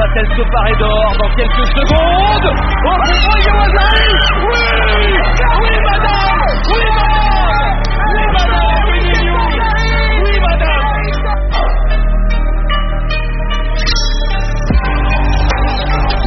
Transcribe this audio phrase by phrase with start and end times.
[0.00, 2.48] Va-t-elle se parer d'or dans quelques secondes
[2.86, 4.00] Oh, Oui Oui, madame
[5.60, 6.40] Oui, madame
[8.08, 9.00] Oui, madame Oui,
[10.22, 12.00] Oui, madame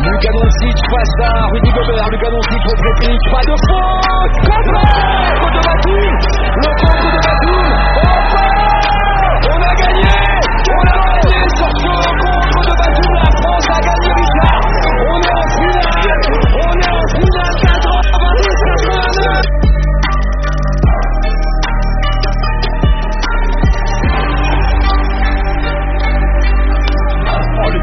[0.06, 2.08] Lucas Doncic face à Rudy Gobert.
[2.12, 2.94] Lucas Doncic contre
[3.32, 6.14] Pas de faute Contre de Batum
[6.62, 7.66] Le contre de Batum
[7.96, 8.22] Oh
[9.50, 10.14] On a gagné
[10.70, 11.90] On a gagné sur ce
[12.22, 13.23] contre de Batum.
[13.44, 14.62] France a gagné Lucas.
[15.04, 16.24] On est en finale
[16.56, 19.64] On est en finale 90 89
[27.56, 27.80] Oh, le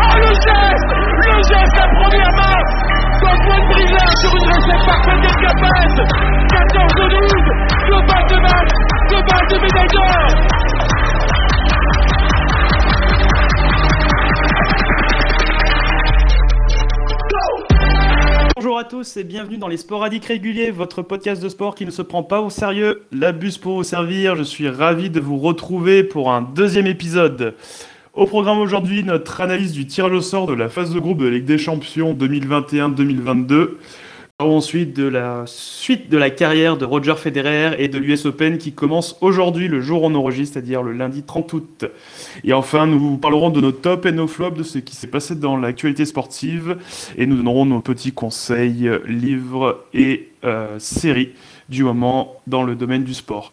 [0.00, 1.86] Oh, geste Le à
[4.20, 5.98] sur une recette parfaite d'Escapade
[6.50, 7.34] 14 de 12
[7.88, 8.72] Deux balles de match
[9.10, 10.59] Deux balles de médaille d'or
[18.62, 21.90] Bonjour à tous et bienvenue dans les Sporadiques réguliers, votre podcast de sport qui ne
[21.90, 23.04] se prend pas au sérieux.
[23.10, 27.54] La bus pour vous servir, je suis ravi de vous retrouver pour un deuxième épisode.
[28.12, 31.26] Au programme aujourd'hui, notre analyse du tirage au sort de la phase de groupe de
[31.26, 33.68] Ligue des Champions 2021-2022.
[34.40, 38.72] Ensuite, de la suite de la carrière de Roger Federer et de l'US Open qui
[38.72, 41.84] commence aujourd'hui, le jour où on enregistre, c'est-à-dire le lundi 30 août.
[42.42, 45.34] Et enfin, nous parlerons de nos tops et nos flops, de ce qui s'est passé
[45.34, 46.78] dans l'actualité sportive,
[47.18, 51.34] et nous donnerons nos petits conseils, livres et euh, séries
[51.68, 53.52] du moment dans le domaine du sport.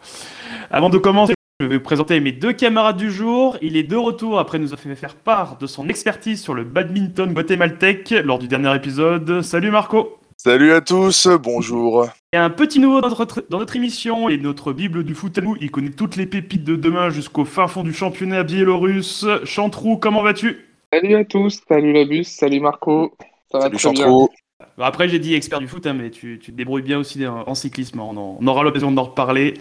[0.71, 3.58] Avant de commencer, je vais vous présenter mes deux camarades du jour.
[3.61, 6.63] Il est de retour après nous avoir fait faire part de son expertise sur le
[6.63, 9.41] badminton guatémaltèque lors du dernier épisode.
[9.41, 12.07] Salut Marco Salut à tous, bonjour.
[12.31, 15.42] et un petit nouveau dans notre, dans notre émission et notre Bible du foot à
[15.42, 15.55] nous.
[15.59, 19.25] Il connaît toutes les pépites de demain jusqu'au fin fond du championnat biélorusse.
[19.45, 20.58] Chantrou, comment vas-tu?
[20.93, 23.15] Salut à tous, salut Labus, salut Marco.
[23.52, 23.80] Ça va Salut bien.
[23.80, 24.30] Chantreau.
[24.77, 27.25] Bon, Après, j'ai dit expert du foot, hein, mais tu, tu te débrouilles bien aussi
[27.27, 27.99] en, en cyclisme.
[27.99, 29.55] On, en- on aura l'occasion d'en reparler.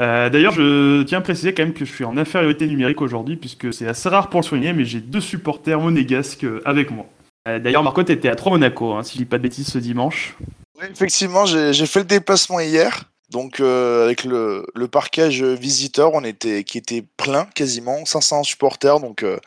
[0.00, 3.36] Euh, D'ailleurs, je tiens à préciser quand même que je suis en infériorité numérique aujourd'hui,
[3.36, 7.06] puisque c'est assez rare pour le souligner, mais j'ai deux supporters monégasques euh, avec moi.
[7.48, 9.78] Euh, D'ailleurs, Marco, t'étais à 3 Monaco, hein, si je dis pas de bêtises, ce
[9.78, 10.36] dimanche.
[10.78, 13.04] Oui, effectivement, j'ai fait le déplacement hier.
[13.30, 19.00] Donc, euh, avec le, le parquage visiteur, on était, qui était plein quasiment, 500 supporters.
[19.00, 19.38] Donc, euh,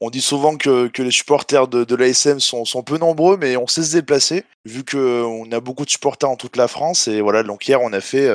[0.00, 3.66] on dit souvent que, que les supporters de, l'ASM sont, sont peu nombreux, mais on
[3.66, 7.08] sait se déplacer, vu qu'on a beaucoup de supporters en toute la France.
[7.08, 8.28] Et voilà, donc hier, on a fait,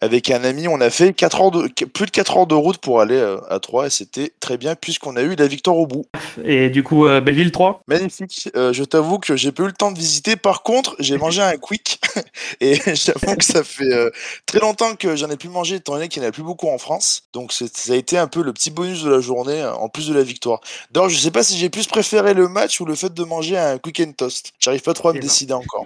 [0.00, 2.78] avec un ami, on a fait 4 heures de, plus de 4 heures de route
[2.78, 3.86] pour aller euh, à Troyes.
[3.86, 6.06] Et c'était très bien, puisqu'on a eu la victoire au bout.
[6.44, 8.48] Et du coup, euh, Belleville 3 Magnifique.
[8.54, 10.36] Euh, je t'avoue que j'ai pas eu le temps de visiter.
[10.36, 12.00] Par contre, j'ai mangé un quick
[12.60, 14.10] et j'avoue que ça fait euh,
[14.46, 16.68] très longtemps que j'en ai plus mangé étant donné qu'il n'y en a plus beaucoup
[16.68, 17.24] en France.
[17.32, 20.14] Donc ça a été un peu le petit bonus de la journée en plus de
[20.14, 20.60] la victoire.
[20.90, 23.58] D'ailleurs, je sais pas si j'ai plus préféré le match ou le fait de manger
[23.58, 24.52] un quick and toast.
[24.58, 25.26] J'arrive pas trop à me Eh ben.
[25.26, 25.84] décider encore.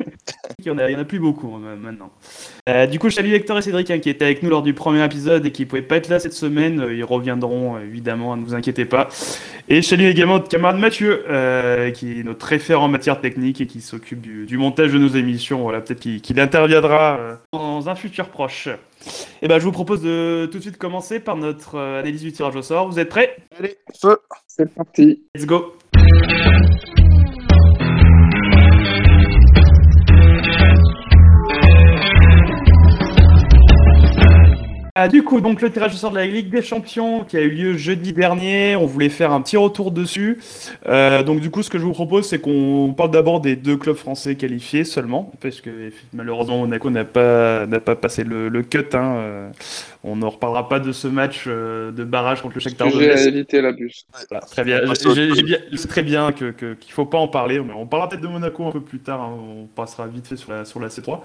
[0.59, 2.11] Il y en a, il y en a plus beaucoup maintenant.
[2.89, 5.05] Du coup, je salue Hector et Cédric hein, qui étaient avec nous lors du premier
[5.05, 6.81] épisode et qui pouvaient pas être là cette semaine.
[6.81, 9.09] Euh, Ils reviendront euh, évidemment, ne vous inquiétez pas.
[9.69, 13.61] Et je salue également notre camarade Mathieu, euh, qui est notre référent en matière technique
[13.61, 15.63] et qui s'occupe du, du montage de nos émissions.
[15.63, 18.69] Voilà, peut-être qu'il qu'il interviendra euh, dans un futur proche.
[19.41, 22.33] Et ben, je vous propose de tout de suite commencer par notre euh, analyse du
[22.33, 22.89] tirage au sort.
[22.89, 23.37] Vous êtes prêts?
[23.59, 25.23] Allez, feu C'est parti.
[25.35, 25.75] Let's go
[34.95, 37.41] Ah, du coup, donc le tirage au sort de la Ligue des Champions qui a
[37.41, 40.39] eu lieu jeudi dernier, on voulait faire un petit retour dessus.
[40.87, 43.79] Euh, donc du coup, ce que je vous propose, c'est qu'on parle d'abord des deux
[43.79, 45.71] clubs français qualifiés seulement, parce que
[46.13, 48.85] malheureusement Monaco n'a pas pas passé le, le cut.
[48.93, 49.53] Hein.
[50.05, 53.29] On ne reparlera pas de ce match euh, de barrage contre le Shakhtar Donetsk.
[53.29, 54.05] éviter Labus.
[54.29, 54.81] Voilà, très bien.
[54.95, 57.61] J'ai- j'ai- j'ai C'est très bien que que- qu'il faut pas en parler.
[57.61, 59.21] mais On parlera peut-être de Monaco un peu plus tard.
[59.21, 59.37] hein.
[59.41, 61.21] On passera vite fait sur la sur la C3.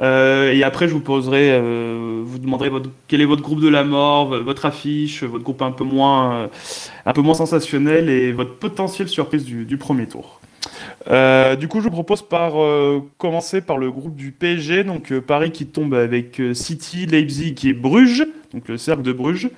[0.00, 3.68] Euh, et après, je vous poserai, euh, vous demanderez votre, quel est votre groupe de
[3.68, 6.50] la mort, votre affiche, votre groupe un peu moins,
[7.06, 10.41] un peu moins sensationnel et votre potentielle surprise du, du premier tour.
[11.10, 15.12] Euh, du coup, je vous propose par euh, commencer par le groupe du PSG, donc
[15.12, 19.50] euh, Paris qui tombe avec euh, City, Leipzig et Bruges, donc le cercle de Bruges.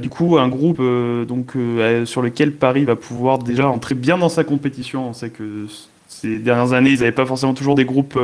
[0.00, 5.10] Du coup, un groupe sur lequel Paris va pouvoir déjà entrer bien dans sa compétition.
[5.10, 5.66] On sait que
[6.08, 8.18] ces dernières années, ils n'avaient pas forcément toujours des groupes,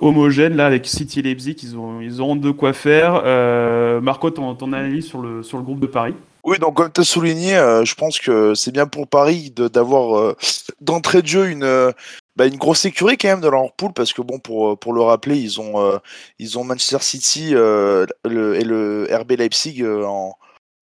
[0.00, 0.56] homogènes.
[0.56, 3.22] Là, avec City et Leipzig, ils, ont, auront de quoi faire.
[4.00, 7.84] Marco, ton, analyse sur le groupe de Paris Oui, donc comme tu as souligné, euh,
[7.84, 10.36] je pense que c'est bien pour Paris de- d'avoir euh,
[10.80, 11.92] d'entrée de jeu une, euh,
[12.34, 14.92] bah, une grosse écurie quand même dans leur poule parce que bon pour, euh, pour
[14.92, 15.98] le rappeler, ils ont, euh,
[16.40, 18.06] ils ont Manchester City le,
[18.56, 20.34] et le RB Leipzig en,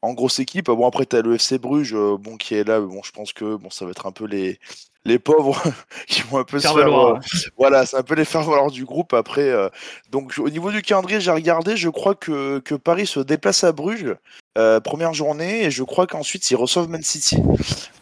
[0.02, 0.66] en grosse équipe.
[0.66, 2.80] Bon, après, tu as le FC Bruges bon, qui est là.
[2.80, 4.58] Bon, je pense que bon, ça va être un peu les,
[5.04, 5.62] les pauvres
[6.06, 6.88] qui vont un peu se faire.
[6.88, 7.18] Euh,
[7.56, 9.48] voilà, c'est un peu les faire valoir du groupe après.
[9.48, 9.68] Euh.
[10.10, 11.76] donc, au niveau du calendrier, j'ai regardé.
[11.76, 14.14] Je crois que, que, Paris se déplace à Bruges,
[14.58, 17.36] euh, première journée, et je crois qu'ensuite ils reçoivent Man City.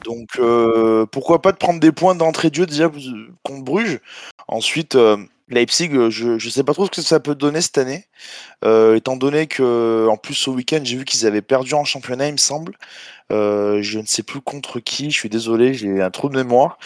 [0.05, 0.41] Donc,
[1.11, 2.91] pourquoi pas de prendre des points d'entrée de jeu déjà
[3.43, 4.01] contre Bruges.
[4.47, 4.97] Ensuite.
[5.51, 8.05] Leipzig, je ne sais pas trop ce que ça peut donner cette année,
[8.63, 12.33] étant donné que en plus au week-end j'ai vu qu'ils avaient perdu en championnat, il
[12.33, 12.77] me semble.
[13.33, 16.79] Euh, je ne sais plus contre qui, je suis désolé, j'ai un trou de mémoire.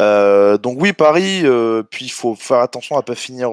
[0.00, 3.50] Euh, donc oui, Paris, euh, puis il faut faire attention à pas finir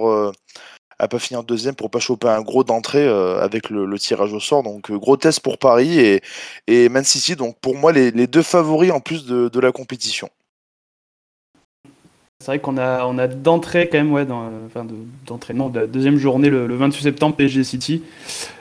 [0.99, 4.63] à pas finir deuxième pour pas choper un gros d'entrée avec le, tirage au sort.
[4.63, 6.21] Donc gros test pour Paris et,
[6.67, 7.35] et Man City.
[7.35, 10.29] Donc pour moi les, deux favoris en plus de la compétition.
[12.43, 14.49] C'est vrai qu'on a, on a d'entrée quand même, ouais, dans,
[15.69, 18.03] de la deuxième journée le, 28 septembre, PSG City.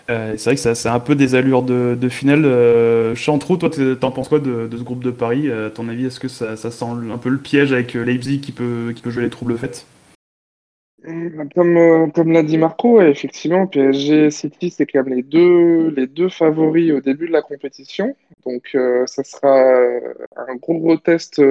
[0.08, 2.44] Euh, c'est vrai que c'est un peu des allures de, finale.
[2.44, 5.50] Euh, Chantrou, toi, t'en penses quoi de, ce groupe de Paris?
[5.50, 8.52] À ton avis, est-ce que ça, ça, sent un peu le piège avec Leipzig qui
[8.52, 9.84] peut, qui peut jouer les troubles faits
[11.54, 16.06] comme, euh, comme l'a dit Marco, effectivement, PSG City, c'est quand même les deux, les
[16.06, 18.16] deux favoris au début de la compétition.
[18.46, 21.42] Donc, euh, ça sera euh, un gros gros test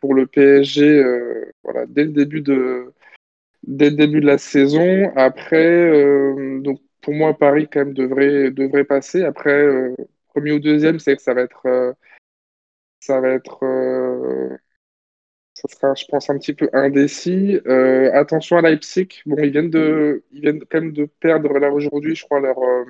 [0.00, 1.02] pour le PSG
[1.62, 2.92] voilà, dès, le début de,
[3.64, 5.12] dès le début de la saison.
[5.16, 5.92] Après,
[6.60, 9.24] donc, pour moi, Paris, quand même, devrait, devrait passer.
[9.24, 9.94] Après,
[10.28, 11.94] premier ou deuxième, c'est que ça va être.
[13.00, 13.60] ça va être
[15.60, 17.60] ça sera, je pense, un petit peu indécis.
[17.66, 19.08] Euh, attention à Leipzig.
[19.26, 22.58] Bon, ils viennent de, ils viennent quand même de perdre là aujourd'hui, je crois, leur
[22.62, 22.84] euh,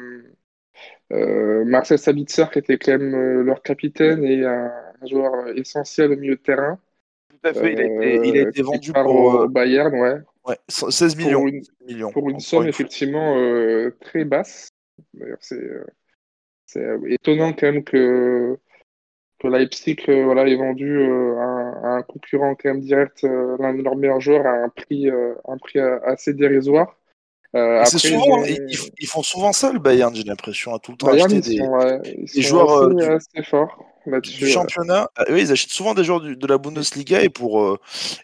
[1.13, 4.71] euh, Marcel Sabitzer, qui était quand même leur capitaine et un,
[5.03, 6.79] joueur essentiel au milieu de terrain.
[7.31, 7.73] Tout à fait.
[7.73, 10.19] il, a été, vendu pour au Bayern, ouais.
[10.47, 10.59] ouais.
[10.69, 11.41] 16 millions.
[11.41, 13.35] Pour une, millions, pour une somme effectivement
[14.01, 14.69] très basse.
[15.15, 18.59] D'ailleurs, c'est étonnant quand même que
[19.41, 23.75] que Leipzig euh, voilà, est vendu euh, à, un concurrent quand même direct, euh, l'un
[23.75, 26.97] de leurs meilleurs joueurs, à un prix, un prix assez dérisoire.
[27.53, 31.33] Après, souvent, ils, font souvent ça, le Bayern, j'ai l'impression, à tout le temps Bayern,
[31.33, 31.59] acheter
[32.33, 32.89] des, joueurs
[34.21, 35.09] du championnat.
[35.31, 37.79] oui, ils achètent souvent des joueurs de la Bundesliga et pour,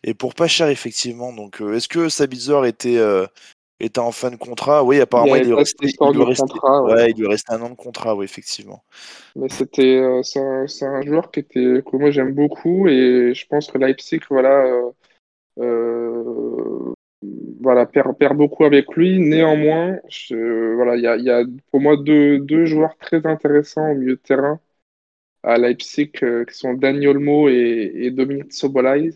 [0.04, 1.32] et pour pas cher, effectivement.
[1.32, 3.00] Donc, est-ce que Sabitzer était,
[3.80, 4.84] était en fin de contrat.
[4.84, 7.10] Oui, apparemment, il, il, lui, restait, il, lui restait, contrat, ouais.
[7.10, 8.84] il lui restait un an de contrat, oui, effectivement.
[9.34, 13.46] Mais c'était, euh, c'est un, un, joueur qui était, que moi j'aime beaucoup et je
[13.46, 14.90] pense que Leipzig, voilà, euh,
[15.60, 16.94] euh,
[17.60, 19.18] voilà perd, perd, beaucoup avec lui.
[19.18, 23.90] Néanmoins, je, voilà, il y a, y a, pour moi deux, deux, joueurs très intéressants
[23.90, 24.60] au milieu de terrain
[25.42, 29.10] à Leipzig qui sont Daniel Olmo et, et Dominique Sobolay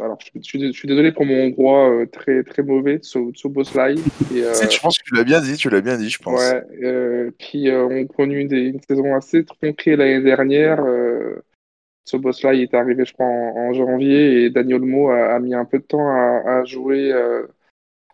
[0.00, 3.94] alors, je, suis désolé pour mon hongrois euh, très, très mauvais, Tsoboslai.
[4.32, 6.40] Euh, je pense que tu l'as bien dit, tu l'as bien dit, je pense.
[6.40, 10.82] Ouais, euh, qui ont connu une saison assez tronquée l'année dernière.
[12.06, 15.84] Tsoboslai est arrivé, je crois, en, janvier et Daniel Mo a, mis un peu de
[15.84, 17.12] temps à, jouer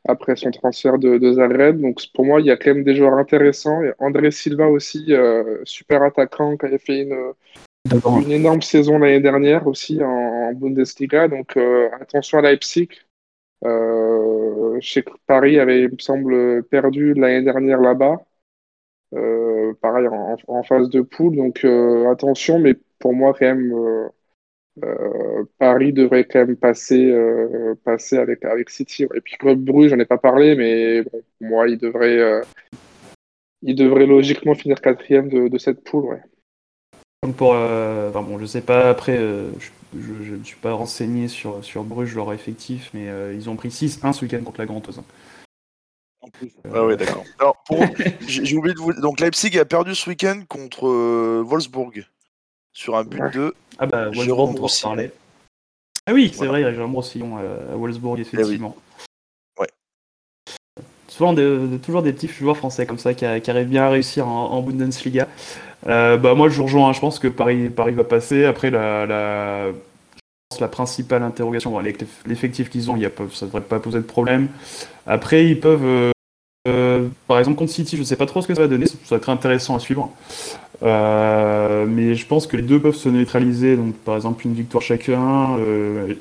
[0.09, 1.81] après son transfert de, de, Zagreb.
[1.81, 3.83] Donc, pour moi, il y a quand même des joueurs intéressants.
[3.85, 5.13] Et André Silva aussi,
[5.65, 7.33] super attaquant, qui avait fait une
[7.87, 12.89] une énorme saison l'année dernière aussi en, Bundesliga, donc euh, attention à Leipzig.
[13.65, 18.19] Euh, je sais que Paris avait, il me semble, perdu l'année dernière là-bas.
[19.15, 21.65] Euh, pareil en, phase de poule, donc
[22.11, 24.11] attention, mais pour moi quand même
[25.59, 27.13] Paris devrait quand même passer,
[27.85, 29.05] passer avec, avec City.
[29.15, 32.43] Et puis Club Bruges, j'en ai pas parlé, mais bon, pour moi il devrait,
[33.63, 36.21] il devrait logiquement finir quatrième de, cette poule.
[37.23, 39.51] Donc pour, euh, bon, je sais pas, après, euh,
[39.95, 43.69] je ne suis pas renseigné sur, sur Bruges, leur effectif, mais euh, ils ont pris
[43.69, 44.89] 6-1 ce week-end contre la Grande.
[46.73, 47.25] Ah ouais, d'accord.
[48.27, 48.95] J'ai oublié de vous.
[48.95, 50.89] Donc Leipzig a perdu ce week-end contre
[51.43, 52.07] Wolfsburg
[52.73, 55.11] sur un but de ah bah, Wolfsburg, parler.
[56.07, 58.77] Ah oui, c'est vrai, il y a Jérôme Roussillon à, Wolfsburg, eh effectivement.
[59.59, 59.69] Ouais.
[61.09, 64.53] Souvent, de, toujours des petits joueurs français comme ça qui, arrivent bien à réussir en,
[64.53, 65.29] en Bundesliga.
[65.87, 66.93] Euh, bah, moi, je rejoins.
[66.93, 68.45] Je pense que Paris, Paris va passer.
[68.45, 69.67] Après, la, la,
[70.61, 74.05] la principale interrogation, avec l'effectif qu'ils ont, y a, ça ne devrait pas poser de
[74.05, 74.49] problème.
[75.07, 75.85] Après, ils peuvent.
[75.85, 76.11] Euh,
[76.69, 78.87] euh, par exemple, contre City, je ne sais pas trop ce que ça va donner.
[78.87, 80.11] Ça va être intéressant à suivre.
[80.83, 83.77] mais je pense que les deux peuvent se neutraliser.
[83.77, 85.57] Donc, par exemple, une victoire chacun.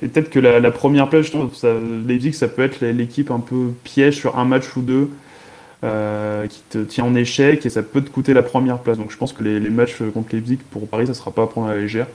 [0.02, 1.74] et peut-être que la, première place, je trouve, ça,
[2.08, 5.10] Leipzig, ça peut être l'équipe un peu piège sur un match ou deux.
[5.86, 8.98] Euh, qui te tient en échec et ça peut te coûter la première place.
[8.98, 11.68] Donc je pense que les, matchs contre Leipzig pour Paris, ça sera pas à prendre
[11.68, 12.08] à la légère.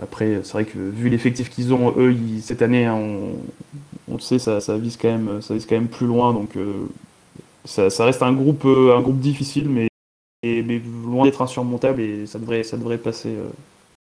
[0.00, 3.32] Après, c'est vrai que vu l'effectif qu'ils ont, eux, cette année, hein, on,
[4.08, 6.32] on, le sait, ça, ça, vise quand même, ça vise quand même plus loin.
[6.32, 6.86] Donc euh,
[7.64, 9.88] ça, ça, reste un groupe, euh, un groupe difficile, mais,
[10.44, 13.30] mais loin d'être insurmontables et ça devrait, ça devrait passer.
[13.30, 13.48] euh,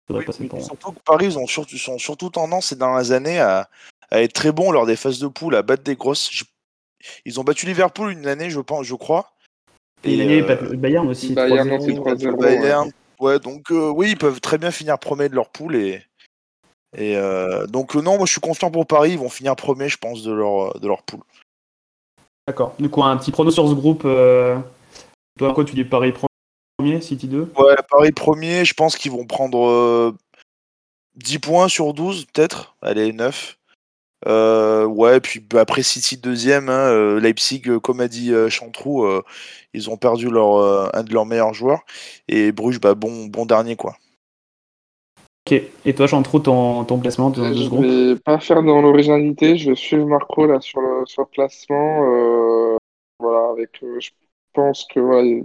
[0.08, 0.68] ça devrait Oui, passer oui, pour moi.
[0.68, 3.68] surtout que Paris, ils ont surtout, sont surtout tendance ces dernières années à,
[4.10, 6.30] à être très bons lors des phases de poule, à battre des grosses.
[6.32, 6.44] Je-
[7.24, 9.32] Ils ont battu Liverpool une année, je pense, je crois.
[10.04, 11.32] Et, Et, euh, battre le Bayern aussi.
[11.34, 11.78] Bayern 3-0.
[11.80, 12.30] aussi, 3-0.
[12.30, 12.90] le Bayern.
[13.20, 16.02] Ouais, donc euh, oui, ils peuvent très bien finir premier de leur poule et.
[16.96, 19.88] Et euh, donc euh, non, moi je suis confiant pour Paris, ils vont finir premier,
[19.88, 21.22] je pense, de leur de leur poule.
[22.46, 22.74] D'accord.
[22.78, 24.02] Du coup, un petit prono sur ce groupe.
[24.04, 24.58] euh,
[25.38, 26.12] Toi, quoi, tu dis Paris
[26.76, 30.14] premier, City 2 Ouais, Paris premier, je pense qu'ils vont prendre euh,
[31.14, 32.74] 10 points sur 12, peut-être.
[32.82, 33.56] Allez, 9.
[34.26, 38.48] Euh, ouais, puis bah, après City deuxième, hein, euh, Leipzig, euh, comme a dit euh,
[38.48, 39.22] Chantrou, euh,
[39.74, 41.84] ils ont perdu leur, euh, un de leurs meilleurs joueurs.
[42.28, 43.96] Et Bruges, bah, bon, bon dernier, quoi.
[45.46, 45.60] Ok.
[45.84, 49.70] Et toi, Chantreau, ton, ton de ce Je groupe vais pas faire dans l'originalité, je
[49.70, 52.76] vais suivre Marco là sur le, sur le euh,
[53.18, 54.10] voilà, avec, euh, je
[54.52, 55.40] pense que voilà,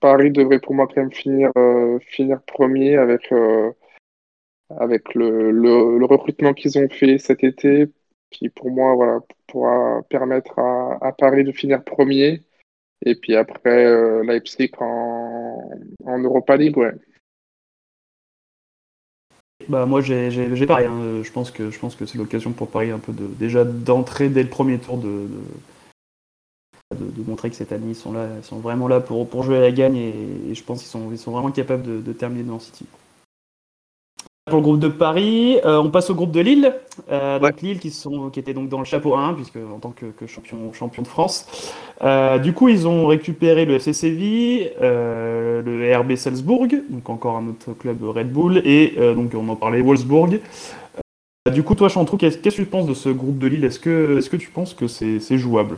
[0.00, 3.70] Paris devrait pour moi quand même finir, euh, finir premier avec, euh,
[4.78, 7.88] avec le, le, le recrutement qu'ils ont fait cet été,
[8.32, 12.42] qui pour moi voilà, pourra permettre à, à Paris de finir premier.
[13.06, 15.70] Et puis après, euh, Leipzig en,
[16.06, 16.92] en Europa League, ouais.
[19.68, 21.22] Bah moi j'ai pareil, hein.
[21.22, 24.28] je pense que je pense que c'est l'occasion pour Paris un peu de déjà d'entrer
[24.28, 25.28] dès le premier tour de,
[26.90, 29.28] de, de- de montrer que cette année ils sont là, ils sont vraiment là pour,
[29.28, 30.14] pour jouer à la gagne et,
[30.50, 32.86] et je pense qu'ils sont, ils sont vraiment capables de, de terminer devant City.
[34.46, 36.74] Pour le groupe de Paris, euh, on passe au groupe de Lille.
[37.12, 39.92] Euh, donc Lille qui sont qui était donc dans le chapeau 1 puisque en tant
[39.92, 41.72] que, que champion champion de France.
[42.02, 47.50] Euh, du coup ils ont récupéré le FC Séville, le RB Salzbourg, donc encore un
[47.50, 50.40] autre club Red Bull et donc on en parlait Wolfsburg.
[51.52, 53.64] Du coup toi Chantrou, qu'est-ce que tu penses de ce groupe de Lille?
[53.64, 55.76] Est-ce que est-ce que tu penses que c'est jouable?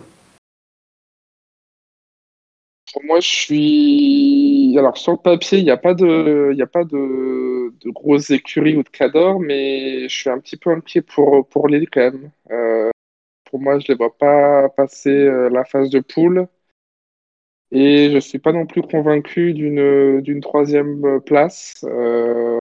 [2.94, 4.76] Pour moi, je suis.
[4.78, 6.96] Alors, sur le papier, il n'y a pas de, y a pas de,
[7.82, 11.68] de grosses écuries ou de cadors, mais je suis un petit peu inquiet pour, pour
[11.68, 12.30] Lille quand même.
[12.50, 12.90] Euh,
[13.44, 16.48] pour moi, je ne les vois pas passer euh, la phase de poule.
[17.70, 21.74] Et je ne suis pas non plus convaincu d'une, troisième place.
[21.84, 22.58] euh,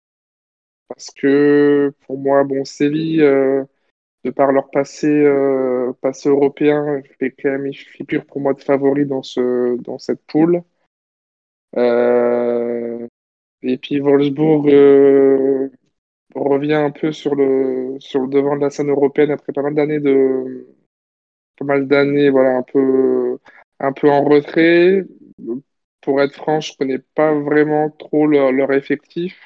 [0.90, 5.26] parce que pour moi, bon, Séville, de par leur passé,
[6.02, 10.22] passé européen, fait quand même, ils figurent pour moi de favoris dans ce, dans cette
[10.26, 10.64] poule.
[13.64, 15.70] Et puis Wolfsburg euh,
[16.36, 19.76] revient un peu sur le, sur le devant de la scène européenne après pas mal
[19.76, 20.68] d'années de,
[21.58, 23.38] pas mal d'années, voilà, un peu,
[23.80, 25.06] un peu en retrait.
[26.02, 29.38] Pour être franc, je connais pas vraiment trop leur, leur effectif.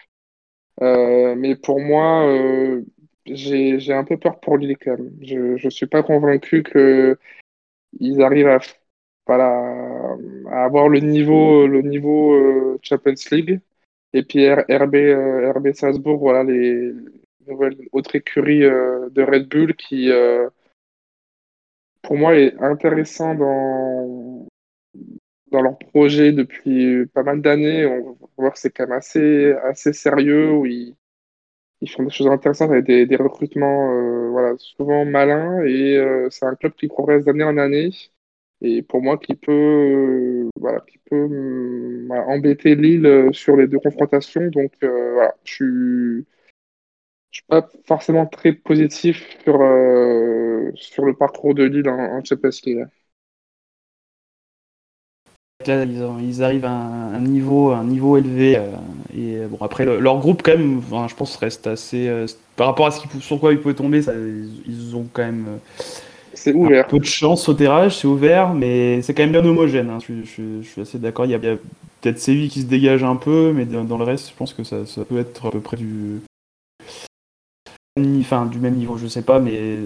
[0.82, 2.84] Euh, mais pour moi, euh,
[3.26, 5.12] j'ai, un peu peur pour Lille quand même.
[5.22, 7.18] Je, je suis pas convaincu que
[8.00, 8.60] ils arrivent à,
[9.28, 10.18] voilà,
[10.50, 13.60] à avoir le niveau, le niveau euh, Champions League.
[14.14, 16.94] Et puis RB, euh, RB Salzbourg, voilà, les
[17.48, 20.50] nouvelles autres écuries euh, de Red Bull qui, euh,
[22.02, 24.48] pour moi, est intéressant dans,
[25.52, 27.86] dans leur projet depuis pas mal d'années.
[27.86, 30.96] On voit que c'est quand même assez, assez sérieux, où ils,
[31.90, 35.64] font des choses intéressantes avec des, des recrutements euh, voilà, souvent malins.
[35.66, 35.98] Et
[36.30, 37.92] c'est un club qui progresse d'année en année.
[38.62, 43.68] Et pour moi, qui peut, euh, voilà, qui peut voilà, embêter Lille euh, sur les
[43.68, 44.48] deux confrontations.
[44.48, 46.26] Donc euh, voilà, je suis,
[47.32, 49.56] suis pas forcément très positif sur,
[50.76, 52.86] sur le parcours de Lille en, Champions League.
[55.68, 58.60] Là, ils, arrivent à un, niveau, un niveau élevé.
[59.16, 62.12] et bon, après, le- leur groupe, quand même, je pense, reste assez.
[62.56, 64.02] par rapport à ce sur quoi ils pouvaient tomber,
[64.68, 65.60] ils, ont quand même
[66.42, 66.88] C'est ouvert.
[66.88, 69.92] peu de chance au tirage, c'est ouvert, mais c'est quand même bien homogène.
[69.92, 70.00] hein.
[70.00, 71.26] Je, suis- je- je suis assez d'accord.
[71.26, 74.30] Il y a, peut-être Séville qui se dégage un peu, mais dans, dans le reste,
[74.30, 76.22] je pense que ça, ça peut être à peu près du.
[78.20, 79.78] Enfin, du même niveau, je sais pas, mais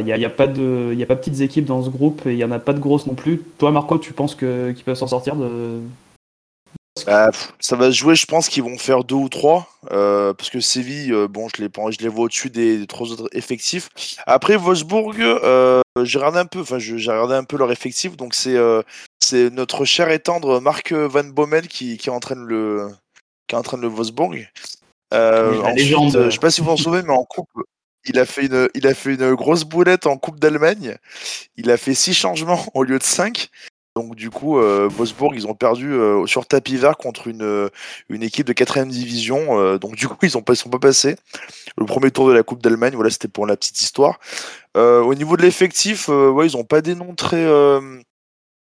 [0.00, 2.26] il n'y a, pas de, il y a pas de petites équipes dans ce groupe
[2.26, 3.40] et il n'y en a pas de grosses non plus.
[3.58, 5.78] Toi, Marco, tu penses que qu'ils peuvent s'en sortir de.
[7.06, 9.68] Bah, ça va se jouer, je pense qu'ils vont faire deux ou trois.
[9.90, 13.10] euh, parce que Séville, euh, bon, je les, je les vois au-dessus des, des trois
[13.10, 13.88] autres effectifs.
[14.26, 18.16] Après, Wolfsburg, euh, j'ai regardé un peu, enfin, j'ai regardé un peu leur effectif.
[18.16, 18.56] Donc, c'est
[19.18, 22.88] c'est notre cher et tendre Marc Van Bommel qui, qui entraîne le,
[23.48, 24.48] qui entraîne le Wolfsburg.
[25.12, 27.48] Ensuite, je sais pas si vous vous en souvenez, mais en coupe,
[28.06, 30.96] il a fait une, il a fait une grosse boulette en Coupe d'Allemagne.
[31.56, 33.48] Il a fait six changements au lieu de cinq.
[33.96, 37.68] Donc du coup, euh, Wolfsburg, ils ont perdu euh, sur tapis vert contre une, euh,
[38.08, 39.60] une équipe de 4 division.
[39.60, 41.14] euh, donc du coup, ils ne sont pas passés.
[41.78, 44.18] Le premier tour de la Coupe d'Allemagne, voilà, c'était pour la petite histoire.
[44.74, 48.00] Au niveau de l'effectif, ouais, ils n'ont pas des noms très, euh,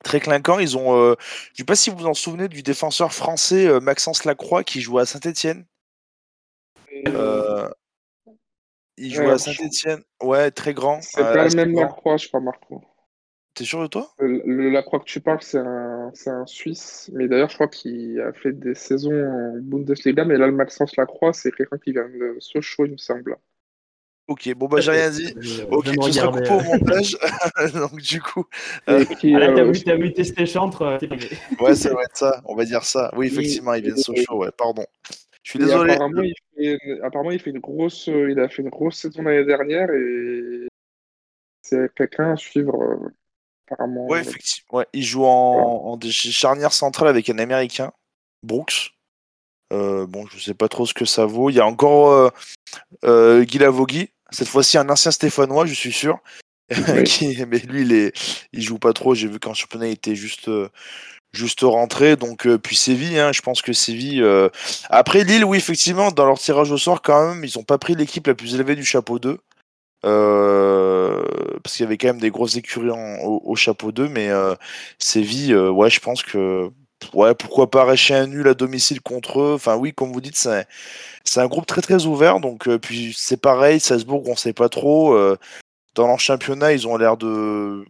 [0.04, 0.60] très clinquant.
[0.60, 4.64] Ils ont, je sais pas si vous vous en souvenez du défenseur français Maxence Lacroix
[4.64, 5.66] qui joue à Saint-Etienne.
[8.98, 10.04] Il joue Ouais, à Saint-Etienne.
[10.22, 11.02] Ouais, très grand.
[11.02, 11.74] C'est pas le même.
[11.74, 12.84] Lacroix, je crois, Marco.
[13.58, 14.14] T'es sûr de toi?
[14.20, 17.10] Le, le Lacroix que tu parles, c'est un, c'est un Suisse.
[17.14, 20.26] Mais d'ailleurs, je crois qu'il a fait des saisons en Bundesliga.
[20.26, 23.36] Mais là, le Maxence Lacroix, c'est quelqu'un qui vient de Sochaux, il me semble.
[24.28, 25.34] Ok, bon bah j'ai rien dit.
[25.40, 26.64] Je- Ok, tu seras coupé au euh.
[26.64, 27.18] montage.
[27.74, 28.46] Donc du coup,
[28.90, 30.98] Euh, qui, Ah là, t'as euh, vu, t'as vu tester chantre, euh,
[31.62, 32.42] ouais, ça va être ça.
[32.46, 33.10] On va dire ça.
[33.16, 34.38] Oui, effectivement, il vient de Sochaux.
[34.38, 34.86] Ouais, pardon.
[35.42, 35.94] Je suis désolé.
[35.94, 39.24] apparemment, il fait, apparemment, il fait une grosse, euh, il a fait une grosse saison
[39.24, 40.68] l'année dernière et
[41.64, 43.10] c'est quelqu'un à suivre.
[43.72, 44.06] Euh, apparemment.
[44.08, 44.80] Ouais, effectivement.
[44.80, 47.92] Ouais, il joue en, en charnière centrale avec un Américain,
[48.44, 48.92] Brooks.
[49.74, 51.50] Euh, bon, je sais pas trop ce que ça vaut.
[51.50, 52.30] Il y a encore euh,
[53.06, 56.20] euh, Guy Lavogui, cette fois-ci un ancien Stéphanois, je suis sûr.
[56.90, 57.04] Oui.
[57.06, 58.12] Qui- mais lui, il, est,
[58.52, 59.16] il joue pas trop.
[59.16, 60.68] J'ai vu qu'en championnat, il était juste, euh,
[61.32, 62.18] juste rentré.
[62.18, 64.22] Donc, euh, puis Séville, hein, je pense que Séville.
[64.22, 64.50] euh,
[64.90, 67.96] Après Lille, oui, effectivement, dans leur tirage au sort, quand même, ils ont pas pris
[67.96, 69.38] l'équipe la plus élevée du chapeau 2.
[70.06, 71.24] Euh,
[71.64, 74.56] parce qu'il y avait quand même des grosses écuries au, au chapeau 2, mais euh,
[75.00, 76.70] Séville, euh, ouais, je pense que
[77.14, 79.54] ouais, pourquoi pas arracher un nul à domicile contre eux.
[79.56, 82.40] Enfin, oui, comme vous dites, c'est un groupe très très ouvert.
[82.40, 85.18] Donc, puis c'est pareil, Salzbourg, on sait pas trop.
[85.96, 87.86] dans leur championnat, ils ont l'air de,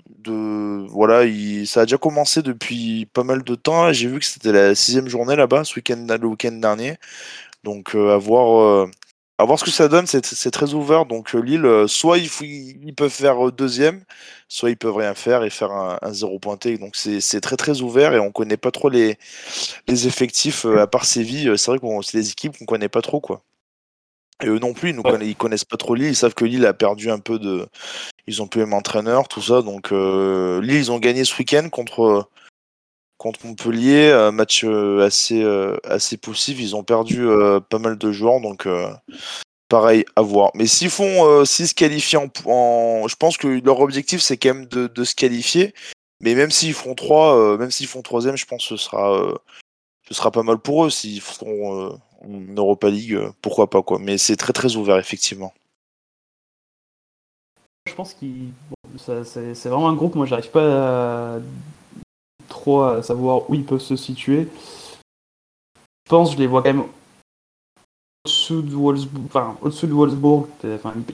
[0.89, 1.23] voilà,
[1.65, 3.91] ça a déjà commencé depuis pas mal de temps.
[3.93, 6.97] J'ai vu que c'était la sixième journée là-bas, ce week-end, le week-end dernier.
[7.63, 8.87] Donc, à voir.
[9.39, 11.05] À voir ce que ça donne, c'est très ouvert.
[11.05, 14.03] Donc euh, Lille, euh, soit il faut- ils peuvent faire euh, deuxième,
[14.47, 16.77] soit ils peuvent rien faire et faire un, un zéro pointé.
[16.77, 19.17] Donc c'est très très ouvert et on connaît pas trop les,
[19.87, 21.53] les effectifs à part Séville.
[21.57, 23.43] C'est vrai que c'est des équipes qu'on connaît pas trop quoi.
[24.43, 25.11] Et eux non plus, ils, nous Ouais.
[25.11, 26.09] connaissent, ils connaissent pas trop Lille.
[26.09, 27.67] Ils savent que Lille a perdu un peu de,
[28.27, 29.61] ils ont plus même entraîneur, tout ça.
[29.63, 32.29] Donc euh, Lille, ils ont gagné ce week-end contre
[33.17, 36.59] contre Montpellier, un match euh, assez euh, assez poussif.
[36.59, 38.89] Ils ont perdu euh, pas mal de joueurs, donc euh,
[39.69, 40.51] pareil à voir.
[40.53, 44.53] Mais s'ils font, euh, s'ils se qualifient en, je pense que leur objectif c'est quand
[44.53, 45.73] même de, se qualifier.
[46.19, 49.13] Mais même s'ils font trois, euh, même s'ils font troisième, je pense que ce sera
[49.13, 49.35] euh,
[50.07, 51.89] ce sera pas mal pour eux s'ils euh,
[52.21, 53.99] en Europa League, euh, pourquoi pas quoi.
[53.99, 55.53] Mais c'est très très ouvert effectivement.
[57.87, 58.15] Je pense
[58.97, 61.39] c'est c'est vraiment un groupe, moi j'arrive pas à-
[62.47, 64.47] trop à savoir où ils peuvent se situer.
[66.05, 66.83] Je pense, je les vois quand même
[68.25, 69.25] au-dessous de Wolfsburg.
[69.25, 70.47] Enfin, Wolfsburg,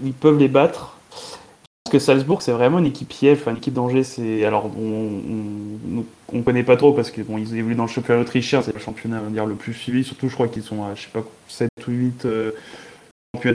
[0.03, 0.97] ils- peuvent les battre.
[1.11, 4.03] Je pense que Salzbourg, c'est vraiment une équipe piège, une équipe danger.
[4.03, 8.21] C'est alors on, on connaît pas trop parce que bon, ils évoluent dans le championnat
[8.21, 10.03] autrichien, c'est le championnat on va dire le plus suivi.
[10.03, 12.51] Surtout, je crois qu'ils sont à je sais pas 7 ou 8 euh,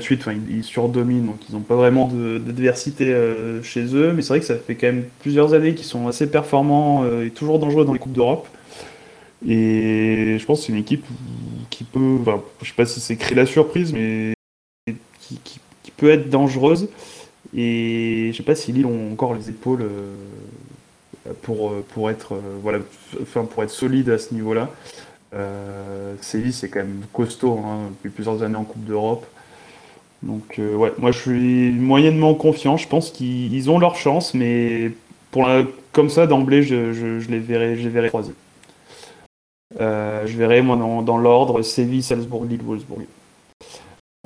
[0.00, 0.20] suite.
[0.20, 4.12] Enfin, ils, ils surdominent, donc ils n'ont pas vraiment d'adversité euh, chez eux.
[4.12, 7.26] Mais c'est vrai que ça fait quand même plusieurs années qu'ils sont assez performants euh,
[7.26, 8.46] et toujours dangereux dans les coupes d'Europe.
[9.46, 11.04] Et je pense que c'est une équipe
[11.70, 12.18] qui peut,
[12.62, 14.34] je sais pas si c'est créer la surprise, mais
[15.20, 15.40] qui,
[15.96, 16.88] peut être dangereuse.
[17.56, 22.78] Et je sais pas si Lille ont encore les épaules euh, pour, pour être voilà,
[23.32, 24.70] pour être solide à ce niveau-là.
[26.20, 29.26] Séville c'est quand même costaud hein, depuis plusieurs années en Coupe d'Europe.
[30.22, 32.76] Donc euh, ouais, moi je suis moyennement confiant.
[32.76, 34.90] Je pense qu'ils ils ont leur chance, mais
[35.31, 35.48] pour
[35.92, 38.35] comme ça d'emblée je, je- les verrai, je les verrai troisième.
[39.81, 43.07] Euh, je verrai moi dans, dans l'ordre Séville, Salzbourg, Lille, Wolfsburg.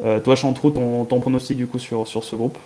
[0.03, 2.59] Euh, toi Chantrou, ton, ton pronostic du coup sur, sur ce groupe?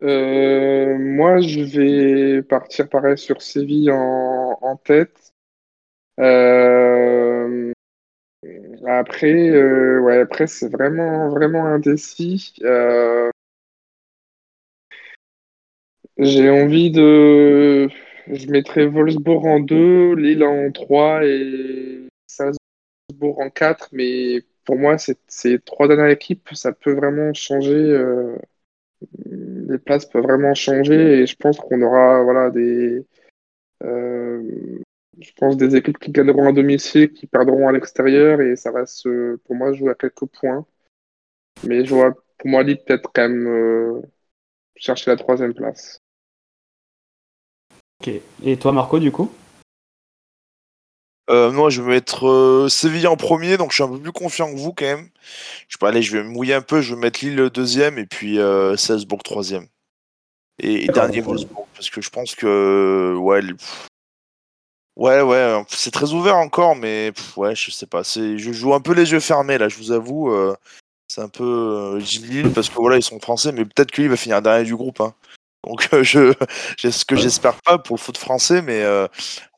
[0.00, 5.32] Moi, je vais partir pareil sur Séville en, en tête.
[6.20, 7.67] Euh,
[8.88, 12.54] après, euh, ouais, après c'est vraiment, vraiment indécis.
[12.62, 13.30] Euh,
[16.18, 17.88] j'ai envie de,
[18.28, 23.88] je mettrais Wolfsburg en 2, Lille en 3 et Salzbourg en 4.
[23.92, 27.74] Mais pour moi, ces trois dernières équipes, ça peut vraiment changer.
[27.74, 28.36] euh,
[29.26, 33.04] les places peuvent vraiment changer et je pense qu'on aura voilà des
[35.20, 38.86] je pense des équipes qui gagneront à domicile, qui perdront à l'extérieur et ça va
[38.86, 40.66] se pour moi jouer à quelques points.
[41.64, 44.00] Mais je vois pour moi Lille peut-être quand même euh,
[44.76, 46.00] chercher la troisième place.
[48.00, 48.12] Ok.
[48.44, 49.32] Et toi Marco du coup?
[51.30, 54.12] Euh, moi, je vais mettre euh, Séville en premier, donc je suis un peu plus
[54.12, 55.10] confiant que vous quand même.
[55.68, 58.06] Je peux aller, je vais me mouiller un peu, je vais mettre Lille deuxième et
[58.06, 59.66] puis euh, Salzbourg troisième.
[60.60, 63.87] Et, dernier Wolfsburg, parce que je pense que ouais, pff,
[64.98, 68.04] ouais, ouais, c'est très ouvert encore, mais pff, ouais, je sais pas.
[68.04, 70.30] C'est, je joue un peu les yeux fermés là, je vous avoue.
[70.32, 70.54] euh,
[71.08, 71.44] c'est un peu,
[71.96, 74.64] euh, Lille parce que voilà, ils sont français, mais peut-être que Lille va finir dernier
[74.64, 75.00] du groupe.
[75.00, 75.14] Hein.
[75.66, 76.32] Donc euh, je,
[76.90, 79.06] ce que j'espère pas pour le foot français, mais euh,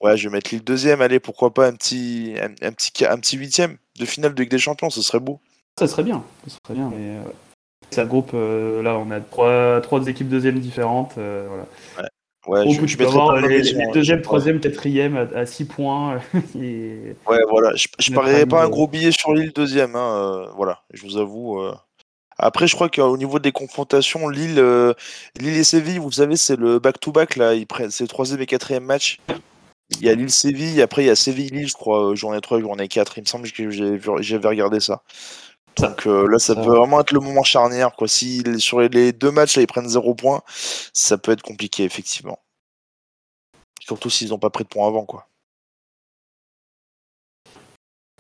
[0.01, 1.01] ouais, je vais mettre Lille deuxième.
[1.03, 4.51] Allez, pourquoi pas un petit, un, un petit, un petit huitième de finale de Ligue
[4.51, 5.41] des Champions, ce serait beau.
[5.79, 6.89] Ça serait bien, ça serait bien.
[6.91, 7.23] Mais euh,
[7.91, 11.17] c'est un groupe, euh, là, on a trois, trois équipes deuxièmes différentes.
[11.19, 11.65] euh, voilà.
[11.99, 12.09] Ouais,
[12.47, 16.21] Groupe je, où je tu peux avoir les, deuxième, troisième, quatrième à, à six points.
[16.59, 17.15] et...
[17.29, 17.75] Ouais, voilà.
[17.77, 19.95] Je, je parierais pas un euh, gros billet sur Lille deuxième.
[19.95, 21.61] Hein, euh, voilà, je vous avoue.
[21.61, 21.75] euh.
[22.39, 24.95] Après, je crois qu'au niveau des confrontations, Lille, euh,
[25.39, 27.55] Lille et Séville, vous savez, c'est le back-to-back là.
[27.55, 29.19] Ils prennent, c'est le troisième et quatrième match.
[30.01, 32.87] Il y a Lille-Séville, après il y a Séville-Lille, je crois, euh, journée 3, journée
[32.89, 33.19] 4.
[33.19, 33.71] Il me semble que
[34.23, 35.03] j'avais regardé ça.
[35.79, 37.93] Donc euh, là, ça ça- peut vraiment être le moment charnière.
[37.97, 38.09] Quoi.
[38.09, 40.43] Si sur les deux matchs, là, ils prennent 0 points,
[40.93, 42.39] ça peut être compliqué, effectivement.
[43.81, 45.05] Surtout s'ils n'ont pas pris de points avant.
[45.07, 45.27] quoi.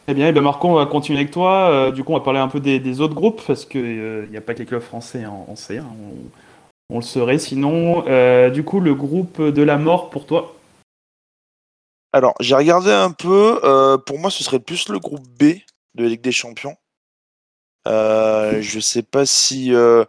[0.08, 1.70] Eh bien, eh ben Marco, on va continuer avec toi.
[1.70, 4.36] Euh, du coup, on va parler un peu des, des autres groupes parce qu'il n'y
[4.36, 5.82] a pas que les clubs français en, en C1.
[5.82, 8.04] On, on le saurait sinon.
[8.08, 10.56] Euh, du coup, le groupe de la mort pour toi?
[12.12, 13.60] Alors, j'ai regardé un peu.
[13.62, 15.58] euh, pour moi, ce serait plus le groupe B
[15.94, 16.76] de la Ligue des Champions.
[17.88, 19.74] Euh, je sais pas si.
[19.74, 20.04] euh,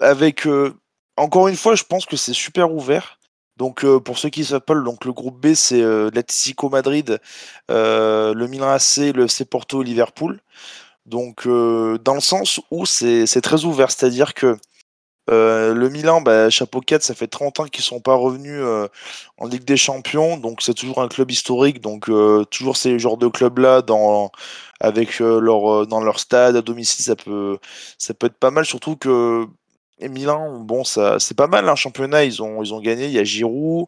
[0.00, 0.46] avec.
[0.46, 0.74] euh,
[1.16, 3.18] encore une fois, je pense que c'est super ouvert.
[3.56, 7.20] Donc, pour ceux qui ne savent donc, le groupe B, c'est l'Atlético Madrid,
[7.68, 10.40] le Milan AC, le FC Porto Liverpool.
[11.06, 14.56] Donc, dans le sens où c'est très ouvert, c'est-à-dire que
[15.30, 18.88] euh, le Milan, bah, chapeau 4, ça fait 30 ans qu'ils sont pas revenus euh,
[19.38, 23.16] en Ligue des Champions, donc c'est toujours un club historique, donc euh, toujours ces genres
[23.16, 24.30] de clubs-là dans
[24.80, 27.58] avec leur dans leur stade à domicile, ça peut
[27.98, 29.46] ça peut être pas mal, surtout que
[30.00, 33.18] Milan, bon, ça c'est pas mal un championnat, ils ont ils ont gagné, il y
[33.18, 33.86] a Giroud,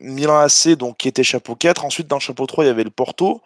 [0.00, 2.84] Milan AC donc qui était chapeau 4, ensuite dans le chapeau 3, il y avait
[2.84, 3.42] le Porto.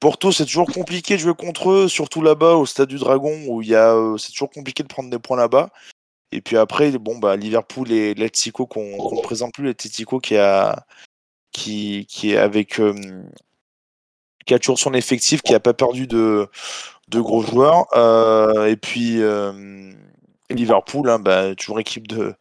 [0.00, 3.62] Porto, c'est toujours compliqué de jouer contre eux, surtout là-bas au stade du Dragon où
[3.62, 5.70] il y a euh, c'est toujours compliqué de prendre des points là-bas.
[6.32, 10.86] Et puis après, bon, bah, Liverpool et l'Atletico qu'on ne présente plus, l'Atletico qui, a,
[11.52, 12.80] qui, qui est avec.
[12.80, 12.94] euh,
[14.48, 16.48] qui a toujours son effectif, qui n'a pas perdu de,
[17.08, 17.86] de gros joueurs.
[17.96, 19.92] Euh, et puis euh,
[20.50, 22.34] Liverpool, hein, bah, toujours équipe de,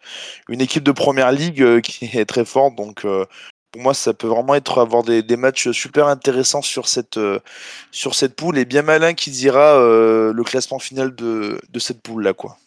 [0.50, 2.76] une équipe de première ligue euh, qui est très forte.
[2.76, 3.26] Donc euh,
[3.72, 7.39] pour moi, ça peut vraiment être avoir des, des matchs super intéressants sur cette, euh,
[7.91, 8.58] sur cette poule.
[8.58, 12.34] Et bien malin qui dira euh, le classement final de, de cette poule-là.
[12.34, 12.58] quoi.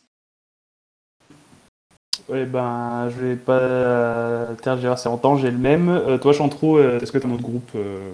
[2.31, 5.89] Ouais, ben, je vais pas tergiverser en temps, j'ai le même.
[5.89, 8.13] Euh, toi, Chantrou, euh, est-ce que tu as un autre groupe euh,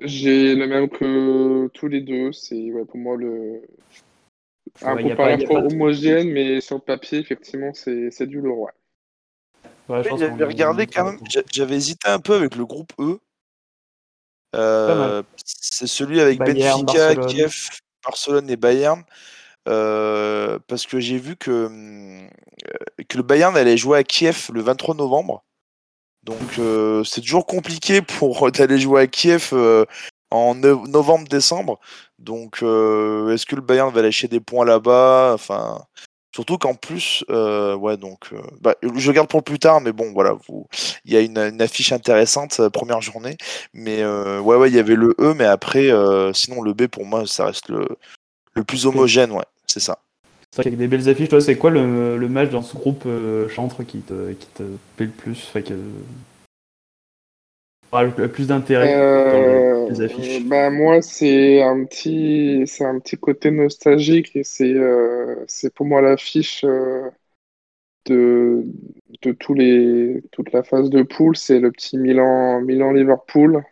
[0.00, 2.30] J'ai le même que tous les deux.
[2.30, 3.62] C'est ouais, pour moi le
[4.82, 8.58] un de- homogène, mais sur le papier, effectivement, c'est c'est du lourd.
[8.60, 8.72] ouais.
[9.88, 13.18] Ouais, J'avais regardé quand même, j'a- j'avais hésité un peu avec le groupe E.
[14.56, 17.26] Euh, c'est celui avec Bayern, Benfica, Barcelone.
[17.26, 17.68] Kiev,
[18.04, 19.02] Barcelone et Bayern.
[19.66, 22.28] Euh, parce que j'ai vu que, euh,
[23.08, 25.42] que le Bayern allait jouer à Kiev le 23 novembre.
[26.22, 29.84] Donc euh, c'est toujours compliqué pour d'aller jouer à Kiev euh,
[30.30, 31.78] en no- novembre-décembre.
[32.24, 35.32] Donc euh, est-ce que le Bayern va lâcher des points là-bas?
[35.34, 35.82] Enfin,
[36.34, 40.10] surtout qu'en plus, euh, ouais, donc euh, bah, je garde pour plus tard, mais bon,
[40.12, 40.66] voilà, vous,
[41.04, 43.36] il y a une, une affiche intéressante euh, première journée.
[43.74, 46.86] Mais euh, ouais, ouais, il y avait le E, mais après, euh, sinon le B
[46.86, 47.86] pour moi, ça reste le,
[48.54, 49.98] le plus homogène, ouais, c'est ça.
[50.50, 51.28] C'est vrai qu'il y a des belles affiches.
[51.28, 54.62] Toi, c'est quoi le, le match dans ce groupe euh, Chantre qui te, qui te
[54.96, 55.46] plaît le plus?
[55.48, 55.74] Enfin, que...
[57.92, 58.92] Ah, le plus d'intérêt
[59.84, 64.72] Euh, les affiches bah, moi, c'est un petit, c'est un petit côté nostalgique et c'est,
[64.72, 67.10] euh, c'est pour moi l'affiche euh,
[68.06, 68.64] de,
[69.22, 71.36] de tous les, toute la phase de poule.
[71.36, 73.64] C'est le petit Milan, Milan-Liverpool.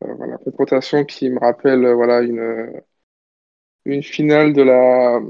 [0.00, 2.82] Voilà, confrontation qui me rappelle, voilà, une,
[3.86, 5.20] une finale de la,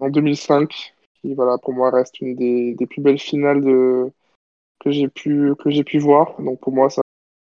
[0.00, 4.10] en 2005, qui, voilà, pour moi reste une des, des plus belles finales de,
[4.80, 6.40] que j'ai pu, que j'ai pu voir.
[6.40, 7.02] Donc, pour moi, ça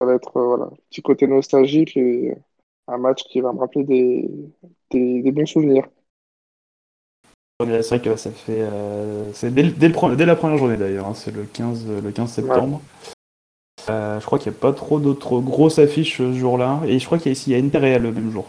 [0.05, 2.35] ça va être euh, voilà, un petit côté nostalgique et
[2.87, 4.29] un match qui va me rappeler des,
[4.91, 5.87] des, des bons souvenirs.
[7.61, 8.61] C'est vrai que ça fait.
[8.61, 12.11] euh, c'est dès, le- dès, dès la première journée d'ailleurs, hein, c'est le 15, le
[12.11, 12.81] 15 septembre.
[13.89, 16.81] Euh, je crois qu'il n'y a pas trop d'autres grosses affiches ce jour-là.
[16.87, 18.45] Et je crois qu'il y a ici il y a Inter Real le même jour.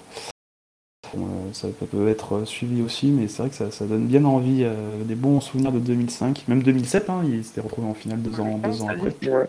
[1.14, 4.24] Bon, euh, ça peut être suivi aussi, mais c'est vrai que ça, ça donne bien
[4.24, 4.62] envie.
[4.64, 8.40] euh, des bons souvenirs de 2005, même 2007, hein, ils s'étaient retrouvés en finale deux
[8.40, 9.14] ans, deux ans après.
[9.22, 9.46] Ouais.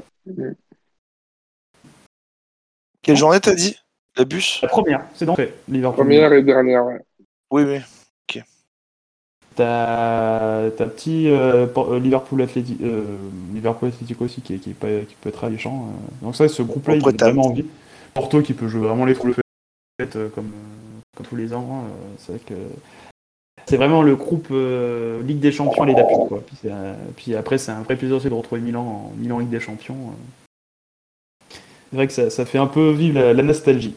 [3.07, 3.77] Quelle journée t'as dit?
[4.17, 4.59] La bus?
[4.61, 5.53] La première, c'est d'entrée.
[5.69, 6.03] Liverpool.
[6.05, 6.99] Première et dernière, ouais.
[7.51, 7.79] Oui, oui.
[9.55, 13.03] T'as t'as petit euh, euh, Liverpool Athletic, euh,
[13.53, 15.89] Liverpool Athletic aussi qui, est- qui, est pas, qui peut être alléchant.
[16.21, 17.65] Donc ça, ce groupe-là, il t'as- vraiment envie.
[18.13, 20.51] Porto qui peut jouer vraiment les euh, comme,
[21.15, 21.85] comme tous les ans.
[21.85, 21.89] hein,
[22.19, 22.53] c'est vrai que
[23.65, 26.43] c'est vraiment le groupe euh, Ligue des Champions les d'appui quoi.
[26.45, 29.49] Puis, euh, puis, après c'est un vrai plaisir aussi de retrouver Milan en Milan Ligue
[29.49, 30.09] des Champions.
[30.09, 30.46] euh.
[31.89, 33.93] C'est vrai que ça, ça fait un peu vivre la, la nostalgie.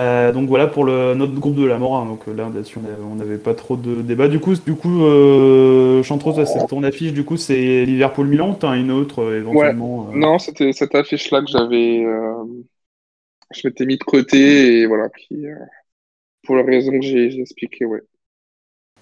[0.00, 1.96] Euh, donc voilà pour le, notre groupe de la mort.
[1.96, 2.06] hein.
[2.06, 4.28] Donc là là-dessus on avait- on n'avait pas trop de débat.
[4.28, 7.12] Du coup, du coup, euh, c'est ton affiche.
[7.12, 8.54] Du coup, c'est Liverpool Milan.
[8.54, 10.08] T'as une autre euh, éventuellement.
[10.12, 12.04] euh, Non, c'était cette affiche-là que j'avais.
[12.04, 12.44] euh,
[13.54, 15.08] Je m'étais mis de côté et voilà.
[15.10, 15.54] Puis, euh,
[16.44, 18.02] pour les raisons que j'ai expliquées, ouais.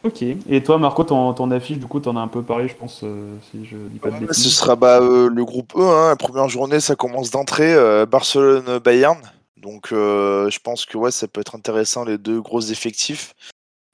[0.04, 0.22] Ok.
[0.22, 3.00] Et toi, Marco, ton, ton affiche, du coup, t'en as un peu parlé, je pense,
[3.04, 4.42] euh, si je dis pas de bêtises.
[4.44, 5.80] ce sera bah, euh, le groupe E.
[5.80, 6.08] Hein.
[6.08, 7.72] La première journée, ça commence d'entrée.
[7.72, 9.20] euh, Barcelone-Bayern.
[9.58, 13.34] Donc, je pense que ouais, ça peut être intéressant, les deux gros effectifs.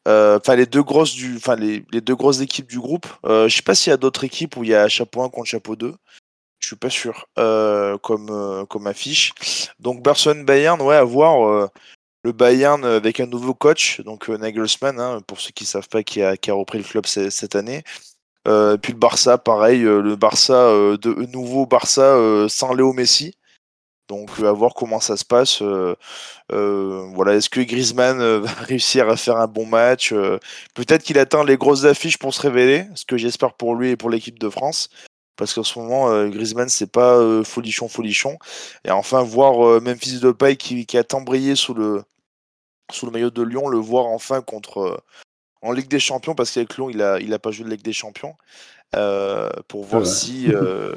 [0.06, 3.06] Enfin, les deux grosses du, enfin les, les deux grosses équipes du groupe.
[3.24, 5.46] Je sais pas s'il y a d'autres équipes où il y a chapeau 1 contre
[5.46, 5.94] chapeau 2.
[6.60, 9.34] Je suis pas sûr comme comme affiche.
[9.78, 11.68] Donc Barcelone-Bayern, ouais, à voir.
[12.32, 16.22] Bayern avec un nouveau coach, donc euh, Nagelsmann, hein, pour ceux qui savent pas, qui
[16.22, 17.82] a, repris le club ce- cette année.
[18.48, 22.16] Euh, puis le Barça, pareil, euh, le Barça, de nouveau Barça
[22.48, 23.34] sans Léo Messi.
[24.08, 25.62] Donc à voir comment ça se passe.
[26.50, 30.14] voilà, est-ce que Griezmann va réussir à faire un bon match
[30.74, 33.96] Peut-être qu'il atteint les grosses affiches pour se révéler, ce que j'espère pour lui et
[33.96, 34.88] pour l'équipe de France.
[35.36, 38.38] Parce qu'en ce moment, Griezmann, c'est pas folichon, folichon.
[38.84, 42.02] Et enfin, voir Memphis Depay qui, qui a tant brillé sous le,
[42.92, 44.96] sous le maillot de Lyon, le voir enfin contre euh,
[45.62, 47.82] en Ligue des Champions, parce qu'avec Lyon, il a, il a pas joué de Ligue
[47.82, 48.36] des Champions.
[48.96, 50.06] euh, pour voir Ouais.
[50.06, 50.94] si euh,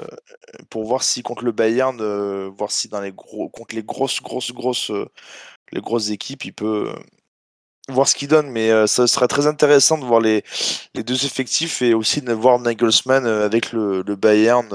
[0.70, 4.22] pour voir si contre le Bayern euh, voir si dans les gros contre les grosses
[4.22, 4.92] grosses grosses
[5.74, 6.92] les grosses équipes il peut
[7.90, 10.44] voir ce qu'il donne mais ça serait très intéressant de voir les,
[10.96, 14.70] les deux effectifs et aussi de voir Nagelsmann avec le, le Bayern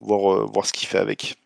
[0.00, 1.36] voir voir ce qu'il fait avec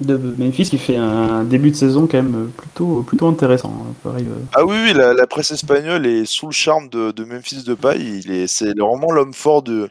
[0.00, 3.72] de Memphis qui fait un début de saison quand même plutôt, plutôt intéressant.
[3.80, 3.94] hein.
[4.02, 7.24] Pareil, euh, Ah oui, oui, la, la presse espagnole est sous le charme de, de
[7.24, 7.98] Memphis Depay.
[8.00, 9.90] Il est, c'est vraiment l'homme fort de,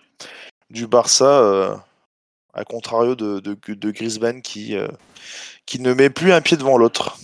[0.69, 1.75] du Barça, euh,
[2.53, 4.87] à contrario de, de, de Griezmann qui, euh,
[5.65, 7.17] qui ne met plus un pied devant l'autre.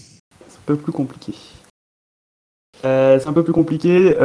[0.48, 1.34] c'est un peu plus compliqué.
[2.84, 4.15] Euh, c'est un peu plus compliqué.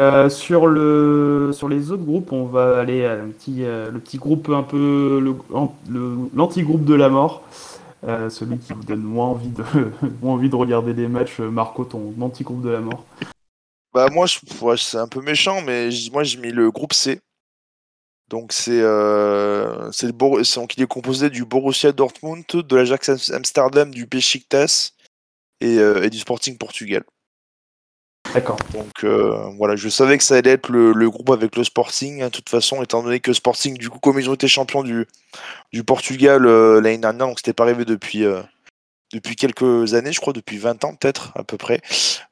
[0.00, 3.98] Euh, sur, le, sur les autres groupes, on va aller à un petit, euh, le
[3.98, 7.42] petit groupe un peu le- l'anti-groupe de la mort.
[8.04, 9.64] Euh, celui qui vous donne moins envie de,
[10.22, 11.40] moins envie de regarder des matchs.
[11.40, 13.04] Euh, Marco, ton anti-groupe de la mort.
[13.92, 14.26] Bah moi,
[14.76, 17.20] c'est un peu méchant, mais moi j'ai mis le groupe C.
[18.28, 19.90] Donc c'est euh,
[20.54, 24.92] donc il est composé du Borussia Dortmund, de l'Ajax Am- Amsterdam, du Besiktas
[25.60, 27.04] et, euh, et du Sporting Portugal.
[28.34, 28.58] D'accord.
[28.74, 32.22] Donc euh, voilà, je savais que ça allait être le, le groupe avec le Sporting,
[32.22, 34.82] hein, de toute façon, étant donné que Sporting, du coup, comme ils ont été champions
[34.82, 35.06] du,
[35.72, 38.42] du Portugal euh, l'année dernière, donc c'était pas arrivé depuis, euh,
[39.14, 41.80] depuis quelques années, je crois, depuis 20 ans peut-être, à peu près.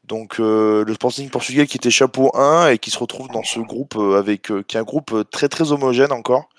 [0.05, 3.59] Donc euh, le Sporting Portugal qui était chapeau 1 et qui se retrouve dans ce
[3.61, 6.51] groupe euh, avec euh, qui est un groupe très très homogène encore.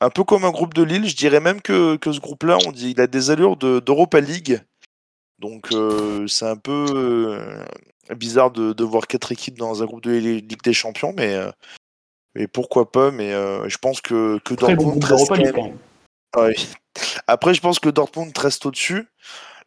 [0.00, 2.72] Un peu comme un groupe de Lille, je dirais même que, que ce groupe-là, on
[2.72, 4.60] dit, il a des allures de- d'Europa League.
[5.38, 7.64] Donc euh, c'est un peu euh,
[8.10, 11.50] bizarre de, de voir quatre équipes dans un groupe de Ligue des Champions, mais, euh,
[12.34, 13.10] mais pourquoi pas.
[13.10, 15.78] Mais euh, je pense que, que Très bon Dortmund reste quand même-.
[16.36, 16.54] Ouais.
[17.26, 19.06] Après, je pense que Dortmund reste au-dessus.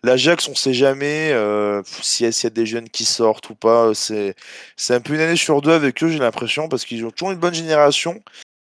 [0.03, 3.49] L'Ajax, on sait jamais euh, s'il y, a- s'il y a des jeunes qui sortent
[3.49, 3.93] ou pas.
[3.95, 4.35] C'est
[4.75, 7.31] c'est un peu une année sur deux avec eux, j'ai l'impression, parce qu'ils ont toujours
[7.31, 8.21] une bonne génération.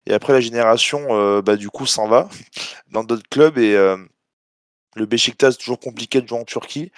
[0.06, 2.30] Et après, la génération, euh, bah, du coup, s'en va
[2.90, 3.58] dans d'autres clubs.
[3.58, 3.98] Et euh,
[4.98, 6.90] le Beşiktaş, toujours compliqué de jouer en Turquie.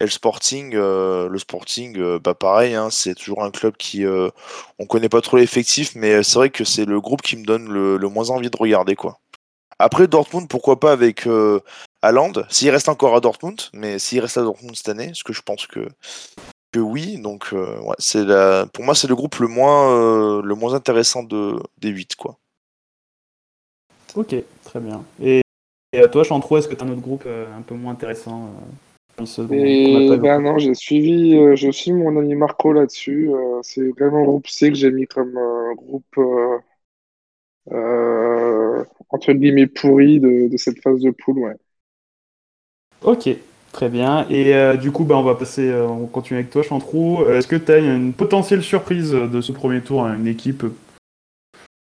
[0.00, 4.04] Et le Sporting, euh, le Sporting euh, bah, pareil, hein, c'est toujours un club qui.
[4.04, 4.30] euh,
[4.78, 7.68] on connaît pas trop l'effectif, mais c'est vrai que c'est le groupe qui me donne
[7.68, 8.94] le, moins envie de regarder.
[8.96, 9.18] quoi.
[9.78, 11.60] Après, Dortmund, pourquoi pas avec euh,
[12.02, 15.32] Haaland, s'il reste encore à Dortmund, mais s'il reste à Dortmund cette année, ce que
[15.32, 15.88] je pense que,
[16.72, 17.18] que oui.
[17.18, 18.24] Donc, euh, c'est
[18.72, 22.16] pour moi, c'est le groupe le moins, euh, le moins intéressant de, des 8.
[22.16, 22.38] Quoi.
[24.14, 25.04] Ok, très bien.
[25.22, 25.42] Et,
[25.96, 27.92] et à toi, Chantro, est-ce que tu as un autre groupe euh, un peu moins
[27.92, 28.50] intéressant
[29.20, 33.30] euh, Et ben non, j'ai suivi, euh, je suis mon ami Marco là-dessus.
[33.30, 36.58] euh, c'est vraiment le groupe C que j'ai mis comme euh, groupe euh,
[37.72, 41.38] euh, entre guillemets pourri de, de cette phase de poule.
[41.38, 41.56] Ouais.
[43.02, 43.28] Ok,
[43.72, 44.26] très bien.
[44.28, 47.22] Et euh, du coup, bah, on va passer, euh, on continue avec toi, Chantrou.
[47.22, 50.26] Euh, Est-ce que tu as une potentielle surprise euh, de ce premier tour, hein, une
[50.26, 50.74] équipe euh,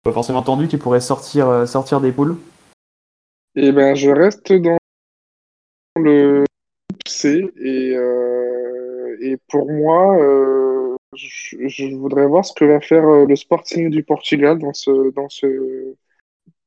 [0.03, 2.37] pas forcément tendue qui pourrait sortir, euh, sortir des poules?
[3.57, 4.77] Et ben je reste dans
[5.95, 6.43] le
[7.07, 13.25] C et, euh, et pour moi, euh, je, voudrais voir ce que va faire euh,
[13.25, 15.95] le Sporting du Portugal dans ce dans ce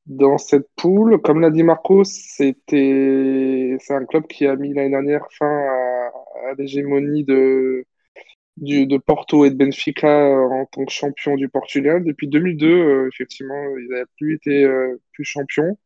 [0.07, 1.21] dans cette poule.
[1.21, 6.11] Comme l'a dit Marco, c'était c'est un club qui a mis l'année dernière fin à,
[6.49, 7.85] à l'hégémonie de
[8.57, 12.03] du, de Porto et de Benfica en tant que champion du Portugal.
[12.03, 14.67] Depuis 2002, effectivement, ils n'avaient plus été
[15.13, 15.77] plus champions.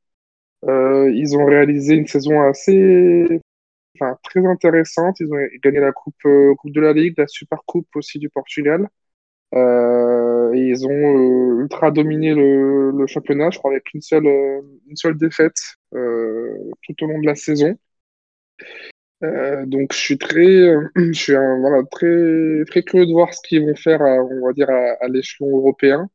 [0.68, 3.42] Ils ont réalisé une saison assez
[4.00, 5.20] enfin, très intéressante.
[5.20, 6.16] Ils ont gagné la coupe,
[6.58, 8.88] coupe de la Ligue, la Super Coupe aussi du Portugal.
[9.56, 14.96] Euh, ils ont euh, ultra dominé le, championnat, je crois, avec une seule, euh, une
[14.96, 15.58] seule défaite
[15.92, 17.78] tout au long de la saison.
[19.22, 23.76] donc je suis très, je suis voilà, très, très curieux de voir ce qu'ils vont
[23.76, 26.10] faire, on va dire, à, l'échelon européen.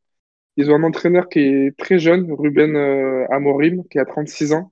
[0.58, 2.76] Ils ont un entraîneur qui est très jeune, Ruben
[3.30, 4.70] Amorim, qui a 36 ans.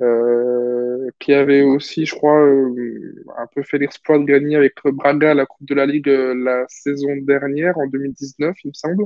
[0.00, 5.34] Euh, qui avait aussi, je crois, euh, un peu fait l'exploit de gagner avec Braga
[5.34, 9.04] la Coupe de la Ligue euh, la saison dernière, en 2019, il me semble.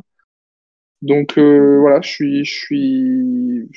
[1.02, 3.70] Donc voilà, je suis, je suis,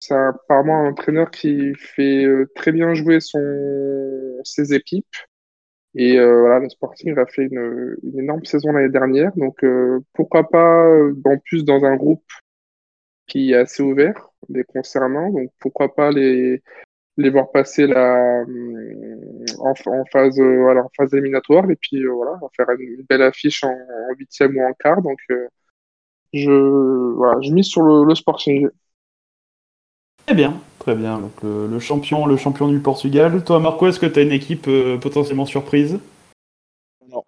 [0.00, 3.38] c'est apparemment un entraîneur qui fait très bien jouer son,
[4.44, 5.06] ses équipes.
[5.94, 9.32] Et voilà, le Sporting a fait une, énorme saison l'année dernière.
[9.36, 9.64] Donc
[10.14, 10.88] pourquoi pas,
[11.24, 12.24] en plus dans un groupe
[13.26, 15.30] qui est assez ouvert les concernant.
[15.30, 16.62] Donc pourquoi pas les,
[17.16, 18.44] les voir passer la,
[19.58, 19.74] en,
[20.10, 23.74] phase, euh, voilà, en phase éliminatoire et puis euh, voilà, faire une belle affiche en
[24.18, 25.02] huitième ou en quart.
[25.02, 25.48] Donc euh,
[26.32, 26.50] je,
[27.14, 28.68] voilà, je mise sur le, le Sporting.
[30.26, 31.18] Très bien, très bien.
[31.18, 33.42] Donc le, champion, le champion du Portugal.
[33.44, 34.68] Toi, Marco, est-ce que tu as une équipe
[35.00, 35.98] potentiellement surprise?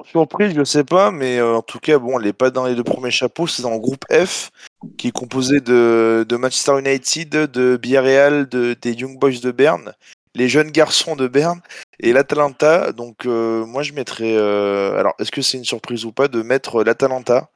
[0.07, 2.85] Surprise, je sais pas, mais en tout cas, bon, elle n'est pas dans les deux
[2.85, 4.51] premiers chapeaux, c'est dans le groupe F
[4.97, 9.93] qui est composé de, Manchester United, de Villarreal, de, des Young Boys de Berne,
[10.35, 11.61] les jeunes garçons de Berne
[12.01, 12.93] et l'Atalanta.
[12.93, 16.43] Donc euh, moi je mettrais, euh, alors est-ce que c'est une surprise ou pas de
[16.43, 17.51] mettre l'Atalanta?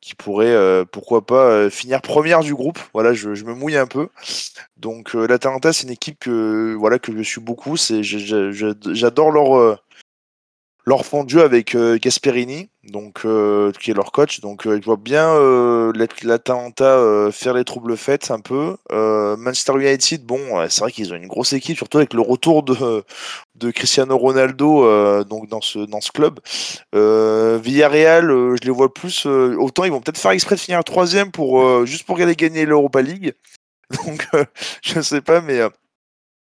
[0.00, 2.78] Qui pourrait, euh, pourquoi pas, finir première du groupe.
[2.94, 4.08] Voilà, je, me mouille un peu.
[4.76, 7.76] Donc l'Atalanta c'est une équipe que, voilà, que je suis beaucoup.
[7.76, 9.78] C'est, j'adore leur
[10.90, 14.40] leur fond de jeu avec euh, Gasperini, donc euh, qui est leur coach.
[14.40, 15.28] Donc euh, je vois bien
[15.94, 18.76] l'Atalanta faire les troubles faits un peu.
[18.90, 23.04] Manchester United, bon, c'est vrai qu'ils ont une grosse équipe, surtout avec le retour de,
[23.70, 26.40] Cristiano Ronaldo donc dans ce dans ce club.
[26.92, 29.26] Villarreal, je les vois plus.
[29.26, 33.00] autant ils vont peut-être faire exprès de finir troisième pour juste pour aller gagner l'Europa
[33.00, 33.34] League.
[34.06, 34.26] Donc
[34.82, 35.60] je sais pas, mais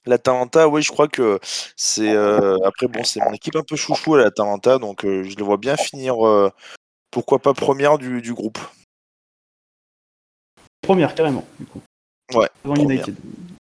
[0.08, 1.38] L'Atalanta, oui, je crois que
[1.76, 2.10] c'est.
[2.10, 5.44] Euh, après, bon, c'est mon équipe un peu chouchou à l'Atalanta, donc euh, je le
[5.44, 6.50] vois bien finir, euh,
[7.10, 8.58] pourquoi pas première du, groupe.
[10.80, 11.82] Première, carrément, du coup.
[12.32, 12.48] Ouais.
[12.64, 13.14] Devant United.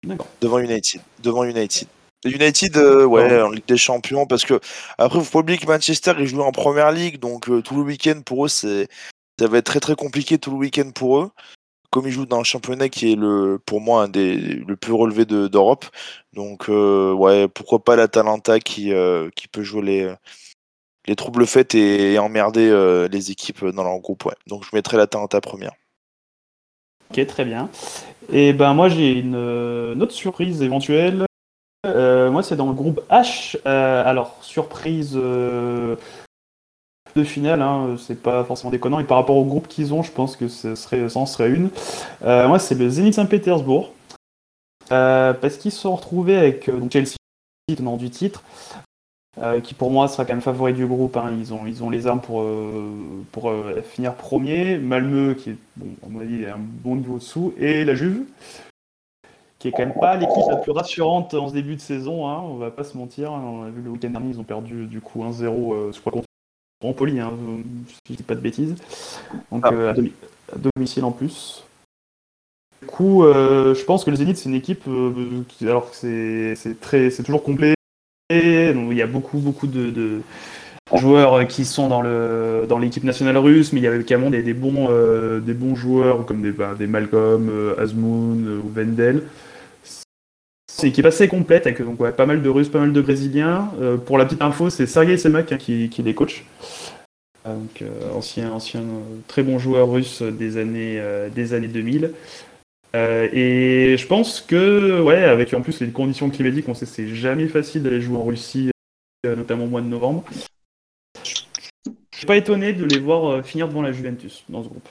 [0.03, 0.27] D'accord.
[0.39, 1.01] Devant United.
[1.23, 1.87] Devant United.
[2.23, 4.59] United, ouais, en Ligue des Champions, parce que
[4.99, 8.21] après, vous pas oublier que Manchester, ils jouent en première ligue, donc tout le week-end
[8.23, 8.87] pour eux, c'est.
[9.39, 11.31] Ça va être très très compliqué tout le week-end pour eux
[11.97, 14.93] comme ils jouent dans le championnat qui est le, pour moi un des le plus
[14.93, 15.83] relevé d'Europe.
[16.31, 20.13] Donc euh, ouais, pourquoi pas l'Atalanta qui, euh, qui peut jouer les,
[21.07, 24.25] les troubles faits et, emmerder euh, les équipes dans leur groupe.
[24.25, 24.35] Ouais.
[24.45, 25.71] Donc je mettrai l'Atalanta première.
[27.09, 27.67] Ok, très bien.
[28.31, 29.35] Et ben moi j'ai une,
[29.99, 31.25] autre surprise éventuelle.
[31.83, 33.57] moi c'est dans le groupe H.
[33.65, 35.19] alors surprise
[37.17, 38.99] de finale, hein, c'est pas forcément déconnant.
[38.99, 41.49] Et par rapport au groupe qu'ils ont, je pense que ce serait, ça en serait
[41.49, 41.69] une.
[42.23, 43.91] Euh, moi, c'est le Zenit Saint-Pétersbourg.
[44.93, 47.15] Euh, parce qu'ils se sont retrouvés avec euh, Chelsea,
[47.75, 48.43] tenant du titre,
[49.63, 51.17] qui pour moi sera quand même favori du groupe.
[51.17, 51.31] Hein.
[51.37, 52.43] Ils, ont, ils ont les armes pour,
[53.31, 53.51] pour
[53.83, 54.77] finir premier.
[54.77, 57.53] Malmeux, qui est, bon, à mon avis, un bon niveau dessous.
[57.59, 58.23] Et la Juve,
[59.59, 62.41] qui est quand même pas l'équipe la plus rassurante en ce début de saison, hein,
[62.45, 63.31] on va pas se mentir.
[63.31, 66.13] On a vu le week-end dernier, ils ont perdu du coup 1-0, je crois,
[66.79, 67.33] contre Empoli, hein,
[68.07, 68.75] je dis pas de bêtises.
[69.51, 69.73] Donc ah.
[69.73, 69.93] euh,
[70.53, 71.63] à, domicile en plus.
[72.81, 75.95] Du coup, euh, je pense que le Zénith, c'est une équipe, euh, qui, alors que
[75.95, 77.73] c'est très, c'est toujours complet.
[78.29, 80.21] Donc, il y a beaucoup, beaucoup de,
[80.93, 84.43] joueurs qui sont dans le dans l'équipe nationale russe, mais il y avait également des,
[84.43, 84.89] des bons,
[85.39, 89.23] des bons joueurs comme des, bah, des Malcolm, Asmoun ou Wendel.
[90.77, 93.71] C'est une équipe assez complète avec donc, pas mal de Russes, pas mal de Brésiliens.
[93.81, 96.45] Euh, pour la petite info, c'est Sergei Semak hein, qui, qui, les coach.
[97.47, 98.83] Euh, donc, euh, ancien, ancien
[99.27, 101.01] très bon joueur russe des années,
[101.33, 102.11] des années 2000.
[102.93, 107.07] et je pense que, ouais, avec en plus les conditions climatiques, on sait que c'est
[107.07, 108.69] jamais facile d'aller jouer en Russie,
[109.23, 110.25] notamment au mois de novembre.
[111.23, 114.89] Je suis pas étonné de les voir finir devant la Juventus dans ce groupe.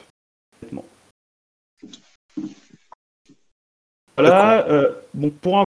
[4.16, 4.66] Voilà,
[5.14, 5.65] bon, pour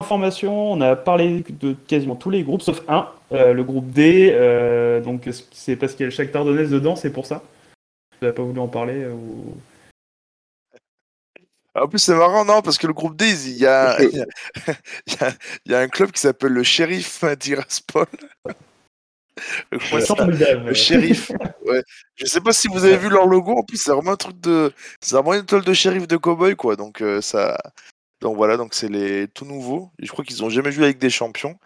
[0.00, 3.90] un information, on a parlé de quasiment tous les groupes, sauf un, euh, le groupe
[3.90, 4.30] D.
[4.32, 7.42] Euh, donc c'est parce qu'il y a le Shakhtar Donetsk dedans, c'est pour ça.
[8.12, 9.14] Vous n'avez pas voulu en parler euh,
[11.74, 14.24] En plus, c'est marrant, non, parce que le groupe D, il y a, il
[15.66, 16.62] y a, un club qui s'appelle le.
[19.92, 21.30] Ouais, ça, le shérif.
[21.64, 21.82] Ouais.
[22.14, 23.52] Je sais pas si vous avez vu leur logo.
[23.52, 24.72] En plus, c'est vraiment un truc de.
[25.00, 26.76] C'est vraiment une étoile de shérif de cowboy, quoi.
[26.76, 27.58] Donc, euh, ça.
[28.20, 29.90] Donc voilà, donc c'est les tout nouveaux.
[29.98, 31.56] Je crois qu'ils ont jamais joué avec des champions.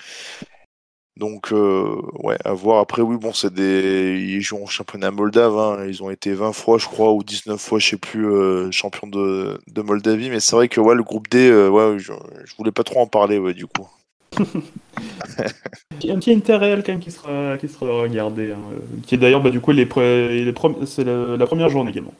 [1.20, 2.80] Donc, euh, ouais, à voir.
[2.80, 4.16] Après, oui, bon, c'est des.
[4.18, 5.56] Ils jouent en championnat moldave.
[5.58, 5.84] Hein.
[5.86, 9.06] Ils ont été 20 fois, je crois, ou 19 fois, je sais plus, euh, champion
[9.06, 9.58] de...
[9.66, 10.30] de, Moldavie.
[10.30, 12.12] Mais c'est vrai que ouais, le groupe D, euh, ouais, je...
[12.44, 12.54] je...
[12.56, 13.86] voulais pas trop en parler, ouais, du coup.
[14.38, 18.52] un petit intérêt quand même qui sera, qui sera regardé.
[18.52, 18.60] Hein.
[19.06, 20.54] Qui est d'ailleurs, bah, du coup, les les
[20.86, 21.46] c'est la...
[21.46, 22.14] première journée également.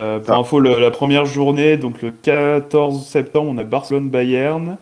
[0.00, 0.38] Pour ah.
[0.38, 4.78] info, la première journée, donc le 14 septembre, on a Barcelone-Bayern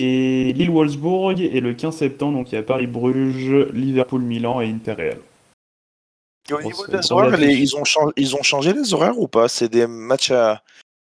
[0.00, 1.40] et Lille-Wolfsburg.
[1.40, 5.18] Et le 15 septembre, donc il y a Paris-Bruges, Liverpool-Milan et Inter-Real.
[6.52, 9.48] au niveau des horaires, ils, ont changé, ils ont changé les horaires ou pas?
[9.48, 10.62] C'est des matchs à.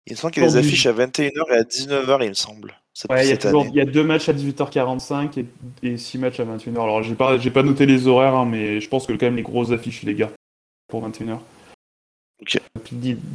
[0.07, 2.33] Il me semble qu'il y a des affiches à 21h et à 19h, il me
[2.33, 2.75] semble.
[3.09, 5.45] Ouais, il, y a toujours, il y a deux matchs à 18h45
[5.83, 6.73] et, six matchs à 21h.
[6.73, 9.43] Alors, j'ai pas, pas noté les horaires, hein, mais je pense que quand même les
[9.43, 10.31] grosses affiches, les gars,
[10.89, 11.39] pour 21h.
[12.41, 12.59] Ok.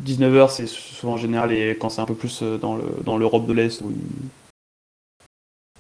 [0.07, 3.53] 19h, c'est souvent en général et quand c'est un peu plus euh, dans l'Europe de
[3.53, 3.93] l'Est où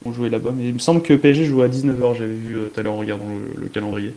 [0.04, 0.50] on jouait là-bas.
[0.54, 2.94] Mais il me semble que PSG joue à 19h, j'avais vu euh, tout à l'heure
[2.94, 4.14] en regardant le, calendrier.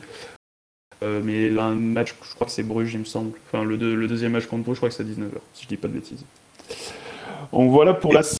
[1.03, 3.37] Euh, mais un match, je crois que c'est Bruges, il me semble.
[3.47, 5.67] Enfin, le, le, deuxième match contre Bruges, je crois que c'est à 19h, si je
[5.67, 6.25] dis pas de bêtises.
[7.53, 8.37] Donc voilà pour la C1,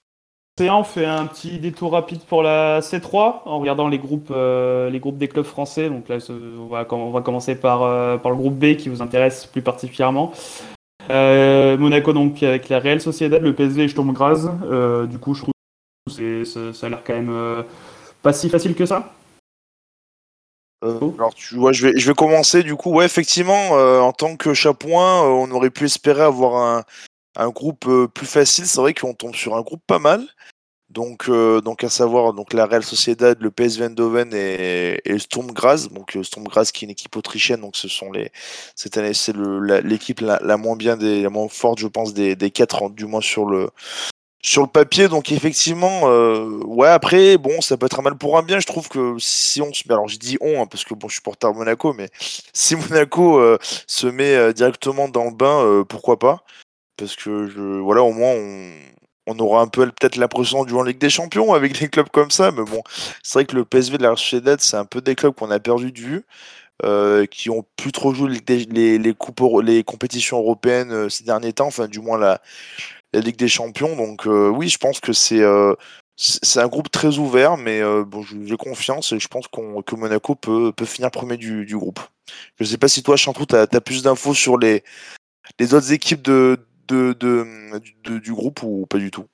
[0.59, 4.99] on fait un petit détour rapide pour la C3 en regardant les groupes, euh, les
[4.99, 5.89] groupes des clubs français.
[5.89, 7.79] Donc là, on va, on va commencer par,
[8.21, 10.31] par le groupe B qui vous intéresse plus particulièrement.
[11.09, 14.49] Monaco donc avec la Real Sociedad, le PSV et Sturm Graz.
[15.07, 15.53] du coup, je trouve
[16.09, 17.63] ça, a l'air quand même euh,
[18.21, 19.13] pas si facile que ça.
[20.83, 22.91] Euh, alors tu vois, je vais, je vais commencer du coup.
[22.91, 26.83] Ouais, effectivement, euh, en tant que Chapouin, on aurait pu espérer avoir un,
[27.37, 28.65] un groupe plus facile.
[28.65, 30.25] C'est vrai qu'on tombe sur un groupe pas mal.
[30.89, 35.89] Donc, donc à savoir donc la Real Sociedad, le PSV Eindhoven et, et Sturm Graz.
[35.91, 37.61] Donc Sturm Graz qui est une équipe autrichienne.
[37.61, 38.31] Donc ce sont les
[38.75, 39.35] cette année c'est
[39.83, 43.45] l'équipe la, moins bien la moins forte je pense des, des quatre du moins sur
[43.45, 43.69] le
[44.47, 48.37] sur le papier, donc effectivement, euh, ouais, après, bon, ça peut être un mal pour
[48.37, 48.59] un bien.
[48.59, 51.09] Je trouve que si on se met, alors je dis on, hein, parce que bon,
[51.09, 52.09] je suis porteur Monaco, mais
[52.53, 53.57] si Monaco euh,
[53.87, 56.43] se met euh, directement dans le bain, pourquoi pas
[56.97, 58.71] Parce que je, voilà, au moins, on,
[59.27, 62.31] on aura un peu peut-être l'impression du en Ligue des Champions avec des clubs comme
[62.31, 62.81] ça, mais bon,
[63.23, 65.59] c'est vrai que le PSV de la Sociedad, c'est un peu des clubs qu'on a
[65.59, 66.25] perdu de vue.
[67.31, 71.87] qui ont plus trop joué les, les, coupes, les compétitions européennes ces derniers temps, enfin
[71.87, 72.41] du moins la,
[73.13, 73.95] la Ligue des Champions.
[73.95, 75.73] Donc euh, oui, je pense que c'est euh,
[76.55, 80.71] un groupe très ouvert, mais euh, bon, j'ai confiance et je pense que Monaco peut,
[80.71, 81.99] peut finir premier du, du groupe.
[82.57, 84.83] Je ne sais pas si toi, Chantou, tu as, plus d'infos sur les,
[85.59, 89.25] les autres équipes de, de, du groupe ou pas du tout?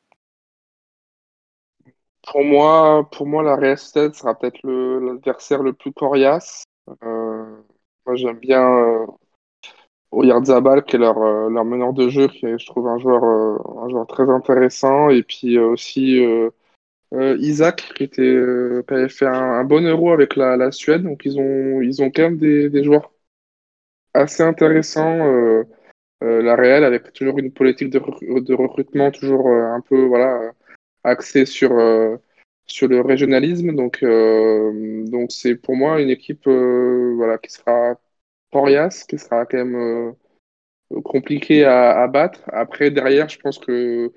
[2.26, 6.64] Pour moi, pour moi la Real sera peut-être l'adversaire le, plus coriace.
[7.02, 9.08] moi, j'aime bien
[10.14, 13.24] Oyarzabal, qui est leur, euh, leur meneur de jeu, qui est, je trouve, un joueur,
[13.24, 15.10] euh, un joueur très intéressant.
[15.10, 16.22] Et puis euh, aussi
[17.12, 18.38] Isaac, qui, était,
[18.88, 21.04] avait fait un, bon euro avec la, la, Suède.
[21.04, 23.12] Donc ils ont, ils ont quand même des, des joueurs
[24.14, 25.64] assez intéressants.
[26.24, 28.00] La Real, avec toujours une politique de,
[28.40, 30.52] de recrutement toujours un peu voilà,
[31.04, 31.72] axée sur,
[32.66, 33.76] sur le régionalisme.
[33.76, 37.98] Donc donc c'est pour moi une équipe voilà, qui sera
[38.54, 42.42] coriace, qui sera quand même euh, compliqué à, battre.
[42.54, 44.14] Après, derrière, je pense que,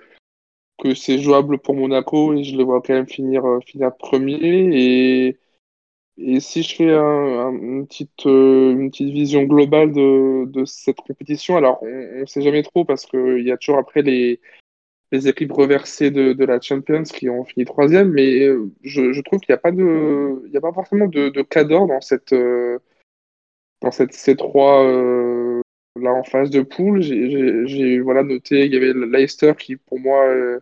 [0.79, 4.39] que c'est jouable pour Monaco et je les vois quand même finir, euh, finir premier.
[4.73, 5.39] Et,
[6.19, 11.57] et si je fais une, petite, euh, une petite vision globale de, de cette compétition,
[11.57, 14.41] alors on ne sait jamais trop parce qu'il y a toujours après les,
[15.13, 18.47] les équipes reversées de, de, la Champions qui ont fini troisième, mais
[18.83, 22.01] je, je trouve qu'il n'y a pas de, a pas forcément de, de cadre dans
[22.01, 22.35] cette,
[23.81, 25.61] dans cette C3 euh,
[26.01, 30.27] là en phase de poule, j'ai voilà noté il y avait Leicester qui pour moi
[30.27, 30.61] euh,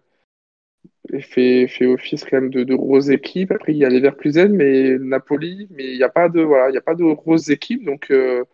[1.20, 3.52] fait, fait office quand même de, de grosses équipes.
[3.52, 6.74] Après il y a Leverkusen, mais Napoli, mais il n'y a pas de voilà il
[6.74, 8.44] y a pas de grosses équipes donc euh,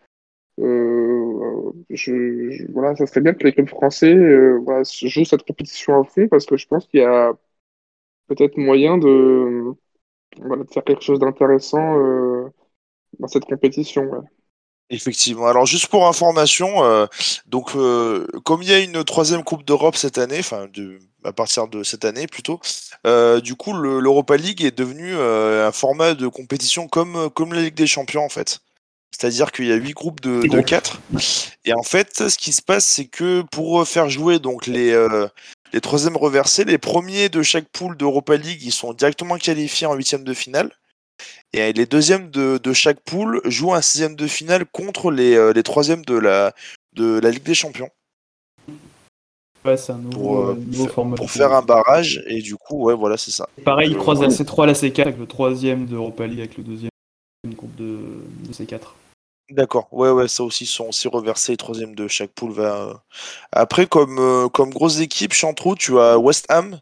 [1.91, 4.15] je, voilà, ça serait bien que les clubs français
[4.59, 7.33] voilà, jouent cette compétition à fond parce que je pense qu'il y a
[8.29, 9.73] peut-être moyen de
[10.73, 11.97] faire quelque chose d'intéressant
[13.19, 14.25] dans cette compétition.
[14.93, 15.47] Effectivement.
[15.47, 17.07] Alors juste pour information, euh,
[17.47, 20.67] donc euh, comme il y a une troisième Coupe d'Europe cette année, enfin
[21.23, 22.61] à partir de cette année plutôt,
[23.07, 27.75] euh, du coup l'Europa League est devenu un format de compétition comme comme la Ligue
[27.75, 28.59] des Champions en fait.
[29.13, 31.01] C'est-à-dire qu'il y a huit groupes de, de 4.
[31.65, 34.93] Et en fait, ce qui se passe, c'est que pour faire jouer donc les,
[35.73, 39.95] les troisièmes reversés, les premiers de chaque poule d'Europa League, ils sont directement qualifiés en
[39.95, 40.73] huitième de finale.
[41.53, 45.53] Et les deuxièmes de, de chaque poule jouent un sixième de finale contre les, euh,
[45.53, 46.55] les troisièmes de la,
[46.93, 47.91] de la Ligue des Champions.
[49.65, 51.17] Ouais, c'est un nouveau, Pour, euh, euh, nouveau pour- format.
[51.17, 52.23] pour faire un barrage.
[52.27, 53.49] Et du coup, ouais, voilà, c'est ça.
[53.65, 56.91] Pareil, ils croisent la C3 la C4 avec le troisième d'Europa League avec le deuxième
[57.47, 57.99] groupe de,
[58.47, 58.81] de C4.
[59.51, 63.03] D'accord, ouais, ouais, ça aussi sont aussi reversés, troisième de chaque poule va.
[63.51, 66.79] Après, comme, euh, comme grosse équipe, Chantrou, tu as West Ham,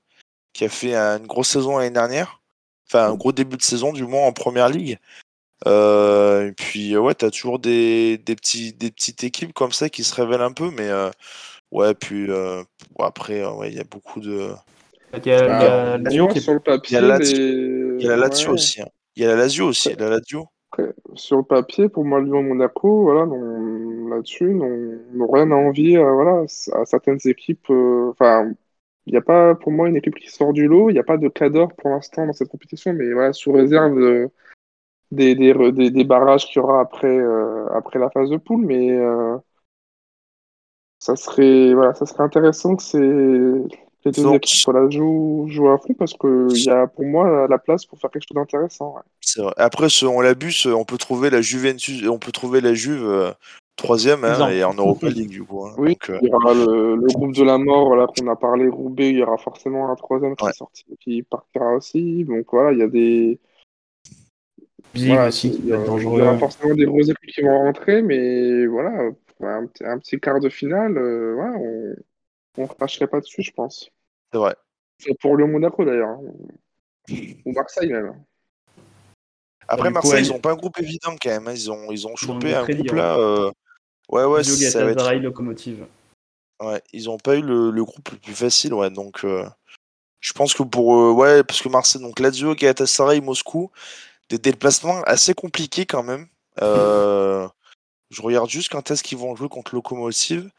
[0.53, 2.38] qui a fait une grosse saison l'année dernière.
[2.91, 4.99] Enfin, un gros début de saison, du moins en première ligue.
[5.67, 9.89] Euh, et puis, euh, ouais, t'as toujours des, des, petits, des petites équipes comme ça
[9.89, 11.11] qui se révèlent un peu, mais euh,
[11.73, 12.63] ouais, puis euh,
[12.97, 14.51] bon, après, euh, ouais, il y a beaucoup de.
[15.15, 17.05] Il y a, il y a Ah, Lazio qui est sur le papier, Il y
[17.05, 18.55] a Lazio- les- Il y a la Lazio ouais.
[18.55, 18.81] aussi.
[18.83, 18.89] hein.
[19.17, 19.95] Il y a la Lazio aussi.
[19.99, 20.47] La Lazio.
[21.15, 26.45] Sur le papier, pour moi, Lyon-Monaco, voilà, n'ont- là-dessus, n'ont rien à envier à, voilà,
[26.73, 27.69] à certaines équipes.
[27.71, 28.53] euh, Enfin,
[29.09, 30.91] il n'y a pas, pour moi, une équipe qui sort du lot.
[30.91, 33.99] Il n'y a pas de cadre pour l'instant dans cette compétition, mais voilà, sous réserve
[33.99, 34.31] de-
[35.11, 38.67] des, des, des, des barrages qu'il y aura après, euh, après la phase de poule.
[38.67, 39.39] Mais euh,
[40.99, 45.79] ça serait, voilà, ça serait intéressant que ces, les deux équipes voilà, jouent, jouent à
[45.79, 48.95] fond parce qu'il y a pour moi la place pour faire quelque chose d'intéressant.
[48.95, 49.53] ouais.
[49.57, 53.05] Après, on l'a bu, ce- on peut trouver la Juventus, on peut trouver la Juve
[53.05, 53.31] euh,
[53.79, 55.65] troisième hein, et en Europa League du coup.
[55.65, 55.75] hein.
[55.79, 58.37] Oui, Donc, euh, il y aura le, le groupe de la mort, voilà, qu'on a
[58.37, 60.53] parlé, Roubaix, il y aura forcément un troisième qui Ouais.
[60.53, 62.25] sorti, qui partira aussi.
[62.25, 63.39] Donc voilà, il y a des.
[64.95, 66.23] Voilà, aussi il y peut aura- être il y dangereux.
[66.23, 69.11] aura forcément des grosses équipes qui vont rentrer, mais voilà,
[69.41, 71.57] un, petit- un petit quart de finale, euh, voilà,
[72.57, 73.89] on ne cracherait pas dessus, je pense.
[74.33, 74.55] c'est vrai.
[74.99, 76.23] C'est pour le Monaco d'ailleurs, hein.
[77.47, 78.15] ou Marseille même.
[79.69, 81.49] Après, coup, Marseille, ils ont pas un groupe évident quand même.
[81.55, 83.17] Ils ont, ils ont chopé un groupe là.
[83.19, 83.51] euh,
[84.09, 85.13] Ouais, ouais, ça va être.
[85.15, 85.87] Locomotive.
[86.61, 88.91] Ouais, ils ont pas eu le, le groupe le plus facile, ouais.
[88.91, 89.45] Donc, euh,
[90.21, 90.97] je pense que pour.
[90.97, 93.71] euh, ouais, parce que Marseille, donc Lazio, Galatasaray, Moscou,
[94.29, 96.27] des déplacements assez compliqués quand même.
[96.61, 97.47] Euh,
[98.11, 100.51] je regarde juste quand est-ce qu'ils vont jouer contre Locomotive.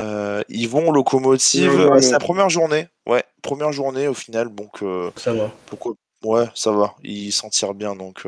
[0.00, 1.88] Euh, ils vont Locomotive.
[1.90, 2.86] Ouais, c'est la première journée.
[3.06, 4.54] Ouais, première journée au final.
[4.54, 4.84] Donc,
[5.16, 5.50] Ça va.
[5.66, 5.94] pourquoi
[6.24, 6.94] Ouais, ça va.
[7.02, 8.24] Ils s'en tirent bien, donc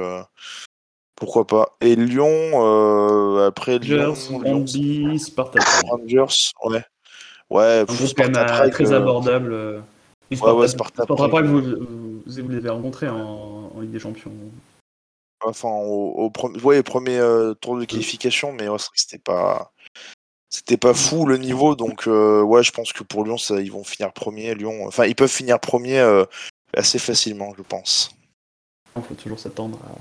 [1.21, 1.77] pourquoi pas.
[1.81, 5.61] Et Lyon, euh, après Lyon, Rangers, Sparta.
[5.87, 6.83] Rangers, ouais.
[7.49, 9.53] Ouais, Un pff, groupe quand même Sparta euh, très euh, abordable.
[9.53, 9.81] euh.
[10.31, 11.47] Oui, Ouais, ouais, Sparta, Sparta Sparta Prague.
[11.47, 14.33] Vous, vous, vous l'avez rencontré en, en Ligue des Champions.
[15.45, 19.73] Enfin, au, au pre- ouais, premier euh, tour de qualification, mais ouais, c'était pas.
[20.53, 23.71] C'était pas fou le niveau, donc euh, ouais, je pense que pour Lyon, ça, ils
[23.71, 24.55] vont finir premier.
[24.57, 26.25] Lyon, enfin, ils peuvent finir premier euh,
[26.77, 28.11] assez facilement, je pense.
[28.97, 29.93] Il faut toujours s'attendre à...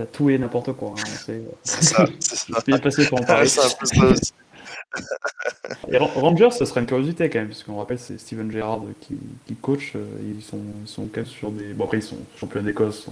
[0.00, 0.90] à tout et n'importe quoi.
[0.96, 1.02] hein.
[1.24, 2.44] C'est C'est ça, c'est ça.
[2.58, 3.48] c'est bien passé pour en parler.
[5.90, 8.82] Et Ra- Rangers, ce serait une curiosité quand même, parce qu'on rappelle, c'est Steven Gerrard
[9.00, 9.92] qui, qui coach.
[9.96, 10.04] euh,
[10.36, 11.72] Ils sont, ils sont quand même sur des.
[11.72, 13.06] Bon, après, ils sont champions d'Écosse.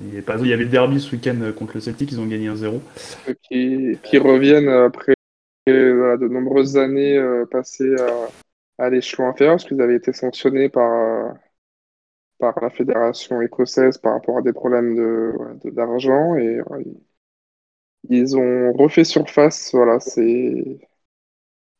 [0.00, 2.12] Il y avait pas- il y avait le derby ce week-end euh, contre le Celtic,
[2.12, 2.80] ils ont gagné 1-0.
[3.26, 5.14] Ceux qui, qui reviennent après
[5.68, 7.94] euh, voilà, de nombreuses années euh, passées
[8.78, 11.28] à, à l'échelon inférieur, parce qu'ils avaient été sanctionnés par, euh,
[12.52, 15.32] par la fédération écossaise par rapport à des problèmes de,
[15.64, 16.36] de- d'argent.
[16.36, 16.84] Et voilà,
[18.10, 20.78] ils, ont refait surface voilà, ces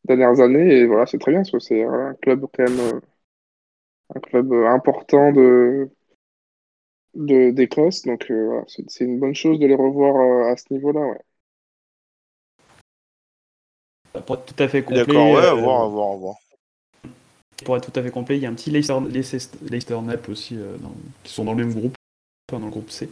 [0.05, 0.79] dernières années.
[0.79, 2.99] Et voilà, c'est très bien, parce que c'est voilà, un club quand même euh,
[4.15, 5.89] un club euh, important de,
[7.15, 8.03] de, d'Écosse.
[8.03, 11.01] Donc euh, voilà, c'est, une bonne chose de les revoir euh, à ce niveau-là.
[11.01, 11.19] Ouais.
[14.15, 15.05] Être tout à fait complet.
[15.05, 16.35] D'accord, ouais, à euh, voir, à voir, à voir.
[17.63, 20.27] Pour être tout à fait complet, il y a un petit Leicester, Leicester, Leicester Nap
[20.29, 20.93] aussi, euh, dans-
[21.23, 21.93] qui sont dans le même groupe,
[22.51, 23.09] enfin, dans le groupe C.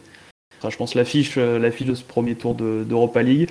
[0.58, 3.48] Enfin, je pense l'affiche, euh, l'affiche de ce premier tour de- d'Europa League.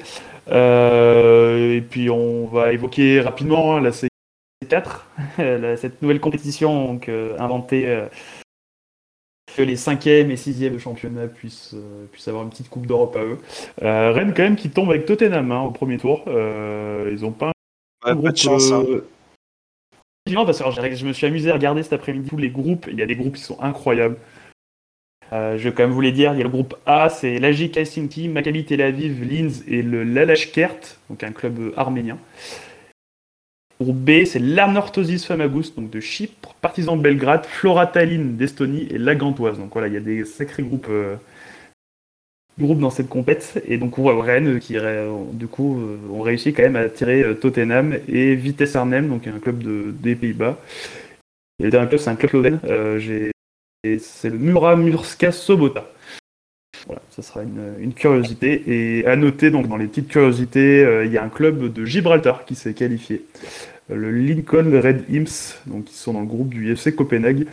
[0.50, 7.10] Euh, et puis on va évoquer rapidement hein, la C4, la- cette nouvelle compétition donc,
[7.10, 8.06] euh, inventée
[9.56, 11.76] que les cinquièmes et sixièmes de championnat puissent,
[12.12, 13.38] puissent avoir une petite coupe d'Europe à eux.
[13.82, 16.24] Rennes quand même qui tombe avec Tottenham hein, au premier tour.
[16.28, 17.52] Ils ont pas
[18.04, 18.72] un groupe, de chance.
[18.72, 18.84] hein.
[20.26, 22.88] Parce que je me suis amusé à regarder cet après-midi tous les groupes.
[22.90, 24.18] Il y a des groupes qui sont incroyables.
[25.32, 26.34] Euh, je vais quand même vous les dire.
[26.34, 30.04] Il y a le groupe A, c'est l'AGK Helsinki, Maccabi Tel Aviv, Linz et le
[30.04, 32.18] Lalashkert, donc un club arménien.
[33.82, 39.16] Groupe B, c'est l'Arnorthosis Famagouste, donc de Chypre, Partizan Belgrade, Flora Tallinn d'Estonie et la
[39.16, 39.58] Gantoise.
[39.58, 41.16] Donc voilà, il y a des sacrés groupes, euh,
[42.60, 43.62] groupes dans cette compète.
[43.68, 46.90] Et donc on voit Rennes qui, euh, du coup, euh, ont réussi quand même à
[46.90, 50.58] tirer euh, Tottenham et Vitesse Arnhem, donc un club de, des Pays-Bas.
[51.60, 52.60] Et le dernier club, c'est un club slovène.
[52.66, 53.30] Euh,
[54.00, 55.90] c'est le Mura Murska Sobota.
[56.88, 58.64] Voilà, ça sera une, curiosité.
[58.68, 62.46] Et à noter, donc, dans les petites curiosités, il y a un club de Gibraltar
[62.46, 63.24] qui s'est qualifié.
[63.90, 67.46] Le Lincoln Red Imps, donc ils sont dans le groupe du FC Copenhague.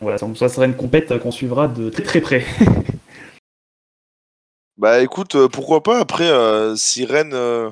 [0.00, 2.44] Voilà, donc ça sera une compète qu'on suivra de très très près.
[4.78, 7.70] Bah écoute, euh, pourquoi pas après euh, si Rennes euh,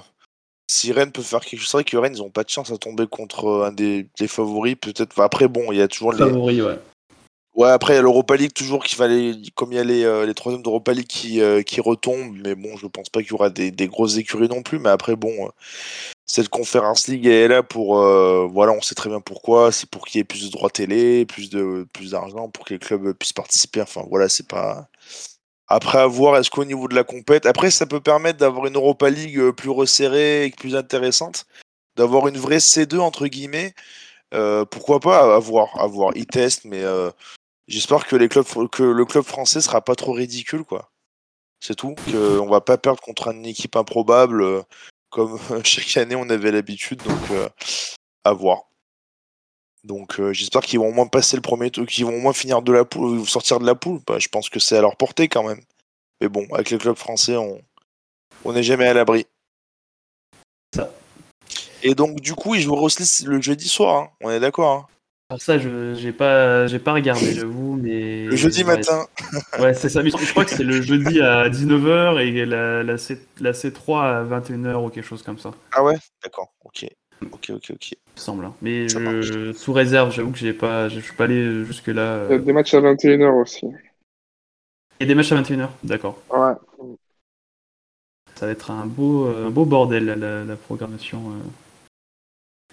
[0.71, 2.71] si Rennes peut faire quelque chose, c'est vrai que Rennes ils ont pas de chance
[2.71, 5.13] à tomber contre un des, des favoris peut-être.
[5.13, 6.79] Enfin, après bon, il y a toujours les Favori, ouais.
[7.55, 10.03] Ouais, après, il y a l'Europa League toujours qui fallait, comme il y a les,
[10.05, 13.31] euh, les troisièmes d'Europa League qui, euh, qui retombent, mais bon, je pense pas qu'il
[13.31, 14.81] y aura des, des grosses écuries non plus.
[14.81, 15.51] Mais après, bon, euh,
[16.27, 17.97] cette Conference League elle est là pour,
[18.49, 19.71] voilà, on sait très bien pourquoi.
[19.71, 22.75] C'est pour qu'il y ait plus de droits télé, plus de, plus d'argent, pour que
[22.75, 23.83] les clubs puissent participer.
[23.83, 24.89] Enfin, voilà, c'est pas.
[25.69, 28.77] Après, à voir, est-ce qu'au niveau de la compète, après, ça peut permettre d'avoir une
[28.77, 31.47] Europa League euh, plus resserrée et plus intéressante,
[31.97, 33.75] d'avoir une vraie C2 entre guillemets?
[34.35, 36.13] Euh, pourquoi pas à voir, à voir.
[36.17, 37.11] Ils testent, mais euh,
[37.67, 40.91] J'espère que les clubs que le club français sera pas trop ridicule quoi.
[41.61, 41.95] C'est tout.
[42.07, 44.63] Que on va pas perdre contre une équipe improbable euh,
[45.11, 47.03] comme chaque année on avait l'habitude.
[47.03, 47.49] Donc euh,
[48.25, 48.65] à voir.
[49.85, 52.33] Donc euh, j'espère qu'ils vont au moins passer le premier tour, qu'ils vont au moins
[52.33, 54.01] finir de la poule, ou sortir de la poule.
[54.07, 55.61] Bah, je pense que c'est à leur portée quand même.
[56.21, 57.61] Mais bon, avec les clubs français, on
[58.45, 59.27] on n'est jamais à l'abri.
[60.75, 60.91] Ça.
[61.83, 63.97] Et donc du coup, ils joueront aussi le jeudi soir.
[64.03, 64.09] hein.
[64.23, 64.73] On est d'accord.
[64.73, 64.87] hein.
[65.31, 69.07] Alors ça, je j'ai pas j'ai pas regardé, j'avoue, mais Le jeudi ouais, matin.
[69.59, 70.03] Ouais, c'est ça.
[70.03, 74.03] Mais je crois que c'est le jeudi à 19h et la, la, C, la C3
[74.03, 75.97] à 21h ou quelque chose comme ça, Ah ouais?
[76.23, 76.53] D'accord.
[76.65, 76.87] Ok.
[77.23, 77.51] Ok.
[77.51, 77.71] Ok.
[77.71, 77.93] Ok.
[77.93, 78.45] il me semble.
[78.45, 78.55] hein.
[78.63, 82.25] Mais je, sous réserve, j'avoue que j'ai pas, je suis pas allé jusque là.
[82.29, 83.67] Il y a des matchs à 21h aussi.
[85.01, 86.21] Il y a des matchs à 21h, d'accord.
[86.31, 86.55] Ouais.
[88.37, 91.31] Ça va être un beau, euh, un beau bordel la, la, la programmation.
[91.31, 91.41] euh.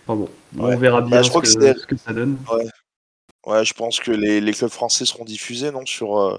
[0.05, 0.29] Enfin bon,
[0.63, 0.75] Ouais.
[0.75, 2.37] on verra bien Bah, je ce, crois que, que c'est- ce que ça donne.
[3.45, 6.37] Ouais, je pense que les, les clubs français seront diffusés, non, sur, euh,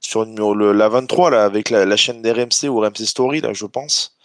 [0.00, 3.64] sur le- la 23, là, avec la, la chaîne d'RMC ou RMC Story, là, je
[3.66, 4.16] pense.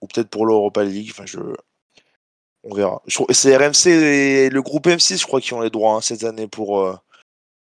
[0.00, 1.38] Ou peut-être pour l'Europa League, enfin, je...
[2.62, 3.02] On verra.
[3.30, 6.46] C'est RMC et le groupe M6, je crois, qui ont les droits hein, cette année
[6.46, 6.94] pour, euh,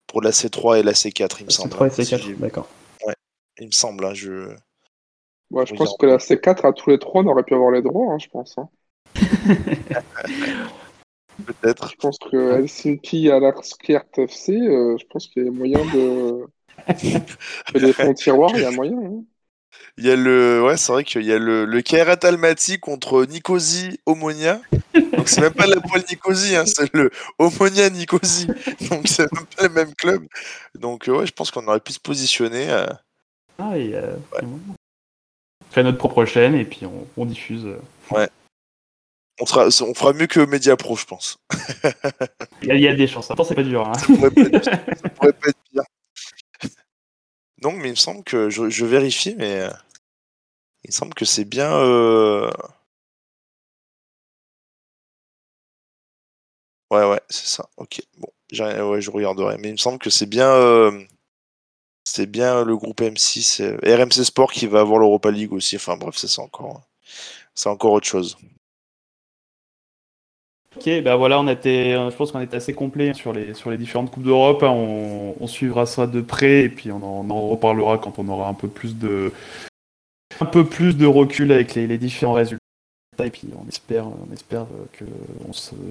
[0.07, 1.73] pour la C3 et la C4, il me semble.
[1.73, 2.67] C3 et hein, si C4, j'ai- d'accord.
[3.59, 4.49] il me semble, hein, je...
[5.51, 7.71] Ouais, je pense en- que la C4, à tous les trois, on aurait pu avoir
[7.71, 8.57] les droits, hein, je pense.
[8.57, 8.69] hein.
[11.45, 11.89] Peut-être.
[11.91, 16.45] Je pense que Helsinki à l'Arskert FC, euh, je pense qu'il y a moyen de.
[17.73, 19.23] que des fonds tiroirs, il y a moyen.
[19.97, 20.61] Il y a le...
[20.63, 24.59] Ouais, c'est vrai qu'il y a le, le Kairat Almaty contre Nicosie Omonia.
[25.15, 27.09] Donc c'est même pas la poêle Nicosie, hein, c'est le
[27.39, 28.47] Omonia Nicosie.
[28.89, 30.25] Donc c'est même pas le même club.
[30.77, 32.69] Donc euh, ouais, je pense qu'on aurait pu se positionner.
[32.69, 32.87] euh,
[33.57, 34.59] Ah, et, euh, on
[35.71, 37.65] fait notre propre chaîne et puis on, on diffuse.
[37.65, 38.27] euh.
[39.41, 41.37] On, sera, on fera mieux que Media Pro, je pense.
[42.61, 43.29] Il y, a- il y a des chances.
[43.31, 43.85] Attends, c'est pas dur.
[43.85, 43.93] Hein.
[43.95, 45.83] Ça pourrait pas être, ça pourrait pas être pire.
[47.65, 49.69] Non, mais il me semble que je, vérifie, mais euh,
[50.85, 51.69] il me semble que c'est bien.
[51.75, 52.49] euh,
[56.91, 57.67] Ouais, ouais, c'est ça.
[57.77, 58.27] Ok, bon,
[58.89, 60.49] ouais, je regarderai, mais il me semble que c'est bien.
[60.49, 61.05] euh,
[62.05, 65.75] C'est bien le groupe M6, euh, RMC Sport qui va avoir l'Europa League aussi.
[65.75, 66.81] Enfin bref, c'est encore,
[67.55, 68.37] c'est encore autre chose.
[70.75, 73.71] Ok, bah voilà, on était, euh, je pense qu'on est assez complet sur les, sur
[73.71, 74.63] les différentes coupes d'Europe.
[74.63, 74.71] hein.
[74.71, 78.67] On, suivra ça de près et puis on en, reparlera quand on aura un peu
[78.67, 79.31] plus de,
[80.41, 82.59] un peu plus de recul avec les, les différents résultats.
[83.23, 85.05] Et puis on espère, on espère que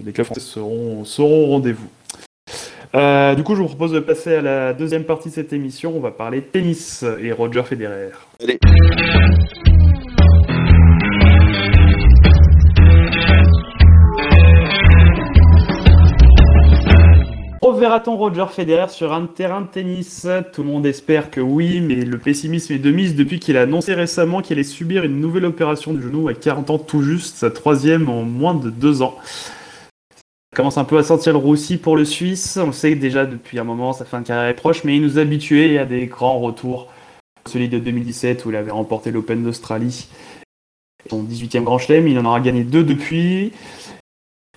[0.05, 1.89] les clubs français seront, seront au rendez-vous.
[2.95, 5.95] Euh, du coup, je vous propose de passer à la deuxième partie de cette émission.
[5.97, 8.11] On va parler tennis et Roger Federer.
[8.41, 8.59] Allez.
[17.75, 21.97] Reverra-t-on Roger Federer sur un terrain de tennis Tout le monde espère que oui, mais
[21.97, 25.45] le pessimisme est de mise depuis qu'il a annoncé récemment qu'il allait subir une nouvelle
[25.45, 29.17] opération du genou à 40 ans tout juste, sa troisième en moins de deux ans.
[29.25, 32.57] Ça commence un peu à sentir le roussi pour le Suisse.
[32.63, 35.03] On le sait déjà depuis un moment, sa fin de carrière est proche, mais il
[35.03, 36.93] nous a habitués à des grands retours.
[37.49, 40.07] Celui de 2017 où il avait remporté l'Open d'Australie,
[41.11, 43.53] son 18e Grand Chelem, il en aura gagné deux depuis.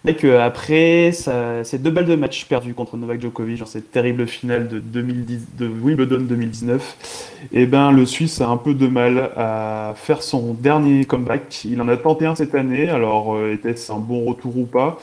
[0.06, 4.70] Que après ces deux balles de match perdues contre Novak Djokovic dans cette terrible finale
[4.70, 9.94] de, 2010, de Wimbledon 2019, et ben le Suisse a un peu de mal à
[9.98, 11.66] faire son dernier comeback.
[11.66, 14.98] Il en a tenté un cette année, alors euh, était-ce un bon retour ou pas?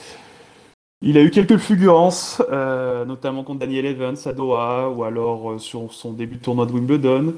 [1.07, 5.59] Il a eu quelques fulgurances, euh, notamment contre Daniel Evans à Doha, ou alors euh,
[5.59, 7.35] sur son début de tournoi de Wimbledon,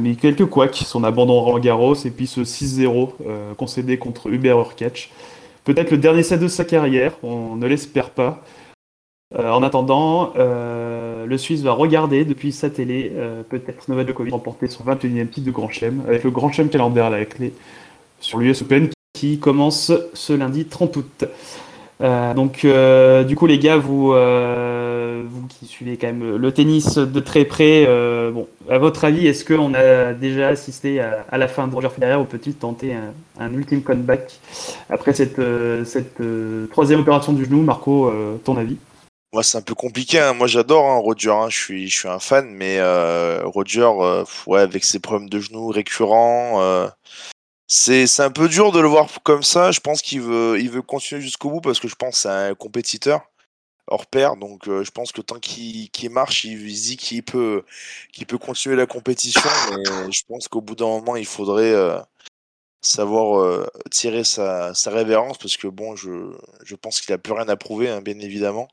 [0.00, 4.56] mais quelques couacs, son abandon Roland Garros, et puis ce 6-0 euh, concédé contre Hubert
[4.58, 5.10] Hurkacz
[5.64, 8.42] peut-être le dernier set de sa carrière, on ne l'espère pas.
[9.34, 14.32] Euh, en attendant, euh, le Suisse va regarder depuis sa télé, euh, peut-être Novak Djokovic
[14.32, 17.54] remporter son 21e titre de Grand Chelem, avec le Grand Chelem calendaire à clé
[18.20, 21.24] sur l'US Open qui commence ce lundi 30 août.
[22.02, 26.52] Euh, donc, euh, du coup, les gars, vous, euh, vous qui suivez quand même le
[26.52, 27.86] tennis de très près,
[28.32, 32.16] bon, à votre avis, est-ce qu'on a déjà assisté à, la fin de Roger Federer
[32.16, 32.94] ou peut-il tenter
[33.38, 34.40] un, ultime comeback
[34.90, 35.40] après cette,
[36.70, 37.62] troisième opération du genou?
[37.62, 38.12] Marco,
[38.44, 38.76] ton avis?
[39.32, 40.18] Moi, c'est un peu compliqué.
[40.18, 40.34] Hein.
[40.34, 41.30] Moi, j'adore hein, Roger.
[41.30, 41.46] Hein.
[41.48, 42.80] Je suis, je suis un fan, mais
[43.44, 43.88] Roger,
[44.46, 46.88] ouais, avec ses problèmes de genoux récurrents,
[47.72, 49.70] c'est un peu dur de le voir comme ça.
[49.70, 52.28] Je pense qu'il veut, il veut continuer jusqu'au bout parce que je pense que c'est
[52.28, 53.22] un compétiteur
[53.86, 54.36] hors pair.
[54.36, 57.64] Donc euh, je pense que tant qu'il marche, il, il dit qu'il peut,
[58.12, 59.48] qu'il peut continuer la compétition.
[59.70, 61.98] Mais je pense qu'au bout d'un moment, il faudrait euh,
[62.82, 66.10] savoir euh, tirer sa, sa, révérence parce que bon, je,
[66.64, 68.68] je pense qu'il a plus rien à prouver, hein, bien évidemment.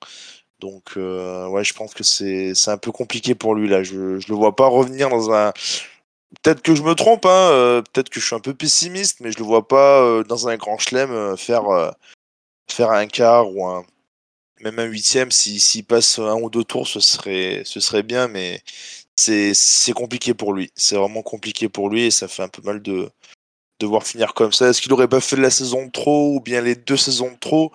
[0.60, 3.82] Donc ouais, je pense que c'est un peu compliqué pour lui là.
[3.84, 5.54] Je, je le vois pas revenir dans un
[6.44, 9.32] Peut-être que je me trompe, hein, euh, peut-être que je suis un peu pessimiste, mais
[9.32, 11.94] je le vois pas euh, dans un grand chelem euh, faire,
[12.70, 13.84] faire un quart ou
[14.62, 15.32] même un huitième.
[15.32, 18.62] S'il passe un ou deux tours, ce serait, ce serait bien, mais
[19.16, 20.72] c'est compliqué pour lui.
[20.76, 23.10] C'est vraiment compliqué pour lui et ça fait un peu mal de
[23.80, 24.70] devoir finir comme ça.
[24.70, 27.38] Est-ce qu'il aurait pas fait la saison de trop ou bien les deux saisons de
[27.40, 27.74] trop?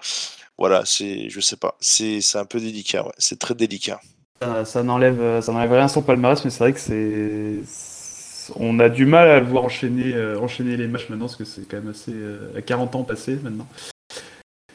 [0.59, 1.76] Voilà, c'est, je sais pas.
[1.80, 4.00] C'est un peu délicat, c'est très délicat.
[4.40, 7.93] Ça, ça n'enlève rien sur palmarès, mais c'est vrai que c'est
[8.57, 11.45] on a du mal à le voir enchaîner, euh, enchaîner les matchs maintenant, parce que
[11.45, 12.12] c'est quand même assez.
[12.14, 13.66] Euh, à 40 ans passés maintenant.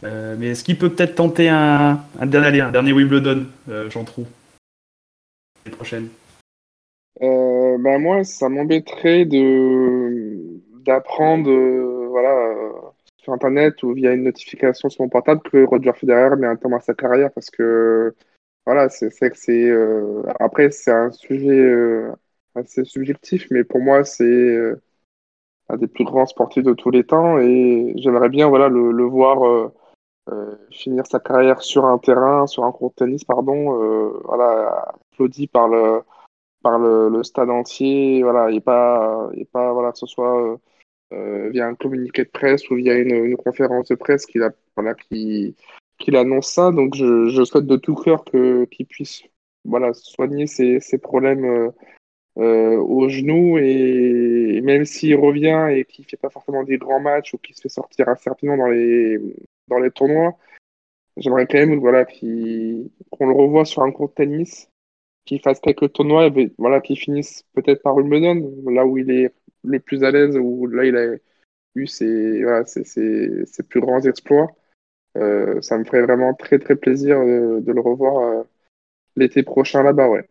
[0.03, 3.45] Euh, mais est-ce qu'il peut peut-être tenter un, dernier, un dernier Wimbledon,
[3.89, 4.25] Jean Trou?
[5.65, 6.09] Les prochaines
[7.21, 11.49] bah moi, ça m'embêterait de d'apprendre
[12.09, 12.53] voilà,
[13.17, 16.73] sur Internet ou via une notification sur mon portable que Roger Federer met un terme
[16.73, 18.13] à sa carrière parce que
[18.65, 19.71] voilà, c'est que c'est.
[20.39, 22.09] après, c'est un sujet
[22.55, 24.81] assez subjectif, mais pour moi, c'est euh,
[25.69, 29.03] un des plus grands sportifs de tous les temps et j'aimerais bien voilà, le, le
[29.03, 29.71] voir euh,
[30.31, 35.47] euh, finir sa carrière sur un terrain, sur un court de tennis, pardon, voilà, applaudi
[35.47, 36.01] par le,
[36.63, 40.59] par le, le stade entier, voilà, et pas, et pas voilà, que ce soit
[41.11, 45.55] via un communiqué de presse ou via une, conférence de presse qu'il voilà, qui,
[45.97, 46.71] qu'il annonce ça.
[46.71, 49.23] Donc je, souhaite de tout cœur que, qu'il puisse
[49.65, 51.71] voilà, soigner ses, ses problèmes
[52.39, 57.37] au genou et même s'il revient et qu'il fait pas forcément des grands matchs ou
[57.37, 59.19] qu'il se fait sortir assez rapidement dans les
[59.67, 60.37] dans les tournois,
[61.17, 64.69] j'aimerais quand même voilà qu'on le revoie sur un court de tennis,
[65.25, 69.33] qu'il fasse quelques tournois, et voilà qu'il finisse peut-être par Wimbledon, là où il est
[69.63, 71.15] le plus à l'aise, où là il a
[71.75, 74.47] eu ses voilà, ses, plus grands exploits.
[75.17, 78.43] Euh, ça me ferait vraiment très très plaisir de, de le revoir euh,
[79.15, 80.27] l'été prochain là-bas, ouais.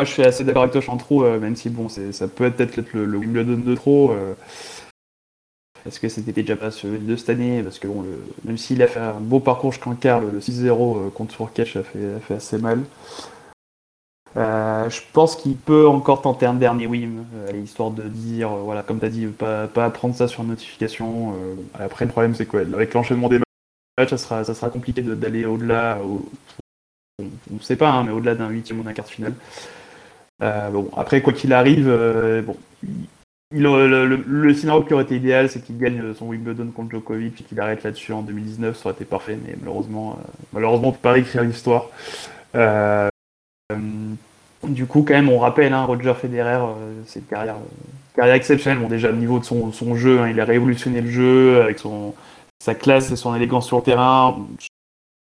[0.00, 2.92] Je suis assez d'accord avec toi, Chantreau, euh, même si bon, ça peut être peut-être
[2.92, 4.10] le, le, Wimbledon de trop.
[4.10, 4.34] Euh,
[5.84, 8.04] parce que c'était déjà pas celui de cette année, parce que bon,
[8.44, 11.82] même s'il a fait un beau parcours jusqu'en quart, le, 6-0 euh, contre Fourcache a
[11.82, 12.80] fait, a fait assez mal.
[14.34, 17.24] je pense qu'il peut encore tenter un dernier win,
[17.62, 21.34] histoire de dire, voilà, comme tu as dit, pas, pas prendre ça sur notification.
[21.78, 23.40] après, le problème, c'est quoi Avec l'enchaînement des
[23.98, 25.98] matchs, ça sera, ça sera compliqué d'aller au-delà.
[26.02, 29.34] on ne sait pas, hein, mais au-delà d'un huitième ou d'un quart de finale.
[30.42, 32.56] Euh, bon, après, quoi qu'il arrive, euh, bon,
[33.52, 37.60] le, scénario qui aurait été idéal, c'est qu'il gagne son Wimbledon contre Djokovic et qu'il
[37.60, 41.12] arrête là-dessus en 2019, ça aurait été parfait, mais malheureusement, euh, malheureusement on peut pas
[41.12, 41.88] réécrire l'histoire.
[44.64, 46.64] du coup, quand même, on rappelle, hein, Roger Federer,
[47.06, 47.56] c'est une carrière,
[48.34, 48.78] exceptionnelle.
[48.80, 51.78] Bon, déjà, au niveau de son, son jeu, hein, il a révolutionné le jeu avec
[51.78, 52.14] son,
[52.58, 54.36] sa classe et son élégance sur le terrain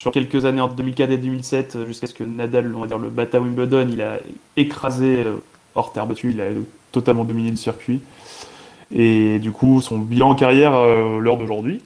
[0.02, 2.98] sur quelques années, entre 2004 et 2007, euh, jusqu'à ce que Nadal, on va dire,
[2.98, 4.18] le bat à Wimbledon, il a
[4.56, 5.36] écrasé euh,
[5.76, 6.46] hors terre battue, il a
[6.90, 8.00] totalement dominé le circuit.
[8.92, 11.82] Et du coup, son bilan en carrière, euh, l'heure d'aujourd'hui,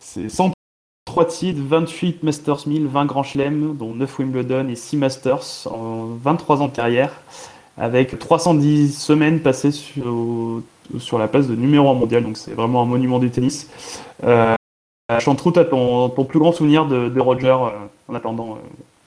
[0.00, 5.68] c'est 103 titres, 28 Masters 1000, 20 Grands Chelem, dont 9 Wimbledon et 6 Masters
[5.70, 7.12] en 23 ans de carrière,
[7.76, 10.62] avec 310 semaines passées sur,
[10.98, 13.68] sur la place de numéro 1 mondial, donc c'est vraiment un monument du tennis.
[14.24, 14.54] Euh,
[15.20, 18.58] Chantrou, tu ton, ton, plus grand souvenir de, Roger euh, en attendant euh,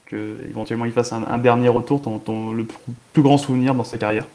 [0.07, 2.65] que éventuellement il fasse un, dernier retour, ton, le
[3.13, 4.25] plus grand souvenir dans sa carrière?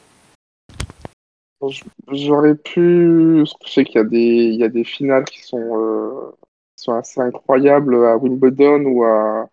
[2.12, 3.44] J'aurais pu.
[3.44, 6.32] Je sais qu'il y, a des, y a des finales qui sont,
[6.76, 9.48] sont assez incroyables à Wimbledon ou à,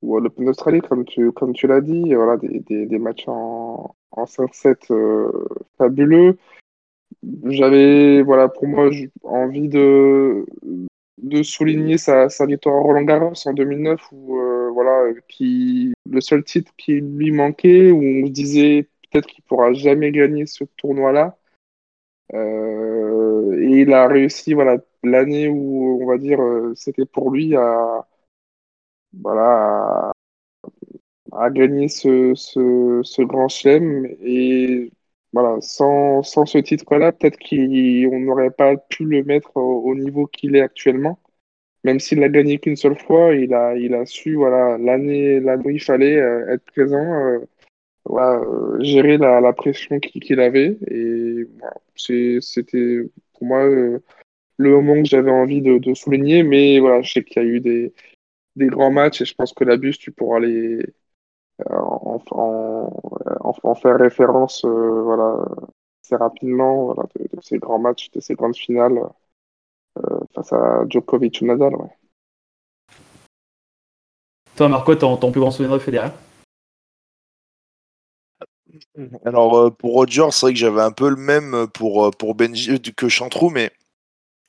[0.00, 2.14] ou à l'Open d'Australie, comme tu, comme tu l'as dit.
[2.14, 4.90] Voilà, des, des, des matchs en, en 5-7
[5.76, 6.38] fabuleux.
[7.44, 8.88] J'avais, voilà, pour moi,
[9.24, 10.46] envie de,
[11.18, 16.42] de souligner sa, victoire à Roland Garros en 2009 où euh, voilà qui le seul
[16.44, 21.36] titre qui lui manquait où on disait peut-être qu'il pourra jamais gagner ce tournoi là
[22.34, 27.54] euh, et il a réussi voilà l'année où on va dire euh, c'était pour lui
[27.56, 28.06] à,
[29.22, 30.12] voilà,
[31.50, 34.06] gagner ce, grand chelem.
[35.34, 40.56] Voilà, sans, sans ce titre-là, peut-être qu'on n'aurait pas pu le mettre au, niveau qu'il
[40.56, 41.18] est actuellement.
[41.84, 45.64] Même s'il n'a gagné qu'une seule fois, il a, il a su, voilà, l'année, l'année
[45.66, 47.40] où il fallait euh, être présent, euh,
[48.10, 50.78] euh, gérer la, la pression qu'il avait.
[50.90, 51.76] Et voilà,
[52.40, 53.00] c'était
[53.34, 56.42] pour moi le moment que j'avais envie de, de, souligner.
[56.44, 57.92] Mais voilà, je sais qu'il y a eu des,
[58.56, 60.80] des grands matchs et je pense que la bus, tu pourras les,
[61.70, 65.36] en, en, en, faire référence euh, voilà,
[66.04, 68.98] assez rapidement voilà, de, ces grands matchs, de ces grandes finales
[69.98, 71.74] euh, face à Djokovic ou Nadal.
[71.76, 71.96] Ouais.
[74.56, 76.10] Toi, Marco, ton, ton plus grand souvenir de Federer?
[79.24, 82.80] Alors euh, pour Roger, c'est vrai que j'avais un peu le même pour, pour Benji
[82.80, 83.70] que Chantrou, mais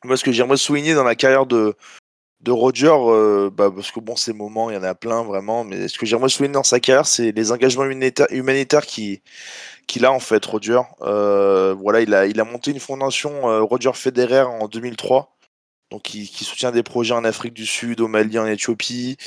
[0.03, 1.75] moi ce que j'aimerais souligner dans la carrière de,
[2.45, 5.63] de Roger, euh, bah, parce que bon, ces moments, il y en a plein vraiment,
[5.63, 9.19] mais ce que j'aimerais souligner dans sa carrière, c'est les engagements humanitaires, qu'il
[9.87, 10.81] qui a en fait, Roger.
[11.01, 15.31] Euh, voilà, il a, il a monté une fondation euh, Roger Federer en 2003.
[15.91, 19.17] Donc, qui, soutient des projets en Afrique du Sud, au Mali, en Éthiopie.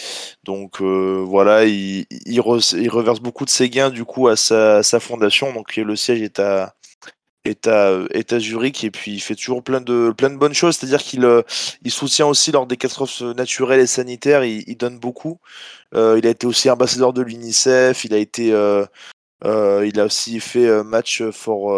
[0.45, 5.53] Donc, voilà, il, il, reverse beaucoup de ses gains, du coup, à sa, sa fondation.
[5.53, 6.75] Donc, le siège est à,
[7.45, 10.77] est à, Zurich et puis il fait toujours plein de, plein de bonnes choses.
[10.77, 11.43] C'est-à-dire qu'il euh,
[11.83, 15.39] il soutient aussi lors des catastrophes naturelles et sanitaires, il, donne beaucoup.
[15.95, 18.53] Euh, il a été aussi ambassadeur de l'UNICEF, il a été.
[18.53, 18.87] Euh,
[19.45, 21.73] il a aussi fait match for,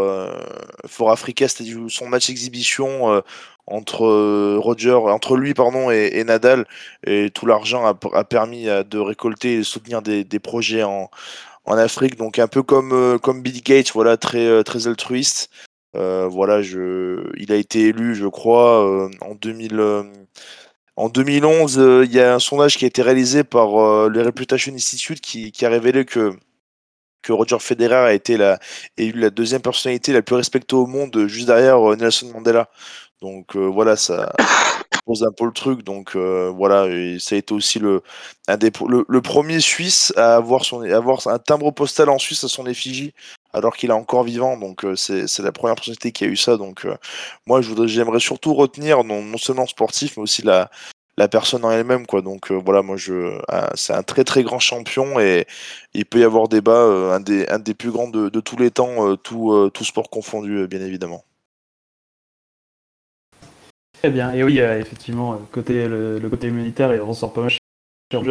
[0.87, 3.23] for Africa, c'est-à-dire son match exhibition
[3.67, 6.67] entre Roger, entre lui pardon et, Nadal,
[7.07, 11.11] et tout l'argent a, permis de récolter et soutenir des, des projets en,
[11.65, 15.51] en Afrique, donc un peu comme, euh, comme Bill Gates, voilà, très, euh, très altruiste.
[15.97, 19.81] Euh, voilà, je, il a été élu, je crois, en 2000.
[20.97, 23.69] En 2011, il y a un sondage qui a été réalisé par
[24.09, 26.33] le Reputation Institute qui, qui, a révélé que,
[27.23, 28.59] que Roger Federer a été la,
[28.99, 32.69] élu la deuxième personnalité la plus respectée au monde, juste derrière Nelson Mandela.
[33.23, 34.33] Donc voilà, ça,
[35.25, 35.83] un peu le truc.
[35.83, 38.03] Donc euh, voilà, et ça a été aussi le,
[38.49, 42.49] un des, le, premier Suisse à avoir, son, avoir un timbre postal en Suisse à
[42.49, 43.13] son effigie
[43.53, 44.57] alors qu'il est encore vivant.
[44.57, 46.57] Donc euh, c'est la première personnalité qui a eu ça.
[46.57, 46.97] Donc euh,
[47.47, 50.71] moi, j'aimerais surtout retenir non, seulement sportif, mais aussi la,
[51.19, 52.07] la personne en elle-même.
[52.07, 52.23] quoi.
[52.23, 53.39] Donc voilà, moi, je,
[53.75, 55.47] c'est un très très grand champion et
[55.95, 58.71] il peut y avoir débat, un, des, un des plus grands de, de tous les
[58.71, 61.25] temps, tout, tout sport confondu, bien évidemment.
[64.01, 64.33] Très bien.
[64.33, 67.59] Et oui, effectivement, côté, le, côté humanitaire, il ressort pas mal chez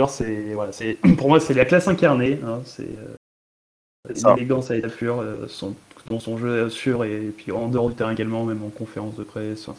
[0.08, 2.40] C'est, voilà, c'est, pour moi, c'est la classe incarnée.
[2.44, 5.76] Hein, c'est euh, l'élégance à l'état pur, euh, son,
[6.10, 9.24] dans son jeu sûr et, puis en dehors du terrain également, même en conférence de
[9.24, 9.70] presse.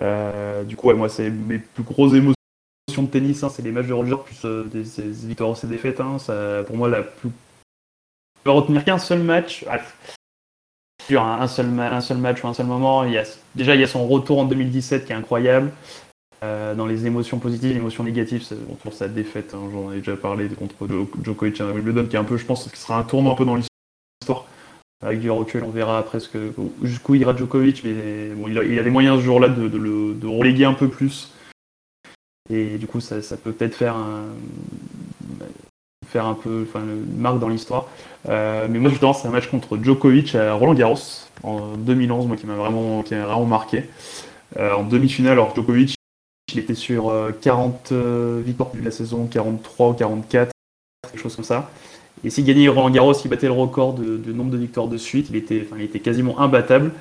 [0.00, 2.36] Euh, du coup, ouais, moi, c'est mes plus grosses émotions
[2.96, 4.84] de tennis, hein, c'est les matchs de Roger plus des,
[5.26, 5.98] victoires et ses défaites.
[6.00, 7.30] Hein, ça, pour moi, la plus.
[7.30, 9.64] Je peux retenir qu'un seul match.
[9.68, 9.80] Ah,
[11.18, 13.04] un, seul, un seul match ou un seul moment.
[13.04, 15.72] Il y a, déjà, il y a son retour en 2017 qui est incroyable.
[16.42, 19.54] Euh, dans les émotions positives, les émotions négatives, c'est autour de sa défaite.
[19.54, 20.88] Hein, J'en ai déjà parlé contre
[21.22, 23.44] Djokovic à Wimbledon, qui est un peu, je pense, qui sera un tournant un peu
[23.44, 24.46] dans l'histoire.
[25.02, 26.36] Avec du recul, on verra presque
[26.82, 29.78] jusqu'où ira Djokovic, mais bon, il, a, il, a, des moyens ce jour-là de, de,
[29.78, 31.32] le, de reléguer un peu plus.
[32.50, 34.24] Et du coup, ça, ça peut peut-être faire un,
[36.10, 37.86] faire un peu enfin, une marque dans l'histoire.
[38.28, 40.98] Euh, mais moi, justement, c'est un match contre Djokovic à Roland Garros
[41.42, 43.84] en 2011, moi qui m'a vraiment, vraiment marqué.
[44.58, 45.94] Euh, en demi-finale, alors Djokovic,
[46.52, 50.50] il était sur 40 euh, victoires de la saison, 43 ou 44,
[51.10, 51.70] quelque chose comme ça.
[52.24, 55.28] Et s'il gagnait Roland Garros, il battait le record de, nombre de victoires de suite.
[55.30, 56.92] Il était, il était quasiment imbattable.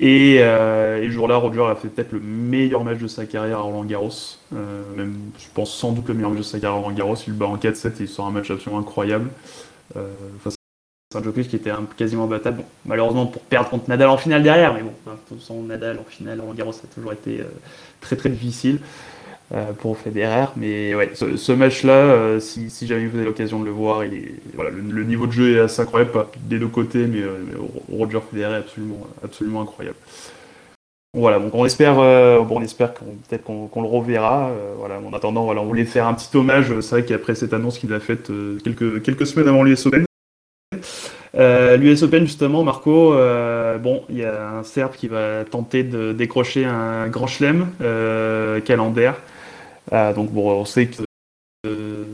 [0.00, 3.62] Et, euh, ce jour-là, Roger a fait peut-être le meilleur match de sa carrière à
[3.62, 4.08] Roland Garros.
[4.54, 7.16] Euh, même, je pense sans doute le meilleur match de sa carrière à Roland Garros.
[7.26, 9.30] Il le bat en 4-7 et il sort un match absolument incroyable.
[9.96, 10.08] Euh,
[10.42, 10.54] face
[11.14, 12.62] à un Djokovic qui était quasiment imbattable.
[12.86, 14.92] malheureusement pour perdre contre Nadal en finale derrière, mais bon,
[15.28, 17.44] toute façon, Nadal en finale, Roland Garros, a toujours été euh,
[18.00, 18.78] très très difficile.
[19.52, 20.44] Euh, pour Federer.
[20.54, 25.26] Mais ouais, ce, match-là, euh, si, jamais vous avez l'occasion de le voir, le, niveau
[25.26, 27.42] de jeu est assez incroyable, pas des deux côtés, mais, euh,
[27.90, 29.96] Roger Federer est absolument, absolument incroyable.
[31.14, 34.52] Voilà, donc on espère, bon, on espère qu'on, peut-être qu'on, le reverra.
[34.78, 36.72] voilà, en attendant, on voulait faire un petit hommage.
[36.80, 38.30] C'est vrai qu'après cette annonce qu'il a faite
[38.62, 40.04] quelques, quelques semaines avant l'US Open,
[41.34, 43.16] L'US Open, justement, Marco,
[43.80, 47.66] bon, il y a un Serbe qui va tenter de décrocher un grand chelem
[48.64, 49.16] calendaire.
[49.90, 51.02] Ah, donc bon, on sait que
[51.66, 52.04] euh,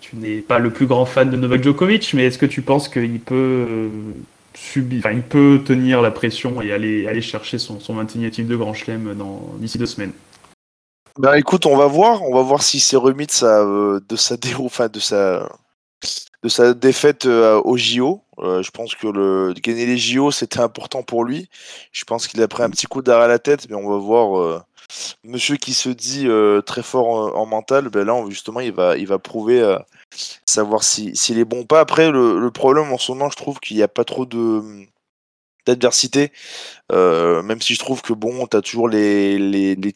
[0.00, 2.88] tu n'es pas le plus grand fan de Novak Djokovic, mais est-ce que tu penses
[2.88, 3.88] qu'il peut euh,
[4.54, 8.74] subir, il peut tenir la pression et aller, aller chercher son, son 21 de Grand
[8.74, 9.16] Chelem
[9.58, 10.12] d'ici deux semaines?
[11.18, 14.16] Ben écoute, on va voir, on va voir s'il s'est remis de sa euh, de
[14.16, 14.36] sa
[16.42, 18.22] de sa défaite euh, au JO.
[18.38, 21.48] Euh, je pense que le gagner les JO c'était important pour lui.
[21.92, 23.98] Je pense qu'il a pris un petit coup d'arrêt à la tête, mais on va
[23.98, 24.38] voir.
[24.38, 24.60] euh,
[25.24, 28.72] monsieur qui se dit euh, très fort en, en mental, ben là justement il
[29.06, 29.78] va prouver euh,
[30.46, 31.80] savoir si s'il est bon ou pas.
[31.80, 34.62] Après le, problème en ce moment, je trouve qu'il n'y a pas trop de
[35.66, 36.32] d'adversité.
[36.92, 39.92] Euh, même si je trouve que bon, t'as toujours les les les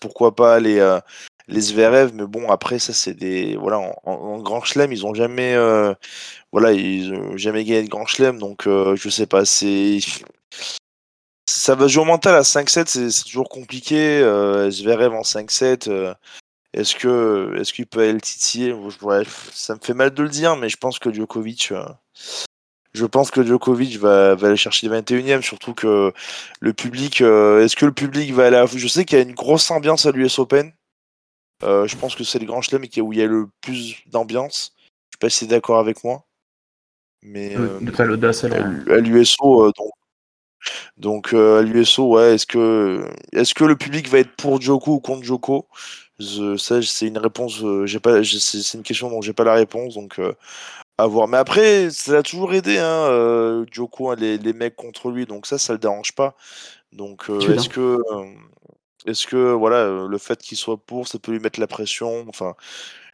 [0.00, 1.00] pourquoi pas les euh,
[1.48, 1.74] les
[2.12, 5.94] mais bon après ça c'est des voilà en, Grand Chelem ils ont jamais euh,
[6.52, 9.98] voilà ils jamais gagné de Grand Chelem donc euh, je sais pas c'est
[11.46, 16.14] ça va jouer au mental à 5-7 c'est toujours compliqué euh, Zverev en 5-7 euh,
[16.72, 18.72] est-ce que est-ce qu'il peut aller le titiller?
[18.72, 19.22] Ouais,
[19.52, 21.84] ça me fait mal de le dire mais je pense que Djokovic euh,
[22.94, 26.12] je pense que Djokovic va, va aller chercher le 21 e surtout que
[26.60, 27.20] le public.
[27.20, 28.66] euh, Est-ce que le public va aller à...
[28.66, 30.72] Je sais qu'il y a une grosse ambiance à l'US Open.
[31.62, 34.74] Je pense que c'est le grand chelem qui- où il y a le plus d'ambiance.
[34.78, 36.24] Je sais pas si d'accord avec moi.
[37.22, 37.56] Mais
[37.88, 38.48] Après l'audace, à
[39.00, 39.90] l'USO, donc,
[40.96, 44.92] donc euh, à l'USO, ouais, est-ce que, est-ce que le public va être pour Djoko
[44.94, 45.66] ou contre Djoko
[46.18, 47.62] Je- Ça, c'est une réponse.
[47.62, 50.32] euh, j'ai pas, c'est une question dont j'ai pas la réponse, donc euh,
[50.98, 51.26] à voir.
[51.28, 55.26] Mais après, ça a toujours aidé, hein, euh, Djoko, hein, les, les mecs contre lui,
[55.26, 56.36] donc ça, ça le dérange pas.
[56.92, 57.98] Donc, euh, est-ce que,
[59.06, 62.54] est-ce que, voilà, le fait qu'il soit pour, ça peut lui mettre la pression Enfin,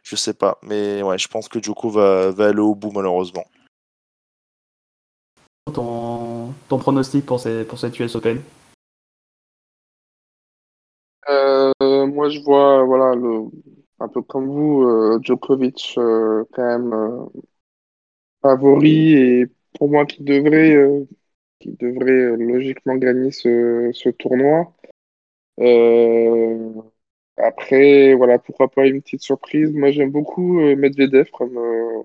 [0.03, 0.59] je sais pas.
[0.61, 3.45] Mais ouais, je pense que Djoko va, va aller au bout, malheureusement.
[6.71, 8.41] Ton pronostic pour, ces, pour cette US Open?
[11.29, 11.73] Euh,
[12.07, 13.49] moi, je vois, voilà, le,
[13.99, 17.25] un peu comme vous, euh, Djokovic euh, quand même euh,
[18.41, 19.47] favori et
[19.77, 21.05] pour moi qui devrait, euh,
[21.59, 24.73] qui devrait euh, logiquement gagner ce, ce tournoi.
[25.59, 26.73] Euh,
[27.37, 29.73] après, voilà, pourquoi pas une petite surprise.
[29.73, 32.03] Moi, j'aime beaucoup euh, Medvedev comme, euh,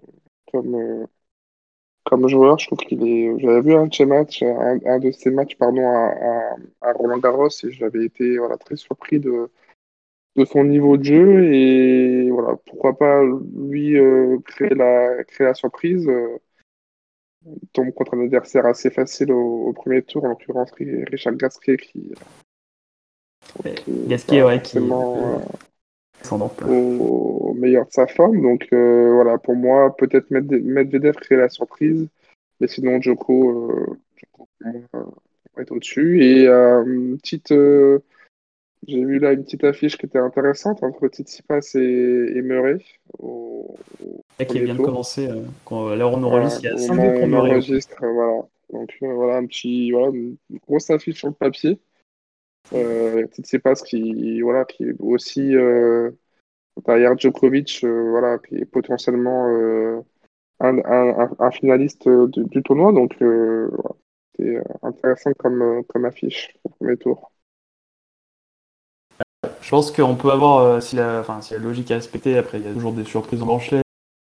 [0.52, 1.06] comme, euh,
[2.06, 2.58] comme joueur.
[2.58, 3.38] Je trouve qu'il est.
[3.40, 6.56] J'avais vu un de ses matchs, un, un de ses matchs, pardon, à, à,
[6.88, 9.50] à Roland-Garros et j'avais été voilà, très surpris de
[10.36, 13.22] de son niveau de jeu et voilà, pourquoi pas
[13.56, 16.06] lui euh, créer la, créer la surprise.
[16.06, 16.38] euh,
[17.46, 21.36] il tombe contre un adversaire assez facile au, au premier tour, en l'occurrence Ri- Richard
[21.36, 22.12] Gasquet qui,
[23.64, 24.78] est Gasquet, ouais, qui
[26.68, 28.40] au, au meilleur de sa forme.
[28.42, 32.08] Donc euh, voilà, pour moi, peut-être Medve- Medvedev créer la surprise,
[32.60, 33.96] mais sinon Djoko, euh,
[34.94, 35.04] euh,
[35.58, 36.22] être au-dessus.
[36.24, 38.00] Et euh, une petite, euh,
[38.86, 42.78] J'ai vu là une petite affiche qui était intéressante entre Tsitsipas et, et Murray
[43.18, 43.74] au,
[44.48, 46.94] qui vient de commencer, euh, quand, là on Voilà, enregistre, il y a au 5
[46.94, 47.50] moment où pour on Murray.
[47.52, 48.42] enregistre, voilà.
[48.72, 51.78] Donc euh, voilà un petit, voilà, une grosse affiche sur le papier.
[52.72, 53.26] Euh,
[53.84, 56.10] qui, voilà, qui est aussi euh,
[56.84, 60.00] derrière Djokovic, euh, voilà, qui est potentiellement euh,
[60.60, 62.92] un, finaliste du, tournoi.
[62.92, 63.16] Donc
[64.36, 67.30] c'est intéressant comme, comme affiche au premier tour.
[69.60, 72.66] Je pense qu'on peut avoir, si, la, enfin, si la logique est respectée, après il
[72.66, 73.82] y a toujours des surprises en Chelem,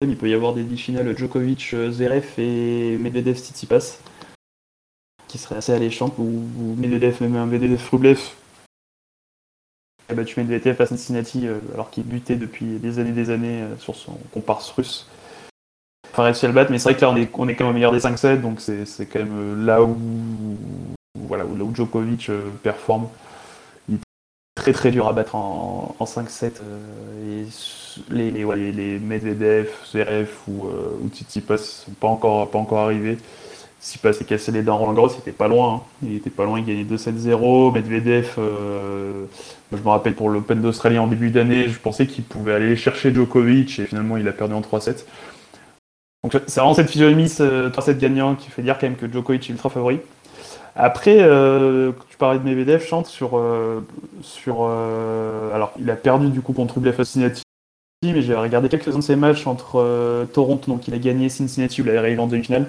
[0.09, 3.99] il peut y avoir des demi-finales Djokovic, euh, Zverev et Medvedev Tsitsipas,
[5.33, 8.19] qui seraient assez alléchantes, ou, ou Medvedev, même un Medvedev Rublev,
[10.07, 13.75] a battu Medvedev à Cincinnati, euh, alors qu'il butait depuis des années des années euh,
[13.77, 15.07] sur son comparse russe.
[16.11, 17.69] Enfin, réussi à le battre, mais c'est vrai que là on est, est quand même
[17.69, 19.97] au meilleur des 5-7, donc c'est quand même euh, là où,
[21.17, 22.29] voilà, où, là où Djokovic
[22.61, 23.07] performe
[24.53, 26.61] très très dur à battre en, en 5-7.
[26.61, 30.67] euh, et les, les, ouais, les, Medvedev, Zverev ou,
[31.01, 33.17] ou Tsitsipas sont pas encore, pas encore arrivés.
[33.83, 35.73] Tsitsipas s'est cassé les dents Roland Garros, il était pas loin.
[35.75, 35.81] hein.
[36.03, 37.73] Il était pas loin, il gagnait 2-7-0.
[37.73, 39.25] Medvedev, euh,
[39.73, 43.13] je me rappelle pour l'Open d'Australie en début d'année, je pensais qu'il pouvait aller chercher
[43.13, 45.05] Djokovic et finalement il a perdu en 3-7.
[46.23, 49.49] Donc c'est vraiment cette physionomie, ce 3-7 gagnant qui fait dire quand même que Djokovic
[49.49, 49.99] est ultra favori.
[50.77, 53.37] Après, euh, tu parlais de Medvedev, chante sur.
[53.37, 53.81] euh,
[54.21, 57.43] sur alors, il a perdu du coup contre Rublev à Cincinnati,
[58.05, 61.85] mais j'ai regardé quelques-uns de ses matchs entre Toronto, donc il a gagné Cincinnati, où
[61.85, 62.67] il a arrivé en demi-finale.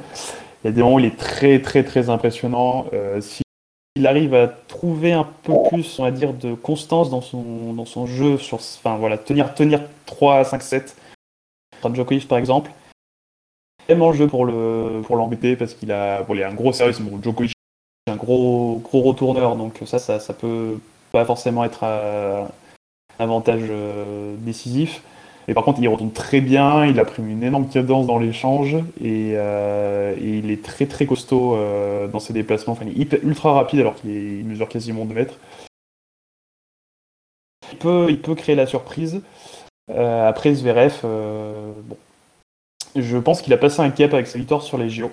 [0.65, 2.87] Il y a des moments où il est très, très, très impressionnant.
[2.95, 7.75] Euh, S'il arrive à trouver un peu plus, on va dire, de constance dans son,
[7.75, 10.97] dans son jeu, sur, enfin voilà, tenir, tenir 3 à 5 7
[11.83, 12.71] contre Djokovic par exemple,
[13.87, 14.51] vraiment le jeu pour
[15.07, 16.99] pour l'embêter parce qu'il a, bon, a un gros service.
[16.99, 20.79] Bon, est un gros gros retourneur, donc ça, ça, ça peut
[21.13, 22.49] pas forcément être un
[23.19, 25.03] avantage euh, décisif.
[25.47, 26.87] Et par contre, il retourne très bien.
[26.87, 31.07] Il a pris une énorme cadence dans l'échange et, euh, et il est très très
[31.07, 32.73] costaud euh, dans ses déplacements.
[32.73, 35.35] Enfin, il est ultra rapide alors qu'il mesure quasiment 2 mètres.
[37.73, 37.79] il
[38.21, 39.21] peut, créer la surprise.
[39.91, 41.97] Euh, après Zverev, bon.
[42.97, 45.11] je pense qu'il a passé un cap avec sa victoire sur les JO.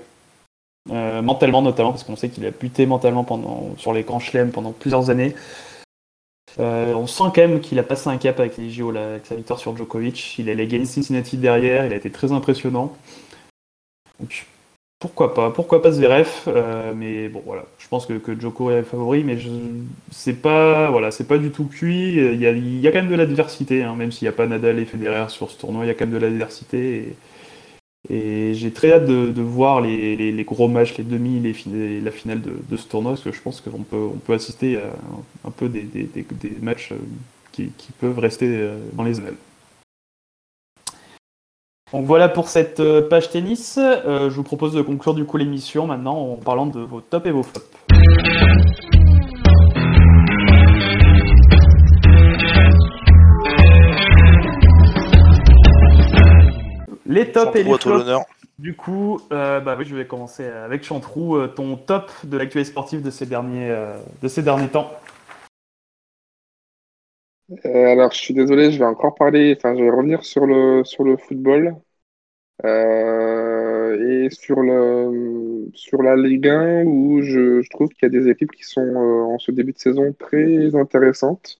[0.90, 4.72] Mentalement notamment, parce qu'on sait qu'il a buté mentalement pendant, sur les grands chelems pendant
[4.72, 5.36] plusieurs années.
[6.60, 9.26] Euh, on sent quand même qu'il a passé un cap avec les JO, là, avec
[9.26, 10.38] sa victoire sur Djokovic.
[10.38, 12.96] Il a les gagné Cincinnati derrière, il a été très impressionnant.
[14.20, 14.46] Donc,
[15.00, 18.84] pourquoi pas Pourquoi pas Zverev euh, Mais bon, voilà, je pense que, que Djoko est
[18.84, 19.50] favori, mais je
[20.12, 22.18] c'est pas, voilà, pas du tout cuit.
[22.18, 24.86] Il y a, quand même de l'adversité, hein, même s'il n'y a pas Nadal et
[24.86, 27.16] Federer sur ce tournoi, il y a quand même de l'adversité.
[28.10, 32.78] Et j'ai très hâte de, voir les, gros matchs, les demi, les, la finale de,
[32.78, 36.10] ce tournoi, parce que je pense qu'on peut, assister à un, peu des,
[36.62, 36.98] matchs euh,
[37.52, 39.36] qui, peuvent rester euh, dans les annales.
[41.94, 43.78] Donc voilà pour cette euh, page tennis.
[43.78, 47.32] Je vous propose de conclure du coup l'émission maintenant en parlant de vos tops et
[47.32, 47.70] vos flops.
[57.12, 58.06] Les tops et les flops.
[58.60, 62.70] Du coup, euh, bah oui, je vais commencer avec Chantrou, euh, ton top de l'actualité
[62.70, 64.92] sportive de ces derniers, euh, de ces derniers temps.
[67.66, 70.84] Euh, alors, je suis désolé, je vais encore parler, enfin, je vais revenir sur le,
[70.86, 71.76] sur le football
[72.66, 78.10] euh, et sur le, sur la Ligue 1 où je, je trouve qu'il y a
[78.22, 81.60] des équipes qui sont euh, en ce début de saison très intéressantes.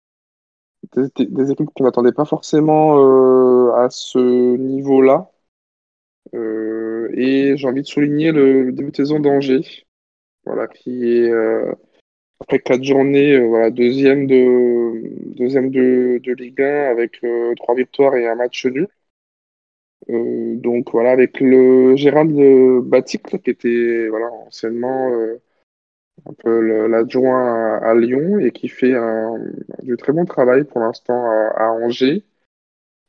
[0.96, 4.20] Des, des- des équipes qu'on n'attendait pas forcément euh, à ce
[4.58, 5.31] niveau-là.
[6.34, 9.86] Euh, et j'ai envie de souligner le, début de saison d'Angers,
[10.46, 11.72] voilà, qui est euh,
[12.40, 17.22] après quatre journées, euh, voilà, deuxième de deuxième de, de Ligue 1 avec
[17.58, 18.88] trois victoires et un match nul.
[20.08, 22.34] Donc voilà, avec le Gérald
[22.86, 25.12] Baticle qui était voilà anciennement
[26.26, 29.38] un peu l'adjoint à, Lyon et qui fait un,
[29.84, 31.24] du très bon travail pour l'instant
[31.56, 32.24] à Angers.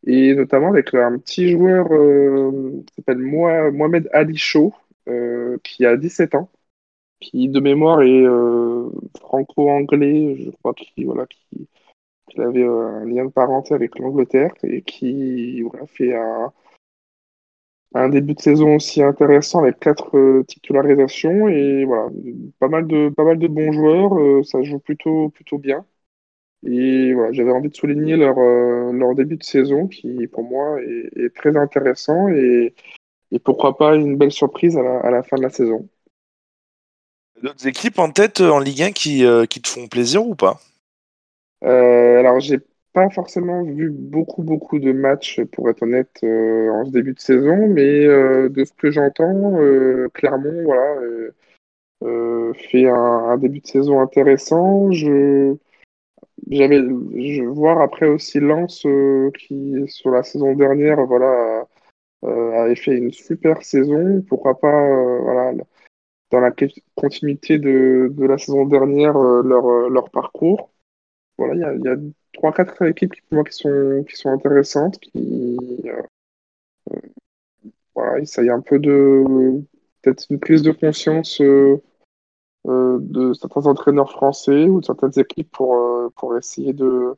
[0.06, 4.74] Et notamment avec un petit joueur euh, qui s'appelle Moha- Mohamed Ali Chaud,
[5.08, 6.50] euh, qui a 17 ans,
[7.20, 8.90] qui de mémoire est euh,
[9.20, 11.68] franco-anglais, je crois qu'il voilà, qui,
[12.38, 16.14] avait un lien de parenté avec l'Angleterre et qui voilà, fait
[17.94, 22.08] un, début de saison aussi intéressant avec quatre titularisations et voilà,
[22.58, 25.84] pas mal de, pas mal de bons joueurs, ça joue plutôt, plutôt bien.
[26.64, 30.80] Et voilà, j'avais envie de souligner leur, euh, leur début de saison qui, pour moi,
[30.80, 32.74] est, est très intéressant et,
[33.32, 35.88] et pourquoi pas une belle surprise à la, à la fin de la saison.
[37.42, 40.36] D'autres équipes en tête euh, en Ligue 1 qui, euh, qui te font plaisir ou
[40.36, 40.60] pas?
[41.64, 42.60] Euh, alors, j'ai
[42.92, 47.20] pas forcément vu beaucoup, beaucoup de matchs, pour être honnête, euh, en ce début de
[47.20, 49.58] saison, mais euh, de ce que j'entends,
[50.12, 51.00] Clermont, voilà,
[52.54, 54.92] fait un, un début de saison intéressant.
[54.92, 55.56] Je,
[56.50, 61.66] j'avais, je voir après aussi Lens, euh, qui, sur la saison dernière, voilà,
[62.24, 64.22] euh, avait fait une super saison.
[64.28, 65.52] Pourquoi pas, euh, voilà,
[66.30, 66.52] dans la
[66.94, 70.70] continuité de, de la saison dernière, leur, leur parcours.
[71.38, 71.96] Voilà, il y a, a
[72.32, 75.58] trois, quatre équipes qui, pour moi, qui sont, qui sont intéressantes, qui,
[77.94, 79.62] voilà, ça y est un peu de,
[80.02, 81.40] peut-être une prise de conscience,
[82.68, 87.16] euh, de certains entraîneurs français ou de certaines équipes pour, euh, pour essayer de,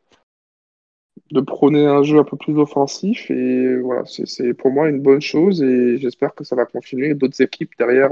[1.32, 3.30] de prôner un jeu un peu plus offensif.
[3.30, 7.12] Et voilà, c'est, pour moi une bonne chose et j'espère que ça va continuer.
[7.12, 8.10] D'autres équipes derrière,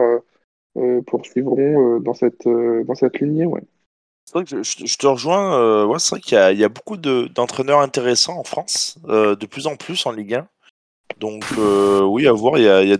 [0.76, 3.62] euh, poursuivront, dans cette, dans cette lignée, ouais.
[4.34, 5.86] Je, te rejoins.
[5.86, 9.66] ouais, c'est vrai qu'il y y a beaucoup de- d'entraîneurs intéressants en France, de plus
[9.66, 10.48] en plus en Ligue 1.
[11.18, 12.58] Donc, oui, à voir.
[12.58, 12.98] Il y a, y a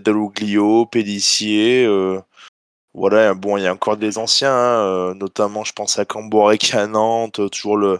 [2.93, 6.73] voilà, bon, il y a encore des anciens, hein, euh, notamment, je pense à Camborek
[6.75, 7.99] à Nantes, euh, toujours le,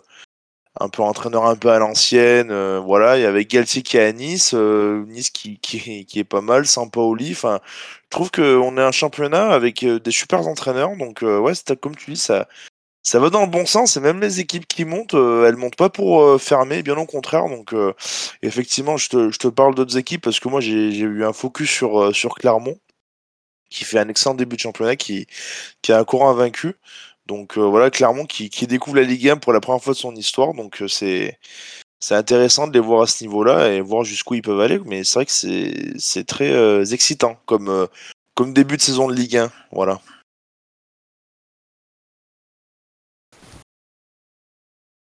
[0.80, 2.52] un peu entraîneur un peu à l'ancienne.
[2.52, 6.24] euh, voilà, il y avait Galtier qui est à Nice, Nice qui, qui, qui est
[6.24, 7.32] pas mal, Sampaoli.
[7.32, 7.60] Enfin,
[8.06, 10.96] je trouve qu'on est un championnat avec des super entraîneurs.
[10.98, 12.48] Donc, euh, ouais, comme tu dis, ça,
[13.04, 13.98] ça va dans le bon sens.
[13.98, 17.50] Et même les équipes qui montent, elles montent pas pour fermer, bien au contraire.
[17.50, 17.74] Donc,
[18.42, 21.70] effectivement, je te, je te parle d'autres équipes parce que moi, j'ai eu un focus
[21.72, 22.78] sur, sur Clermont,
[23.74, 25.28] qui fait un excellent début de championnat, qui,
[25.90, 26.76] a un courant invaincu.
[27.26, 30.16] Donc euh, voilà, Clermont qui, découvre la Ligue 1 pour la première fois de son
[30.16, 30.54] histoire.
[30.54, 31.40] Donc euh, c'est
[32.00, 34.80] c'est intéressant de les voir à ce niveau-là et voir jusqu'où ils peuvent aller.
[34.86, 35.32] Mais c'est vrai que
[35.98, 37.88] c'est très euh, excitant comme,
[38.36, 39.52] comme début de saison de Ligue 1.
[39.72, 40.02] Voilà.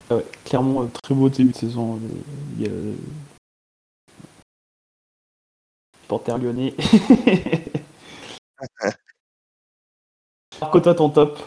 [0.09, 1.99] Ah très beau début de saison.
[6.07, 6.73] Panthère lyonnais.
[10.61, 11.39] Marco, toi, ton top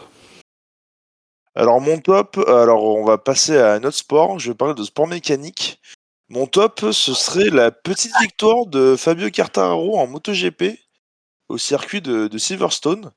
[1.55, 4.39] Alors mon top, alors on va passer à un autre sport.
[4.39, 5.81] Je vais parler de sport mécanique.
[6.29, 10.79] Mon top, ce serait la petite victoire de Fabio Quartararo en MotoGP
[11.49, 13.11] au circuit de, Silverstone.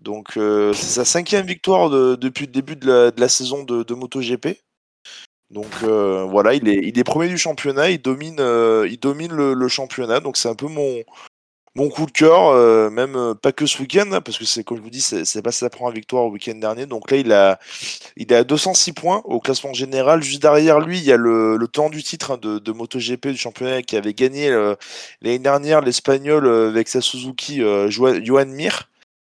[0.00, 4.60] Donc c'est sa cinquième victoire depuis le début de la, saison de, MotoGP.
[5.50, 10.18] Donc voilà, il est, premier du championnat, il domine, il domine le championnat.
[10.18, 11.04] Donc c'est un peu mon,
[11.78, 14.64] mon coup de cœur, euh, même euh, pas que ce week-end, hein, parce que c'est
[14.64, 16.86] comme je vous dis, c'est pas sa première victoire au week-end dernier.
[16.86, 17.60] Donc là, il a,
[18.16, 20.20] il à 206 points au classement général.
[20.20, 23.36] Juste derrière lui, il y a le, temps du titre hein, de, de, MotoGP du
[23.36, 24.74] championnat qui avait gagné euh,
[25.22, 28.88] l'année dernière l'Espagnol avec sa Suzuki, Johan Mir,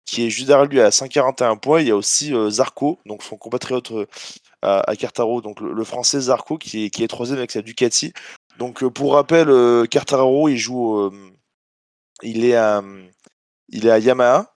[0.05, 1.81] qui est juste derrière lui à 141 points.
[1.81, 3.91] Il y a aussi Zarco, donc son compatriote
[4.61, 8.13] à, à Cartaro, donc le, français Zarco qui est, qui est troisième avec sa Ducati.
[8.59, 9.47] Donc pour rappel,
[9.89, 11.11] Cartaro, il joue
[12.23, 12.83] il est à,
[13.69, 14.53] il est à Yamaha.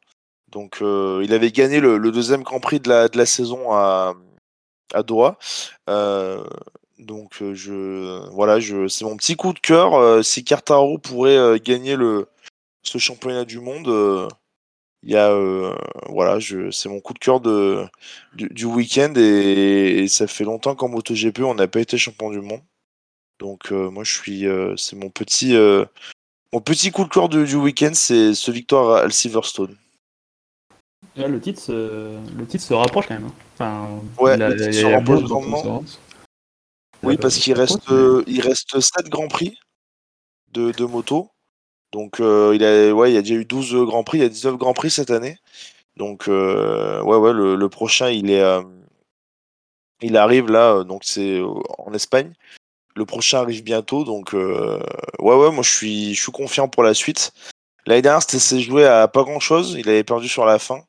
[0.49, 4.15] Donc, il avait gagné le, deuxième Grand Prix de la, saison à,
[4.94, 5.38] à Doha.
[6.99, 8.60] Donc, je, voilà,
[8.90, 10.23] c'est mon petit coup de cœur.
[10.26, 12.27] si Cartaro pourrait gagner le,
[12.84, 14.30] ce championnat du monde,
[15.03, 15.31] il y a,
[16.07, 17.41] voilà, je, c'est mon coup de cœur
[18.34, 22.61] du, week-end et, ça fait longtemps qu'en MotoGP on n'a pas été champion du monde.
[23.40, 24.45] Donc, moi, je suis,
[24.77, 25.56] c'est mon petit,
[26.53, 29.76] mon petit coup de cœur du, week-end, c'est ce victoire à Silverstone.
[31.15, 33.27] le, titre se, le titre se rapproche quand même.
[33.27, 33.34] Hein.
[33.53, 35.84] Enfin, ouais, le titre se rapproche grandement.
[37.03, 37.89] Oui, parce qu'il reste,
[38.27, 39.57] il reste 7 grands prix
[40.51, 41.30] de, de moto.
[41.91, 44.26] Donc, euh, il, a, ouais, il y a déjà eu 12 grands prix, il y
[44.26, 45.38] a 19 grands prix cette année.
[45.97, 48.41] Donc, euh, ouais, ouais, le, le, prochain, il est.
[48.41, 48.61] Euh,
[50.01, 51.41] il arrive là, donc c'est
[51.77, 52.34] en Espagne.
[52.99, 54.77] Le prochain arrive bientôt, donc euh,
[55.19, 57.31] ouais, ouais, moi je suis, je suis confiant pour la suite.
[57.85, 60.84] L'année dernière, c'était joué à pas grand chose, il avait perdu sur la fin.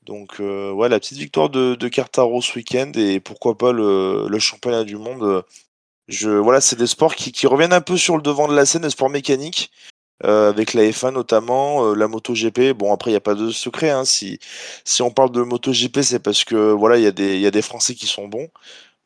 [0.00, 4.38] Donc, euh, ouais, la petite victoire de, de Cartaro ce week-end et pourquoi pas le,
[4.38, 5.44] championnat du monde.
[6.08, 8.80] Je, voilà, c'est des sports qui, reviennent un peu sur le devant de la scène,
[8.80, 9.70] des sports mécaniques,
[10.24, 12.72] euh, avec la F1 notamment, la MotoGP.
[12.72, 13.90] Bon, après, il n'y a pas de secret.
[13.90, 14.40] Hein, si,
[15.00, 18.26] on parle de MotoGP, c'est parce que voilà, il y a des Français qui sont
[18.26, 18.48] bons.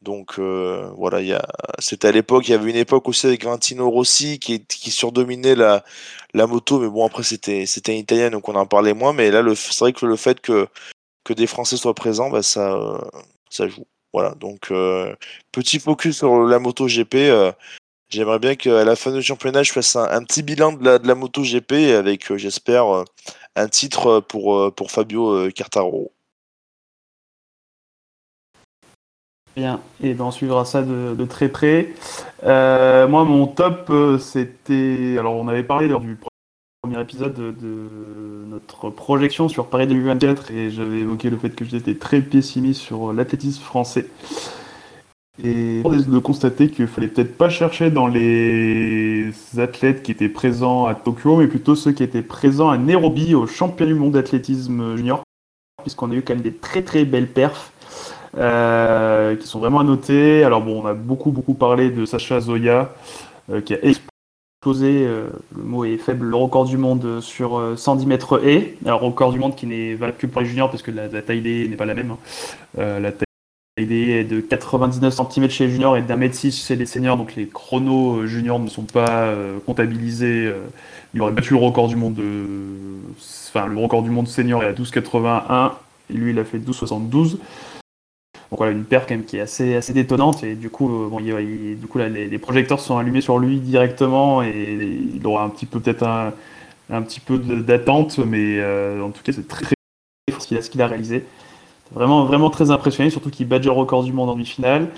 [0.03, 1.37] Donc euh, voilà, y
[1.79, 5.85] c'était à l'époque, il y avait une époque aussi avec Valentino Rossi qui, surdominait la,
[6.33, 9.43] la moto, mais bon après c'était c'était italien donc on en parlait moins, mais là
[9.55, 10.69] c'est vrai que le fait que,
[11.25, 13.01] que des Français soient présents, bah, ça,
[13.51, 13.87] ça joue.
[14.13, 15.15] Voilà, donc euh,
[15.53, 17.15] petit focus sur la moto GP.
[17.17, 17.53] Euh,
[18.09, 21.07] j'aimerais bien qu'à la fin du championnat, je fasse un, petit bilan de la, de
[21.09, 23.05] la moto GP avec, j'espère,
[23.57, 26.13] un titre pour, pour Fabio Cartaro.
[29.57, 31.93] Bien, et ben on suivra ça de, très près.
[32.45, 35.17] Euh, moi, mon top, euh, c'était.
[35.19, 36.17] Alors, on avait parlé lors du
[36.83, 37.89] premier épisode de,
[38.49, 43.13] notre projection sur Paris 2024 et j'avais évoqué le fait que j'étais très pessimiste sur
[43.13, 44.09] l'athlétisme français.
[45.43, 50.95] Et de constater qu'il fallait peut-être pas chercher dans les athlètes qui étaient présents à
[50.95, 55.23] Tokyo, mais plutôt ceux qui étaient présents à Nairobi au championnat du monde d'athlétisme junior,
[55.83, 57.73] puisqu'on a eu quand même des très très belles perfs.
[58.39, 60.45] Euh, qui sont vraiment à noter.
[60.45, 62.95] Alors bon, on a beaucoup beaucoup parlé de Sacha Zoya,
[63.51, 65.27] euh, qui a explosé, euh,
[65.57, 68.77] le mot est faible, le record du monde sur 110 mètres et.
[68.87, 71.41] Alors record du monde qui n'est valable que pour les juniors parce que la, taille
[71.41, 72.13] des n'est pas la même.
[72.79, 73.01] Hein.
[73.01, 76.77] la taille des est de 99 cm chez les juniors et d'un mètre 6 chez
[76.77, 79.35] les seniors, donc les chronos juniors ne sont pas
[79.67, 80.53] comptabilisés.
[81.15, 82.45] il aurait battu le record du monde de...
[83.49, 85.73] Enfin, le record du monde senior est à 12,81
[86.11, 87.39] et lui il a fait 12,72.
[88.51, 91.09] Donc voilà, une paire quand même qui est assez, assez détonnante et du coup, euh,
[91.09, 94.77] bon, du coup là, les, projecteurs sont allumés sur lui directement et
[95.15, 96.33] il aura un petit peu peut-être un,
[96.91, 99.67] un, petit peu d'attente, mais euh, en tout cas c'est très
[100.33, 101.25] fort ce qu'il a, réalisé.
[101.93, 104.89] Vraiment, vraiment très impressionné, surtout qu'il bat le record du monde en demi-finale.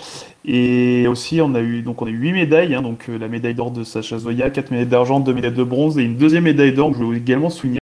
[0.45, 3.29] Et aussi, on a eu donc on a eu 8 médailles, hein, donc euh, la
[3.29, 6.45] médaille d'or de Sacha Zoya, 4 médailles d'argent, 2 médailles de bronze et une deuxième
[6.45, 7.82] médaille d'or je voulais également souligner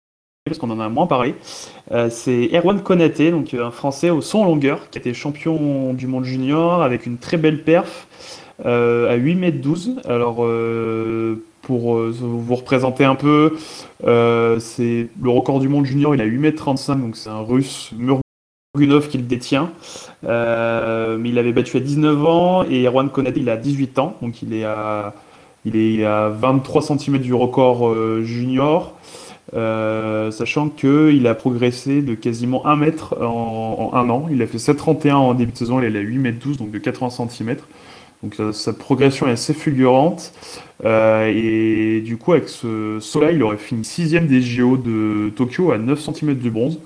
[0.47, 1.35] parce qu'on en a moins parlé.
[1.91, 6.07] Euh, c'est Erwan Konaté, donc euh, un Français au son longueur, qui était champion du
[6.07, 8.07] monde junior avec une très belle perf
[8.65, 10.01] euh, à 8 mètres 12.
[10.05, 10.45] Alors
[11.61, 13.57] pour vous représenter un peu,
[14.01, 17.91] c'est le record du monde junior, il a 8 mètres 35, donc c'est un Russe
[17.97, 19.71] Murgunov qui le détient.
[20.23, 24.41] mais il avait battu à 19 ans et Erwan Konaté il a 18 ans, donc
[24.41, 25.13] il est à,
[25.65, 27.93] il est à 23 cm du record
[28.23, 28.93] junior.
[29.53, 34.27] Euh, sachant qu'il a progressé de quasiment 1 mètre en, un an.
[34.29, 36.71] Il a fait 7,31 en début de saison, il est à 8 mètres 12, donc
[36.71, 37.55] de 80 cm.
[38.23, 40.33] Donc sa, progression est assez fulgurante.
[40.85, 45.71] Euh, et du coup, avec ce soleil, il aurait fini 6 des JO de Tokyo
[45.71, 46.79] à 9 cm du bronze.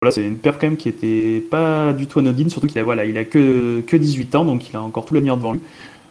[0.00, 2.82] Voilà, c'est une perf quand même qui était pas du tout anodine, surtout qu'il a,
[2.82, 5.60] voilà, il a que, que 18 ans, donc il a encore tout l'avenir devant lui.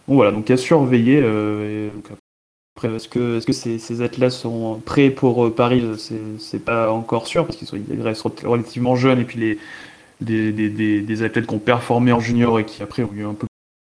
[0.08, 1.20] Bon, voilà, donc à surveiller.
[1.22, 1.90] Euh,
[2.86, 5.84] est-ce que, ces, ces athlètes sont prêts pour euh, Paris?
[6.40, 9.58] C'est, pas encore sûr, parce qu'ils restent relativement jeunes, et puis
[10.22, 13.48] les, des, athlètes qui ont performé en junior et qui après ont eu un peu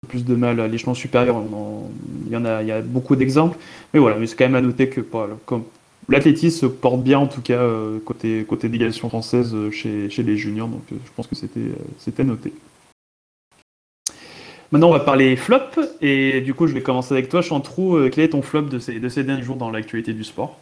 [0.08, 1.42] plus de mal à l'échelon supérieur,
[2.26, 3.58] il y en a, y a beaucoup d'exemples.
[3.92, 5.00] Mais voilà, mais c'est quand même à noter que
[6.08, 10.22] l'athlétisme se porte bien en tout cas euh, côté côté délégation française euh, chez, chez
[10.22, 12.52] les juniors, donc je pense que c'était c'était noté.
[14.72, 15.58] Maintenant, on va parler flop,
[16.00, 17.98] et du coup, je vais commencer avec toi, Chantrou.
[18.10, 20.58] quel est ton flop de ces, de ces derniers jours dans l'actualité du sport?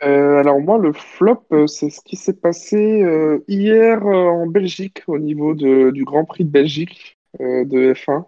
[0.00, 3.04] Alors moi, le flop, c'est ce qui s'est passé
[3.46, 8.24] hier en Belgique au niveau du Grand Prix de Belgique de F1.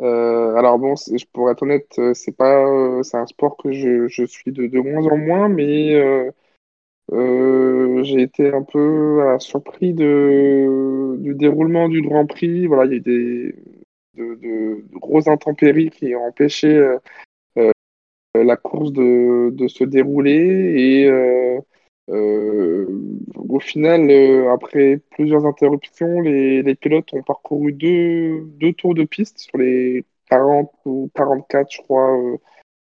[0.00, 3.72] Euh, alors bon, je pourrais être honnête, euh, c'est pas, euh, c'est un sport que
[3.72, 5.94] je, suis de, moins en moins, mais
[7.10, 12.66] euh, j'ai été un peu surpris de, du déroulement du Grand Prix.
[12.66, 13.54] Voilà, il y a eu des
[14.16, 16.96] de, grosses intempéries qui ont empêché
[18.34, 21.10] la course de, se dérouler et
[22.10, 22.86] euh,
[23.36, 29.38] au final, euh, après plusieurs interruptions, les, pilotes ont parcouru deux, deux, tours de piste
[29.38, 32.36] sur les 40 ou 44, je crois, euh,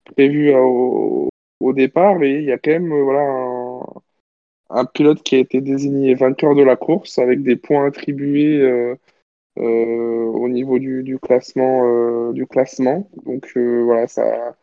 [0.05, 1.29] prévus au,
[1.73, 2.21] départ.
[2.23, 3.79] Et il y a quand même voilà,
[4.71, 8.95] un, pilote qui a été désigné vainqueur de la course avec des points attribués
[9.57, 12.31] au niveau du, du classement.
[12.31, 13.09] du classement.
[13.25, 14.55] Donc voilà, ça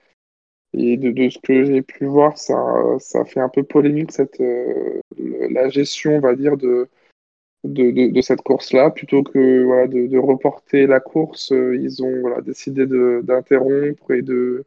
[0.75, 2.57] et de, de ce que j'ai pu voir, ça,
[2.99, 6.89] ça fait un peu polémique cette, euh, la gestion, on va dire, de,
[7.65, 8.91] de, de, cette course-là.
[8.91, 14.65] Plutôt que voilà, de, reporter la course, euh, ils ont décidé d'interrompre et de,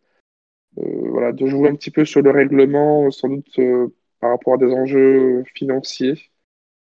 [0.80, 3.59] euh, voilà, de jouer un petit peu sur le règlement, sans doute
[4.22, 6.31] par rapport à des enjeux financiers.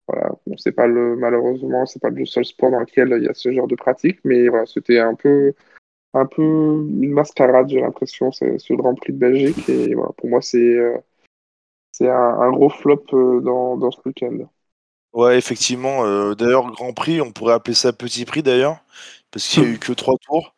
[0.08, 3.28] Voilà, bon, c'est pas le, malheureusement, c'est pas le seul sport dans lequel il y
[3.28, 5.54] a ce genre de pratique, mais voilà, c'était un peu
[6.12, 9.68] un peu une mascarade, j'ai l'impression, ce Grand Prix de Belgique.
[9.68, 10.96] Et voilà, pour moi, c'est euh,
[11.92, 14.38] c'est un, un, gros flop euh, dans, dans ce week-end.
[15.12, 16.04] Ouais, effectivement.
[16.04, 18.78] Euh, d'ailleurs, Grand Prix, on pourrait appeler ça Petit Prix d'ailleurs,
[19.30, 20.54] parce qu'il n'y a eu que trois tours.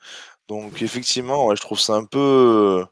[0.48, 2.84] Donc, effectivement, ouais, je trouve ça un peu,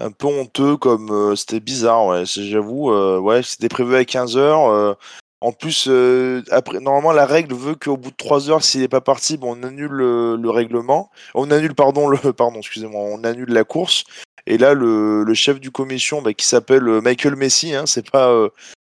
[0.00, 2.06] un peu honteux, comme c'était bizarre.
[2.06, 2.92] Ouais, j'avoue.
[3.20, 4.96] ouais, c'était prévu à 15 heures.
[5.44, 8.88] En plus, euh, après, normalement, la règle veut qu'au bout de 3 heures, s'il n'est
[8.88, 11.10] pas parti, bon, on annule le, le, règlement.
[11.34, 14.04] On annule, pardon, le, pardon, excusez-moi, on annule la course.
[14.46, 18.30] Et là, le, chef du commission, bah, qui s'appelle euh, Michael Messi, hein, c'est pas,
[18.30, 18.48] euh,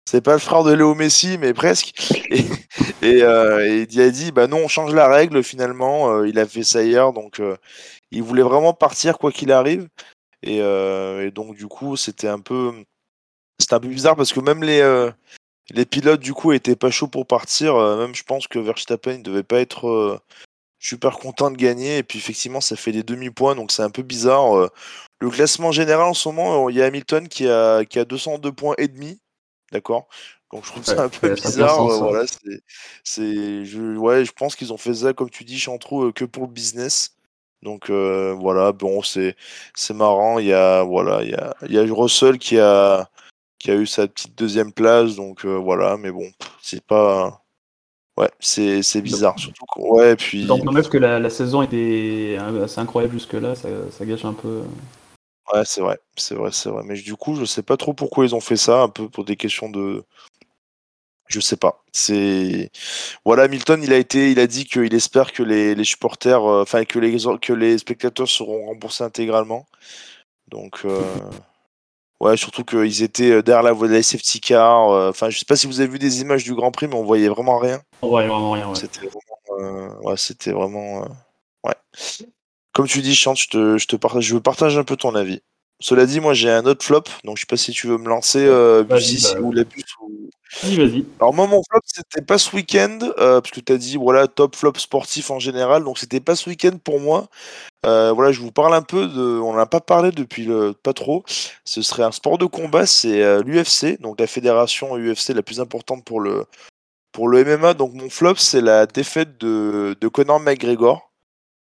[0.09, 1.93] c'est pas le frère de Léo Messi, mais presque.
[3.03, 6.11] Et, euh, il a dit, bah non, on change la règle finalement.
[6.11, 7.39] Euh, il a fait ça hier, donc
[8.09, 9.87] il voulait vraiment partir quoi qu'il arrive.
[10.43, 12.73] Et, et, donc du coup, c'était un peu,
[13.59, 14.81] c'était un peu bizarre parce que même les
[15.71, 17.75] les pilotes, du coup, étaient pas chauds pour partir.
[17.75, 20.19] Euh, même, je pense que Verstappen ne devait pas être euh,
[20.79, 21.97] super content de gagner.
[21.97, 24.57] Et puis, effectivement, ça fait des demi-points, donc c'est un peu bizarre.
[24.57, 24.69] Euh.
[25.19, 28.51] le classement général, en ce moment, il y a Hamilton qui a, qui a 202
[28.51, 29.19] points et demi.
[29.71, 30.07] D'accord?
[30.51, 31.85] Donc je trouve ça un peu bizarre.
[31.85, 32.25] voilà,
[33.03, 36.43] c'est, je, ouais, je pense qu'ils ont fait ça, comme tu dis, Chantrou, que pour
[36.43, 37.15] le business.
[37.63, 39.35] Donc voilà, bon, c'est,
[39.75, 40.39] c'est marrant.
[40.39, 43.09] Il y a, voilà, il y a, il y a Russell qui a,
[43.59, 46.31] qui a eu sa petite deuxième place, donc euh, voilà, mais bon,
[46.61, 47.43] c'est pas.
[48.17, 50.45] Ouais, c'est, c'est bizarre, surtout Ouais, puis.
[50.45, 54.63] Donc, que la, la, saison était assez incroyable jusque-là, ça, ça, gâche un peu.
[55.53, 56.83] Ouais, c'est vrai, c'est vrai, c'est vrai.
[56.85, 59.25] Mais du coup, je sais pas trop pourquoi ils ont fait ça, un peu pour
[59.25, 60.03] des questions de.
[61.29, 61.83] Je sais pas.
[61.93, 62.71] C'est
[63.23, 66.63] voilà, Milton, il a été, il a dit qu'il espère que les, les supporters, euh,
[66.63, 69.65] enfin que les que les spectateurs seront remboursés intégralement.
[70.49, 70.81] Donc.
[70.85, 71.01] Euh...
[72.21, 74.89] Ouais, surtout qu'ils étaient euh, derrière la voie de la safety car.
[74.89, 76.95] Euh, enfin, je sais pas si vous avez vu des images du Grand Prix, mais
[76.95, 77.81] on voyait vraiment rien.
[78.01, 78.75] On voyait vraiment rien, ouais.
[78.75, 79.21] C'était vraiment.
[79.57, 81.07] Euh, ouais, c'était vraiment.
[81.63, 81.75] Ouais.
[82.73, 85.15] Comme tu dis, Chante, je te, je te partage, je veux partager un peu ton
[85.15, 85.41] avis.
[85.79, 88.09] Cela dit, moi j'ai un autre flop, donc je sais pas si tu veux me
[88.09, 89.63] lancer, euh, Busy, bah, ou la
[90.01, 90.29] ou.
[90.63, 91.05] Vas-y, vas-y.
[91.19, 94.27] Alors, moi, mon flop, c'était pas ce week-end, euh, parce que tu as dit, voilà,
[94.27, 97.27] top flop sportif en général, donc c'était pas ce week-end pour moi.
[97.85, 99.21] Euh, voilà, je vous parle un peu de.
[99.21, 100.73] On n'en a pas parlé depuis le...
[100.73, 101.23] pas trop.
[101.65, 105.59] Ce serait un sport de combat, c'est euh, l'UFC, donc la fédération UFC la plus
[105.61, 106.45] importante pour le,
[107.11, 107.75] pour le MMA.
[107.75, 111.08] Donc, mon flop, c'est la défaite de, de Conor McGregor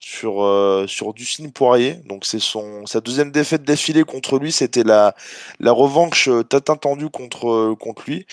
[0.01, 1.95] sur, euh, sur Dustin Poirier.
[2.07, 4.51] Donc c'est son sa deuxième défaite d'affilée contre lui.
[4.53, 5.15] C'était la,
[5.61, 8.27] la revanche euh, attendue contre, euh, contre lui.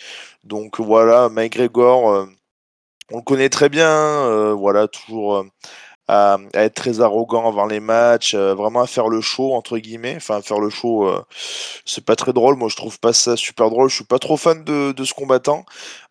[0.43, 2.25] Donc voilà, McGregor, euh,
[3.11, 3.89] on le connaît très bien.
[3.89, 5.45] Euh, voilà, toujours
[6.07, 10.15] à, être très arrogant avant les matchs, euh, vraiment à faire le show entre guillemets.
[10.15, 11.21] Enfin, faire le show, euh,
[11.85, 12.55] c'est pas très drôle.
[12.55, 13.89] Moi, je trouve pas ça super drôle.
[13.89, 15.65] Je suis pas trop fan de, ce combattant.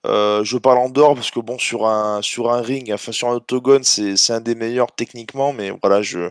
[0.06, 3.28] Euh, je parle en dehors parce que bon, sur un sur un ring, enfin sur
[3.28, 6.30] un octogone, c'est un des meilleurs techniquement, mais voilà, je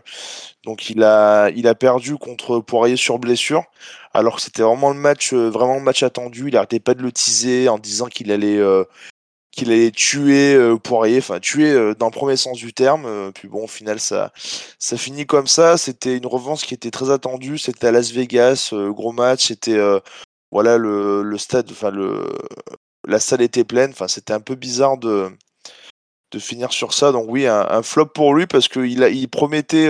[0.64, 3.64] donc il a il a perdu contre Poirier sur blessure.
[4.14, 6.48] Alors que c'était vraiment le match, vraiment le match attendu.
[6.48, 8.58] Il arrêtait pas de le teaser en disant qu'il allait
[9.56, 13.06] qu'il allait tuer euh, Poirier, enfin tuer euh, dans le premier sens du terme.
[13.06, 14.32] Euh, puis bon, au final, ça,
[14.78, 15.76] ça finit comme ça.
[15.78, 17.58] C'était une revanche qui était très attendue.
[17.58, 19.48] C'était à Las Vegas, gros match.
[19.48, 19.78] C'était
[20.52, 22.28] voilà le, le, stade, enfin le
[23.08, 23.90] la salle était pleine.
[23.90, 25.28] Enfin, c'était un peu bizarre de
[26.32, 27.12] de finir sur ça.
[27.12, 29.88] Donc oui, un, flop pour lui parce qu'il il promettait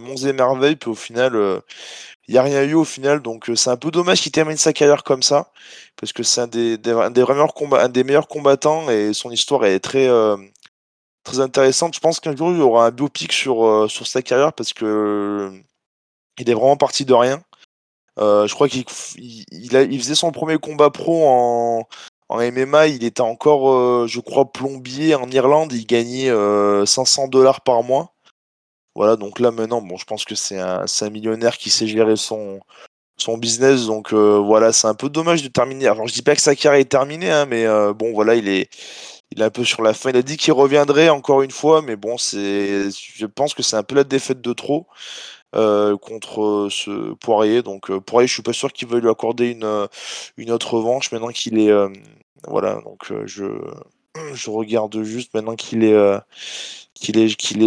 [0.00, 1.62] monts et merveilles, puis au final,
[2.28, 3.22] il n'y a rien eu au final.
[3.22, 5.50] Donc c'est un peu dommage qu'il termine sa carrière comme ça
[5.96, 9.64] parce que c'est un des, des, un des, un des meilleurs combattants et son histoire
[9.64, 10.36] est très, euh,
[11.24, 11.94] très intéressante.
[11.94, 14.72] Je pense qu'un jour il y aura un biopic sur, euh, sur sa carrière parce
[14.72, 15.50] que
[16.38, 17.42] il est vraiment parti de rien.
[18.18, 18.84] Euh, je crois qu'il
[19.16, 21.88] il, il, faisait son premier combat pro en,
[22.28, 22.88] en MMA.
[22.88, 25.72] Il était encore, je crois, plombier en Irlande.
[25.72, 26.30] Il gagnait
[26.86, 28.12] 500 dollars par mois.
[28.94, 32.60] Voilà, donc là maintenant, bon, je pense que c'est un, millionnaire qui sait gérer son,
[33.38, 33.86] business.
[33.86, 35.86] Donc euh, voilà, c'est un peu dommage de terminer.
[35.86, 38.48] Alors je dis pas que sa carrière est terminée, hein, mais euh, bon voilà, il
[38.48, 38.70] est,
[39.30, 40.10] il est un peu sur la fin.
[40.10, 43.82] Il a dit qu'il reviendrait encore une fois, mais bon, je pense que c'est un
[43.82, 44.86] peu la défaite de trop.
[45.56, 47.62] Euh, contre ce Poirier.
[47.62, 49.88] Donc Poirier, je suis pas sûr qu'il veuille lui accorder une,
[50.36, 51.72] une autre revanche maintenant qu'il est
[52.46, 52.80] voilà.
[52.84, 53.44] Donc je
[54.34, 55.96] je regarde juste maintenant qu'il est
[56.94, 57.62] qu'il est qu'il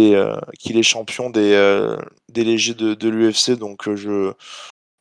[0.78, 1.96] est champion des
[2.28, 3.52] des légers de, l'UFC.
[3.58, 4.32] Donc je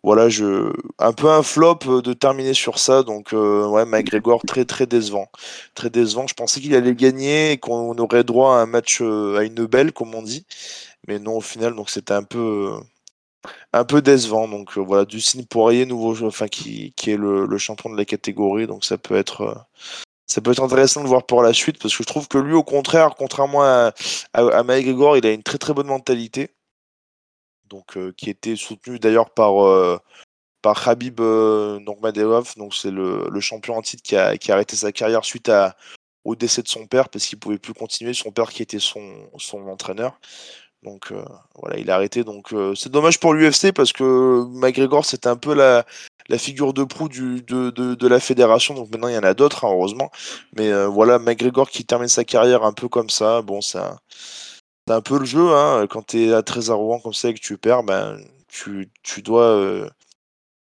[0.03, 3.03] voilà, je un peu un flop euh, de terminer sur ça.
[3.03, 5.27] Donc euh, ouais, McGregor très très décevant,
[5.75, 6.25] très décevant.
[6.27, 9.65] Je pensais qu'il allait gagner et qu'on aurait droit à un match euh, à une
[9.67, 10.45] belle, comme on dit,
[11.07, 11.75] mais non au final.
[11.75, 12.81] Donc c'était un peu
[14.01, 14.47] décevant.
[14.47, 18.67] Donc voilà, du signe Poirier, nouveau, enfin qui, qui est le, champion de la catégorie.
[18.67, 19.65] Donc ça peut être
[20.31, 22.53] ça peut être intéressant de voir pour la suite parce que je trouve que lui,
[22.53, 23.91] au contraire, contrairement à,
[24.33, 26.51] à, il a une très très bonne mentalité
[27.69, 29.53] donc qui était soutenu d'ailleurs par
[30.61, 34.75] par Habib Nurmagomedov, donc c'est le, le, champion en titre qui a, qui a, arrêté
[34.75, 35.75] sa carrière suite à,
[36.23, 39.29] au décès de son père parce qu'il pouvait plus continuer, son père qui était son,
[39.37, 40.19] son entraîneur.
[40.83, 41.13] Donc
[41.55, 42.23] voilà, il a arrêté.
[42.23, 45.85] Donc c'est dommage pour l'UFC parce que McGregor c'était un peu la,
[46.29, 48.73] la figure de proue de, de, de, la fédération.
[48.73, 50.11] Donc maintenant il y en a d'autres, hein, heureusement.
[50.57, 53.99] Mais voilà, McGregor qui termine sa carrière un peu comme ça, bon, ça
[54.87, 57.33] c'est un peu le jeu, hein, quand tu es à très arrogant comme ça et
[57.33, 59.43] que tu perds, ben, tu, tu dois.
[59.43, 59.89] Euh,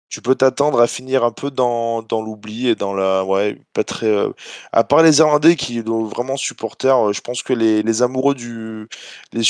[0.09, 3.25] tu peux t'attendre à finir un peu dans, dans l'oubli et dans la.
[3.25, 4.07] Ouais, pas très.
[4.07, 4.33] Euh,
[4.73, 8.35] à part les Irlandais qui sont vraiment supporters, euh, je pense que les, les amoureux
[8.35, 8.89] du.
[9.33, 9.43] Les,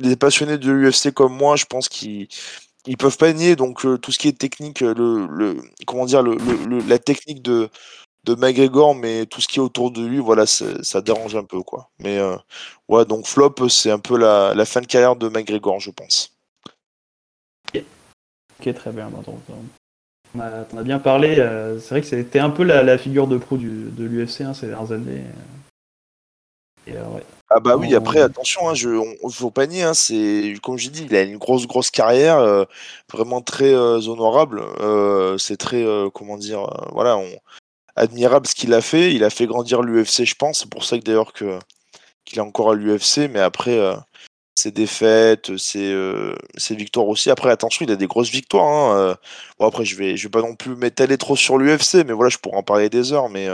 [0.00, 2.28] les passionnés de l'UFC comme moi, je pense qu'ils
[2.86, 5.56] ils peuvent pas nier donc tout ce qui est technique le, le
[5.86, 6.36] comment dire le,
[6.68, 7.70] le, la technique de
[8.24, 11.62] de McGregor, mais tout ce qui est autour de lui, voilà, ça dérange un peu,
[11.62, 11.90] quoi.
[11.98, 12.36] Mais euh,
[12.88, 16.32] ouais, donc flop, c'est un peu la, fin de carrière de McGregor, je pense.
[17.74, 19.10] Ok, très bien.
[20.34, 21.38] On a, on a bien parlé.
[21.38, 24.68] Euh, c'est vrai que c'était un peu la, figure de pro de l'UFC hein, ces
[24.68, 25.24] dernières années.
[26.86, 27.24] Et, euh, ouais.
[27.54, 30.90] Ah bah oui, après attention, hein, je, on, faut pas nier, hein, c'est comme j'ai
[30.90, 32.64] dit, il a une grosse grosse carrière, euh,
[33.12, 34.62] vraiment très euh, honorable.
[34.80, 35.84] Euh, c'est très
[36.14, 37.28] comment dire, voilà, on,
[37.96, 39.14] admirable ce qu'il a fait.
[39.14, 40.60] Il a fait grandir l'UFC, je pense.
[40.60, 41.58] C'est pour ça que d'ailleurs que
[42.24, 43.28] qu'il est encore à l'UFC.
[43.30, 43.94] Mais après, euh,
[44.62, 47.30] ses défaites, ses, euh, ses, victoires aussi.
[47.30, 48.66] Après, attention, il a des grosses victoires.
[48.66, 49.14] Hein, euh.
[49.58, 52.38] Bon, après, je vais, vais pas non plus m'étaler trop sur l'UFC, mais voilà, je
[52.38, 53.28] pourrais en parler des heures.
[53.28, 53.48] Mais,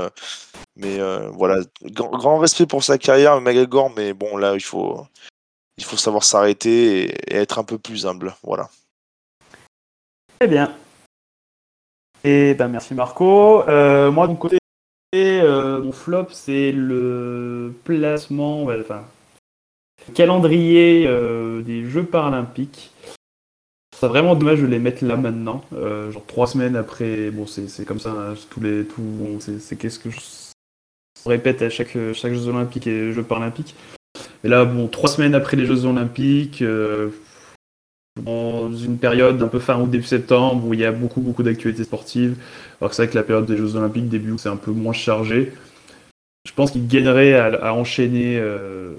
[0.77, 0.99] mais
[1.33, 3.91] voilà, grand, respect pour sa carrière, McGregor.
[3.97, 5.07] Mais bon, là, il faut,
[5.79, 8.35] savoir s'arrêter et, être un peu plus humble.
[8.43, 8.69] Voilà.
[10.39, 10.73] Très bien.
[12.25, 13.63] Et ben merci Marco.
[13.69, 14.59] Euh, moi de mon côté,
[15.15, 19.05] euh, mon flop c'est le placement, enfin
[20.15, 22.93] calendrier euh, des Jeux paralympiques.
[23.99, 27.31] C'est vraiment dommage de les mettre là maintenant, genre trois semaines après.
[27.31, 29.03] Bon c'est comme ça, hein, tous les tout,
[29.41, 30.19] c'est qu'est-ce que je
[31.27, 33.75] répète à chaque chaque Jeux olympiques et Jeux paralympiques.
[34.45, 36.63] Mais là bon trois semaines après les Jeux olympiques
[38.23, 41.43] dans une période un peu fin août, début septembre, où il y a beaucoup, beaucoup
[41.43, 42.37] d'actualités sportives.
[42.81, 44.71] Alors que c'est vrai que la période des Jeux Olympiques, début août, c'est un peu
[44.71, 45.53] moins chargé.
[46.47, 48.95] Je pense qu'il gagnerait à, enchaîner euh,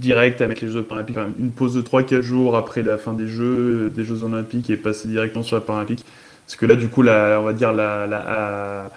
[0.00, 3.90] direct avec les Jeux Paralympiques, une pause de 3-4 jours après la fin des Jeux,
[3.90, 6.04] des Jeux Olympiques et passer directement sur la Paralympique.
[6.46, 8.90] Parce que là, du coup, la, on va dire la, la,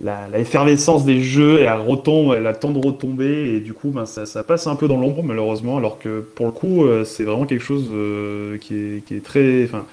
[0.00, 4.26] la, effervescence des jeux, elle retombe, elle attend de retomber, et du coup, ben, ça,
[4.26, 7.46] ça passe un peu dans l'ombre, malheureusement, alors que pour le coup, euh, c'est vraiment
[7.46, 9.64] quelque chose euh, qui, est, qui est très.
[9.64, 9.86] Enfin,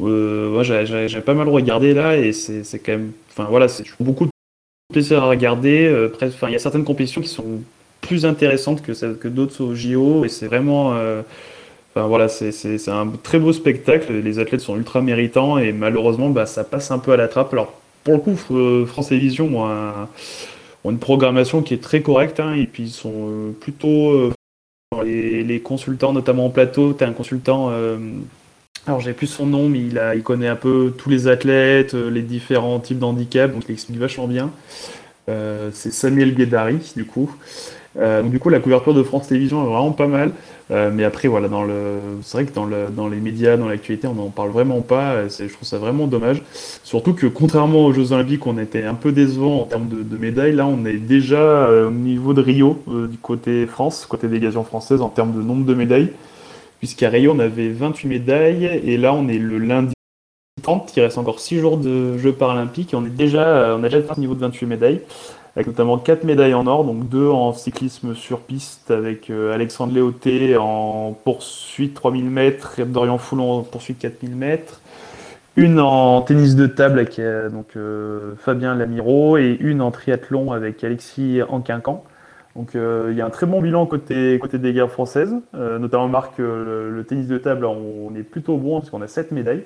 [0.00, 3.12] euh, moi, j'ai- pas mal regardé là, et c'est quand même.
[3.30, 4.30] Enfin, voilà, c'est beaucoup de
[4.92, 5.86] plaisir à regarder.
[5.86, 7.62] euh, Enfin, il y a certaines compétitions qui sont
[8.08, 10.94] plus intéressantes que, que d'autres au JO, et c'est vraiment.
[10.94, 11.22] euh,
[11.94, 14.12] voilà, c'est un très beau spectacle.
[14.12, 17.52] Les athlètes sont ultra méritants et malheureusement, bah, ça passe un peu à la trappe.
[17.52, 17.72] Alors
[18.04, 20.08] pour le coup, F- France Télévisions ont, un-
[20.84, 24.32] ont une programmation qui est très correcte hein, et puis ils sont euh, plutôt euh,
[25.04, 26.94] les, les consultants, notamment en plateau.
[26.94, 27.98] Tu as un consultant, euh,
[28.86, 32.22] alors j'ai plus son nom, mais il, connaît un peu tous les athlètes, euh, les
[32.22, 34.50] différents types d'handicap, donc il explique vachement bien.
[35.28, 37.30] Euh, c'est Samuel Guédari, du coup.
[37.96, 40.32] Euh, donc du coup, la couverture de France Télévisions est vraiment pas mal.
[40.70, 44.06] Euh, mais après, voilà, dans le, c'est vrai que dans, le, les médias, dans l'actualité,
[44.06, 45.26] on n'en parle vraiment pas.
[45.28, 46.42] Je trouve ça vraiment dommage.
[46.84, 50.52] Surtout que contrairement aux Jeux Olympiques, on était un peu décevant en termes de, médailles.
[50.52, 55.00] Là, on est déjà euh, au niveau de Rio, du côté France, côté délégation française,
[55.00, 56.12] en termes de nombre de médailles.
[56.78, 58.80] Puisqu'à Rio, on avait 28 médailles.
[58.84, 59.94] Et là, on est le lundi
[60.62, 60.92] 30.
[60.96, 62.92] Il reste encore 6 jours de Jeux paralympiques.
[62.92, 65.00] Et on est déjà, on a déjà atteint ce niveau de 28 médailles
[65.58, 69.92] avec notamment 4 médailles en or, donc 2 en cyclisme sur piste avec euh, Alexandre
[69.92, 74.80] Léoté en poursuite 3000 mètres et Dorian Foulon en poursuite 4000 mètres,
[75.56, 80.84] une en tennis de table avec euh, euh, Fabien Lamiro et une en triathlon avec
[80.84, 82.04] Alexis Anquincan.
[82.54, 86.90] Donc il y a un très bon bilan côté, des guerres françaises, notamment Marc, le,
[86.90, 89.62] le tennis de table, on, on est plutôt bon parce qu'on a 7 médailles.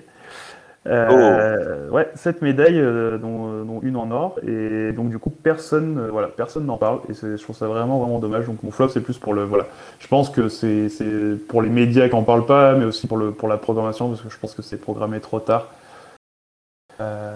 [0.87, 5.31] Euh, Ouais, 7 médailles, euh, dont, euh, dont une en or, et donc du coup
[5.31, 8.47] personne, euh, voilà, personne n'en parle, et je trouve ça vraiment vraiment dommage.
[8.47, 9.67] Donc mon flop c'est plus pour le, voilà,
[9.99, 10.89] je pense que c'est
[11.49, 14.23] pour les médias qui en parlent pas, mais aussi pour le pour la programmation parce
[14.23, 15.69] que je pense que c'est programmé trop tard.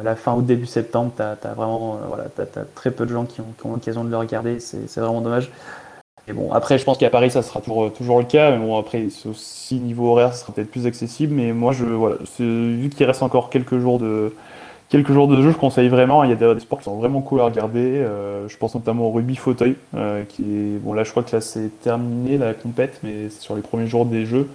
[0.04, 2.26] La fin août début septembre, t'as as vraiment, voilà,
[2.76, 5.50] très peu de gens qui ont, qui ont l'occasion de le regarder, c'est vraiment dommage.
[6.28, 8.50] Et bon, après, je pense qu'à Paris, ça sera toujours, toujours le cas.
[8.50, 11.34] Mais bon, après, aussi niveau horaire, ça sera peut-être plus accessible.
[11.34, 14.34] Mais moi, je, voilà, vu qu'il reste encore quelques jours de,
[14.88, 16.24] quelques jours de jeu, je conseille vraiment.
[16.24, 17.80] Il y a des, sports qui sont vraiment cool à regarder.
[17.80, 21.34] Euh, je pense notamment au rugby fauteuil, euh, qui est, bon, là, je crois que
[21.34, 24.48] là, c'est terminé la compète, mais c'est sur les premiers jours des jeux.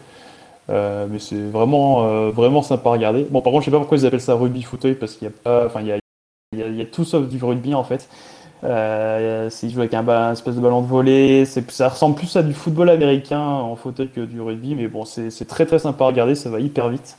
[0.70, 3.26] Euh, mais c'est vraiment, euh, vraiment sympa à regarder.
[3.30, 5.32] Bon, par contre, je sais pas pourquoi ils appellent ça rugby fauteuil, parce qu'il y
[5.32, 5.98] a pas, enfin, il y a,
[6.54, 8.10] il y il y a tout sauf du rugby en fait.
[8.64, 12.54] Euh, s'ils jouent avec un, espèce de ballon de volée, ça ressemble plus à du
[12.54, 16.36] football américain en fauteuil que du rugby, mais bon, c'est, très très sympa à regarder,
[16.36, 17.18] ça va hyper vite.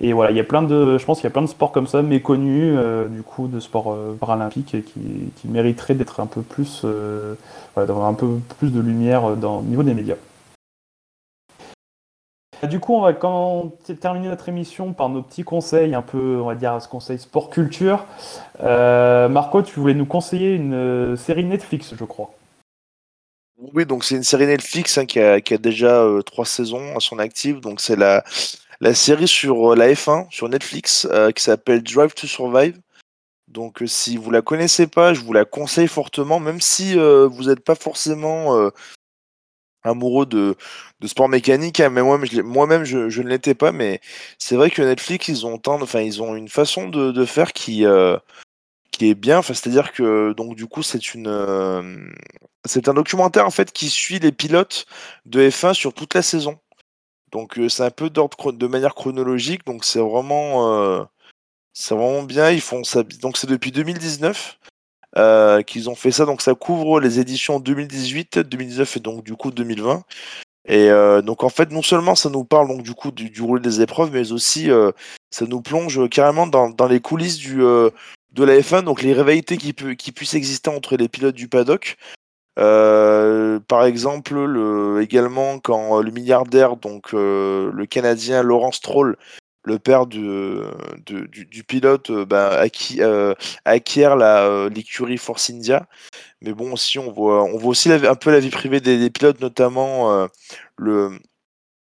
[0.00, 1.72] Et voilà, il y a plein de, je pense qu'il y a plein de sports
[1.72, 5.00] comme ça méconnus, euh, du coup, de sports euh, paralympiques qui,
[5.36, 7.34] qui mériteraient d'être un peu plus, euh,
[7.76, 10.16] d'avoir un peu plus de lumière dans, au niveau des médias.
[12.66, 16.46] Du coup, on va quand terminer notre émission par nos petits conseils, un peu, on
[16.46, 18.04] va dire, ce conseil sport culture.
[18.60, 22.34] Euh, Marco, tu voulais nous conseiller une euh, série Netflix, je crois.
[23.74, 27.20] Oui, donc c'est une série Netflix hein, qui, a, déjà euh, trois saisons à son
[27.20, 27.60] actif.
[27.60, 28.24] Donc c'est la,
[28.80, 32.80] la série sur la F1 sur Netflix qui s'appelle Drive to Survive.
[33.46, 37.64] Donc si vous la connaissez pas, je vous la conseille fortement, même si vous n'êtes
[37.64, 38.70] pas forcément
[39.82, 40.56] amoureux de,
[41.00, 41.80] de sport mécanique.
[41.80, 43.72] hein, mais moi, moi-même, je, je ne l'étais pas.
[43.72, 44.00] Mais
[44.38, 47.52] c'est vrai que Netflix, ils ont tant, enfin, ils ont une façon de, de faire
[47.52, 48.16] qui euh,
[48.92, 49.38] qui est bien.
[49.38, 52.08] Enfin, c'est-à-dire que donc du coup, c'est une euh,
[52.64, 54.86] c'est un documentaire en fait qui suit les pilotes
[55.26, 56.58] de F1 sur toute la saison.
[57.32, 59.64] Donc euh, c'est un peu d'ordre de manière chronologique.
[59.66, 60.68] Donc c'est vraiment
[61.00, 61.04] euh,
[61.74, 62.50] c'est vraiment bien.
[62.50, 63.02] Ils font ça.
[63.22, 64.58] Donc c'est depuis 2019
[65.16, 66.26] euh, qu'ils ont fait ça.
[66.26, 70.04] Donc ça couvre les éditions 2018, 2019 et donc du coup 2020.
[70.68, 73.42] Et euh, donc en fait, non seulement ça nous parle donc du coup du, du
[73.42, 74.92] rôle des épreuves, mais aussi euh,
[75.30, 77.90] ça nous plonge carrément dans, dans les coulisses du, euh,
[78.32, 81.96] de la F1, donc les rivalités qui, qui puissent exister entre les pilotes du paddock.
[82.58, 89.16] Euh, par exemple, le, également quand le milliardaire, donc euh, le Canadien Laurent Stroll,
[89.68, 90.62] le père du,
[91.06, 92.64] du, pilote, euh, bah,
[92.98, 93.34] euh,
[93.64, 95.86] acquiert euh, l'écurie Force India.
[96.40, 99.40] Mais bon, aussi, on voit, on voit aussi un peu la vie privée des, pilotes,
[99.40, 100.28] notamment
[100.76, 101.10] le,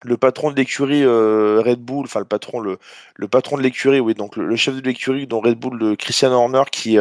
[0.02, 2.78] le patron de l'écurie Red Bull, enfin le patron, le,
[3.16, 6.32] le patron de l'écurie, oui, donc le, chef de l'écurie dont Red Bull, le Christian
[6.32, 6.98] Horner, qui,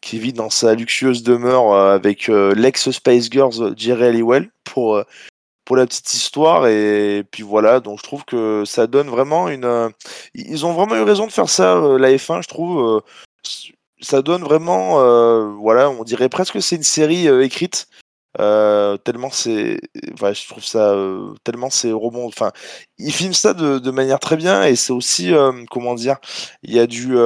[0.00, 5.04] qui vit dans sa luxueuse demeure avec l'ex Spice Girls Jerry Halliwell pour,
[5.66, 6.66] pour la petite histoire.
[6.68, 9.66] Et puis voilà, donc je trouve que ça donne vraiment une.
[9.66, 9.90] euh,
[10.34, 12.80] ils ont vraiment eu raison de faire ça, euh, la F1, je trouve.
[12.80, 13.00] euh,
[14.00, 14.94] ça donne vraiment,
[15.58, 17.88] voilà, on dirait presque que c'est une série écrite
[19.04, 19.80] tellement c'est,
[20.12, 20.94] enfin, je trouve ça
[21.44, 22.26] tellement c'est rebond.
[22.26, 22.52] Enfin,
[22.98, 25.32] il filme ça de, manière très bien et c'est aussi
[25.70, 26.18] comment dire,
[26.62, 27.16] il y a du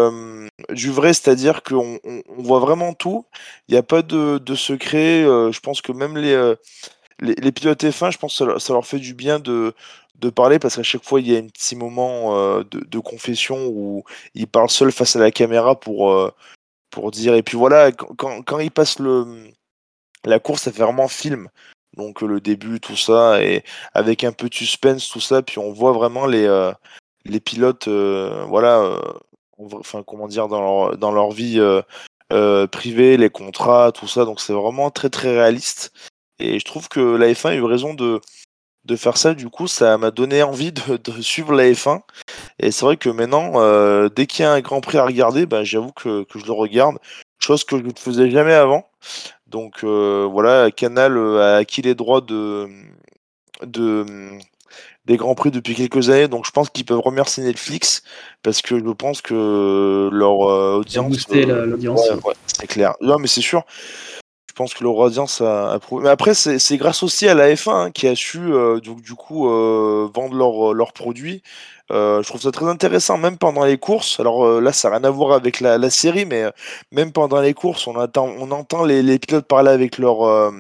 [0.70, 3.26] du vrai, c'est-à-dire qu'on on, voit vraiment tout.
[3.68, 5.22] Il n'y a pas de, de secret.
[5.24, 6.54] je pense que même les
[7.20, 9.74] les, pilotes F1, je pense que ça leur, fait du bien de
[10.20, 13.68] de parler parce qu'à chaque fois il y a un petit moment euh, de, confession
[13.68, 16.30] où ils parlent seuls face à la caméra pour euh,
[16.90, 19.51] pour dire et puis voilà quand, quand, ils passent le
[20.24, 21.48] la course, ça fait vraiment film.
[21.97, 23.64] Donc le début, tout ça, et
[23.94, 26.72] avec un peu de suspense, tout ça, puis on voit vraiment les, euh,
[27.24, 29.01] les pilotes, voilà,
[29.59, 31.60] enfin comment dire, dans leur, dans leur vie
[32.70, 34.24] privée, les contrats, tout ça.
[34.24, 35.92] Donc c'est vraiment très très réaliste.
[36.40, 38.20] Et je trouve que la F1 a eu raison de,
[38.84, 39.34] de faire ça.
[39.34, 42.00] Du coup, ça m'a donné envie de, de suivre la F1.
[42.58, 45.46] Et c'est vrai que maintenant, euh, dès qu'il y a un Grand Prix à regarder,
[45.46, 46.96] ben, j'avoue que, que je le regarde,
[47.38, 48.86] chose que je ne faisais jamais avant.
[49.46, 52.68] Donc euh, voilà, Canal euh, a acquis les droits de,
[53.64, 54.06] de,
[55.06, 58.02] des Grands Prix depuis quelques années, donc je pense qu'ils peuvent remercier Netflix
[58.44, 61.26] parce que je pense que leur audience.
[61.32, 62.00] euh, l'audience.
[62.08, 62.94] ouais, ouais, c'est clair.
[63.00, 63.64] Non, mais c'est sûr.
[64.51, 66.02] Je pense que leur audience a, a prouvé.
[66.02, 69.14] Mais après, c'est grâce aussi à la F1 hein, qui a su euh, du, du
[69.14, 71.43] coup euh, vendre leurs leurs produits.
[71.90, 74.20] Euh, je trouve ça très intéressant, même pendant les courses.
[74.20, 76.51] Alors euh, là, ça n'a rien à voir avec la, série, mais euh,
[76.93, 80.51] même pendant les courses, on, attend, on entend les, pilotes parler avec leur, euh,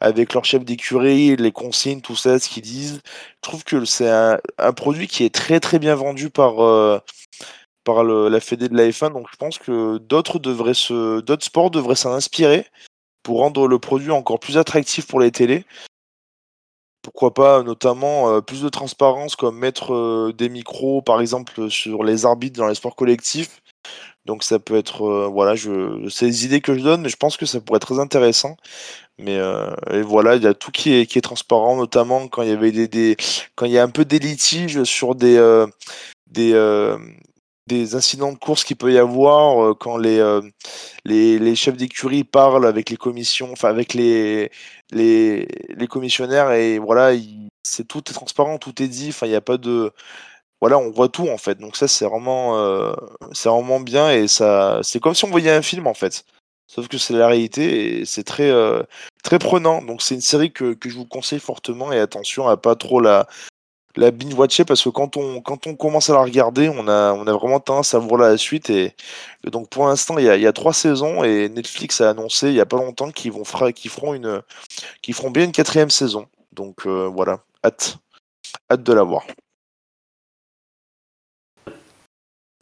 [0.00, 3.00] avec leur chef d'écurie, les consignes, tout ça, ce qu'ils disent.
[3.04, 4.38] Je trouve que c'est un,
[4.76, 6.98] produit qui est très très bien vendu par, euh,
[7.84, 9.12] par la Fédé de la F1.
[9.12, 12.66] Donc je pense que d'autres d'autres sports devraient s'en inspirer
[13.28, 15.66] pour rendre le produit encore plus attractif pour les télés.
[17.02, 22.04] Pourquoi pas, notamment, euh, plus de transparence, comme mettre euh, des micros, par exemple, sur
[22.04, 23.60] les arbitres dans les sports collectifs.
[24.24, 27.18] Donc ça peut être, euh, voilà, je, c'est des idées que je donne, mais je
[27.18, 28.56] pense que ça pourrait être très intéressant.
[29.18, 29.36] Mais
[29.90, 32.52] et voilà, il y a tout qui est, qui est transparent, notamment quand il y
[32.52, 33.16] avait des, des
[33.56, 35.36] quand il y a un peu des litiges sur des
[36.30, 36.54] des
[37.68, 40.42] des incidents de course qu'il peut y avoir euh, quand les, euh,
[41.04, 44.50] les les chefs d'écurie parlent avec les commissions, enfin avec les
[44.92, 49.30] les les commissionnaires et voilà, il- c'est tout est transparent, tout est dit, enfin il
[49.30, 49.92] n'y a pas de
[50.60, 51.56] voilà, on voit tout en fait.
[51.60, 52.92] Donc ça c'est vraiment euh,
[53.32, 56.24] c'est vraiment bien et ça c'est comme si on voyait un film en fait.
[56.68, 58.50] Sauf que c'est la réalité et c'est très
[59.24, 59.82] très prenant.
[59.82, 63.00] Donc c'est une série que, que je vous conseille fortement et attention à pas trop
[63.00, 63.26] la
[63.98, 67.12] la binge watcher parce que quand on quand on commence à la regarder, on a
[67.12, 68.94] on a vraiment tendance à voir la suite et,
[69.44, 72.66] donc pour l'instant il y a, trois saisons et Netflix a annoncé il y a
[72.66, 76.26] pas longtemps qu'ils feront bien une quatrième saison.
[76.52, 77.98] Donc euh, voilà, hâte
[78.70, 79.24] hâte de la voir.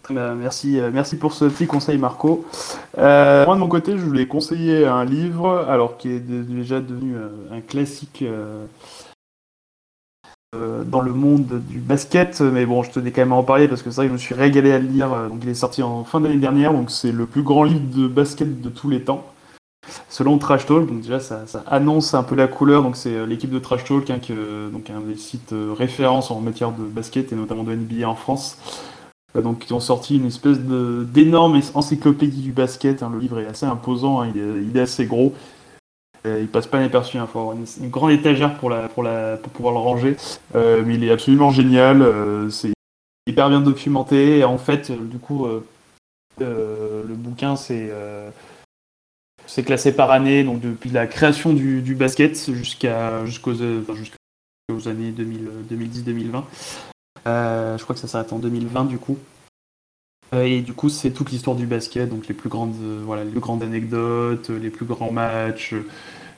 [0.09, 2.47] Merci, euh, merci pour ce petit conseil, Marco.
[2.97, 7.17] Euh, moi, de mon côté, je voulais conseiller un livre, alors qui est déjà devenu
[7.51, 8.25] un classique
[10.87, 13.83] dans le monde du basket, mais bon, je tenais quand même à en parler parce
[13.83, 15.13] que c'est vrai que je me suis régalé à le lire.
[15.13, 17.81] euh, Donc, il est sorti en fin d'année dernière, donc c'est le plus grand livre
[17.95, 19.25] de basket de tous les temps.
[20.09, 23.51] Selon Trash Talk, donc déjà ça, annonce un peu la couleur, donc c'est euh, l'équipe
[23.51, 27.33] de Trash Talk, hein, que- donc un des sites euh, références en matière de basket
[27.33, 28.59] et notamment de NBA en France.
[29.37, 33.03] Euh, Donc, ils ont sorti une espèce d'énorme encyclopédie du basket.
[33.03, 33.11] hein.
[33.13, 34.29] Le livre est assez imposant, hein.
[34.35, 35.33] il est assez gros.
[36.27, 37.17] Euh, il passe pas inaperçu.
[37.17, 40.17] Il faut avoir une, grande étagère pour, la, pour, la, pour pouvoir le ranger.
[40.55, 42.03] Euh, mais il est absolument génial.
[42.03, 42.73] euh, c'est
[43.27, 44.39] hyper bien documenté.
[44.39, 45.47] Et en fait, du coup,
[46.39, 47.91] le bouquin, c'est
[49.49, 53.63] c'est classé par année, donc depuis la création du, basket jusqu'à jusqu'aux
[54.89, 56.43] années 2000, 2010-2020.
[57.27, 59.19] Euh, je crois que ça s'arrête en 2020 du coup.
[60.35, 63.25] Euh, et du coup, c'est toute l'histoire du basket, donc les plus grandes, euh, voilà,
[63.25, 65.75] les plus grandes anecdotes, les plus grands matchs,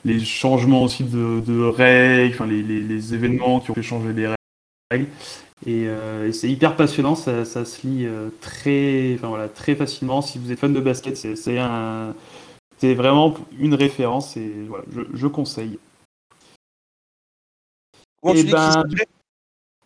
[0.05, 4.13] les changements aussi de, de règles, enfin les, les- les événements qui ont fait changer
[4.13, 4.27] les
[4.91, 5.07] règles.
[5.65, 9.75] Et, euh, et c'est hyper passionnant, ça, ça se lit euh, très, enfin, voilà, très
[9.75, 10.21] facilement.
[10.21, 12.13] Si vous êtes fan de basket, c'est un,
[12.81, 15.79] vraiment une référence et voilà, je, je conseille.
[18.21, 18.83] Comment Eh tu dis qu'il ben,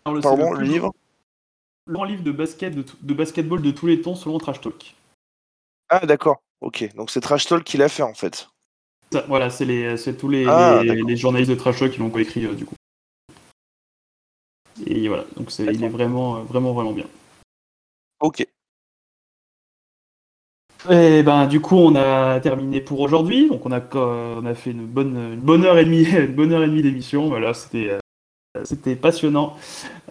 [0.06, 0.92] c'est Pardon, le livre?
[1.88, 4.96] Grand livre de basket de, basketball de tous les temps selon Trash Talk.
[5.90, 6.96] Ah d'accord, ok.
[6.96, 8.50] Donc c'est Trash Talk qui l'a fait en fait.
[9.12, 12.10] Ça, voilà, c'est les, c'est tous les, Ah, les, journalistes de Trash Talk qui l'ont
[12.10, 12.76] coécrit euh, du coup.
[14.88, 17.06] Et voilà, donc c'est, il est vraiment, euh, vraiment, vraiment bien.
[18.20, 18.48] Ok.
[20.90, 24.54] Et ben du coup on a terminé pour aujourd'hui, donc on a, co- on a
[24.54, 27.30] fait une bonne, une bonne heure et demie, une bonne heure et demie d'émission.
[27.30, 28.00] Voilà, c'était, euh,
[28.64, 29.58] c'était passionnant.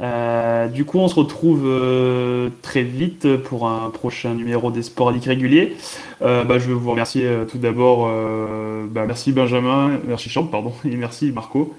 [0.00, 5.10] Euh, du coup, on se retrouve euh, très vite pour un prochain numéro des Sports
[5.10, 5.76] Addict réguliers.
[6.22, 8.08] Euh, bah, je veux vous remercier euh, tout d'abord.
[8.08, 11.76] euh, bah, merci Benjamin, merci Champ, pardon, et merci Marco.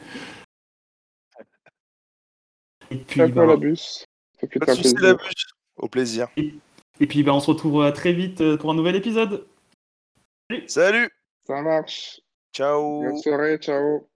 [2.91, 4.06] Et puis, bah, la bus.
[4.65, 5.15] Pas soucis, la.
[5.77, 6.27] Au plaisir.
[6.38, 9.45] et puis bah, on se retrouve euh, très vite pour un nouvel épisode.
[10.68, 11.10] Salut
[11.45, 12.22] Ça marche.
[12.56, 14.07] Ciao Bonne soirée, ciao.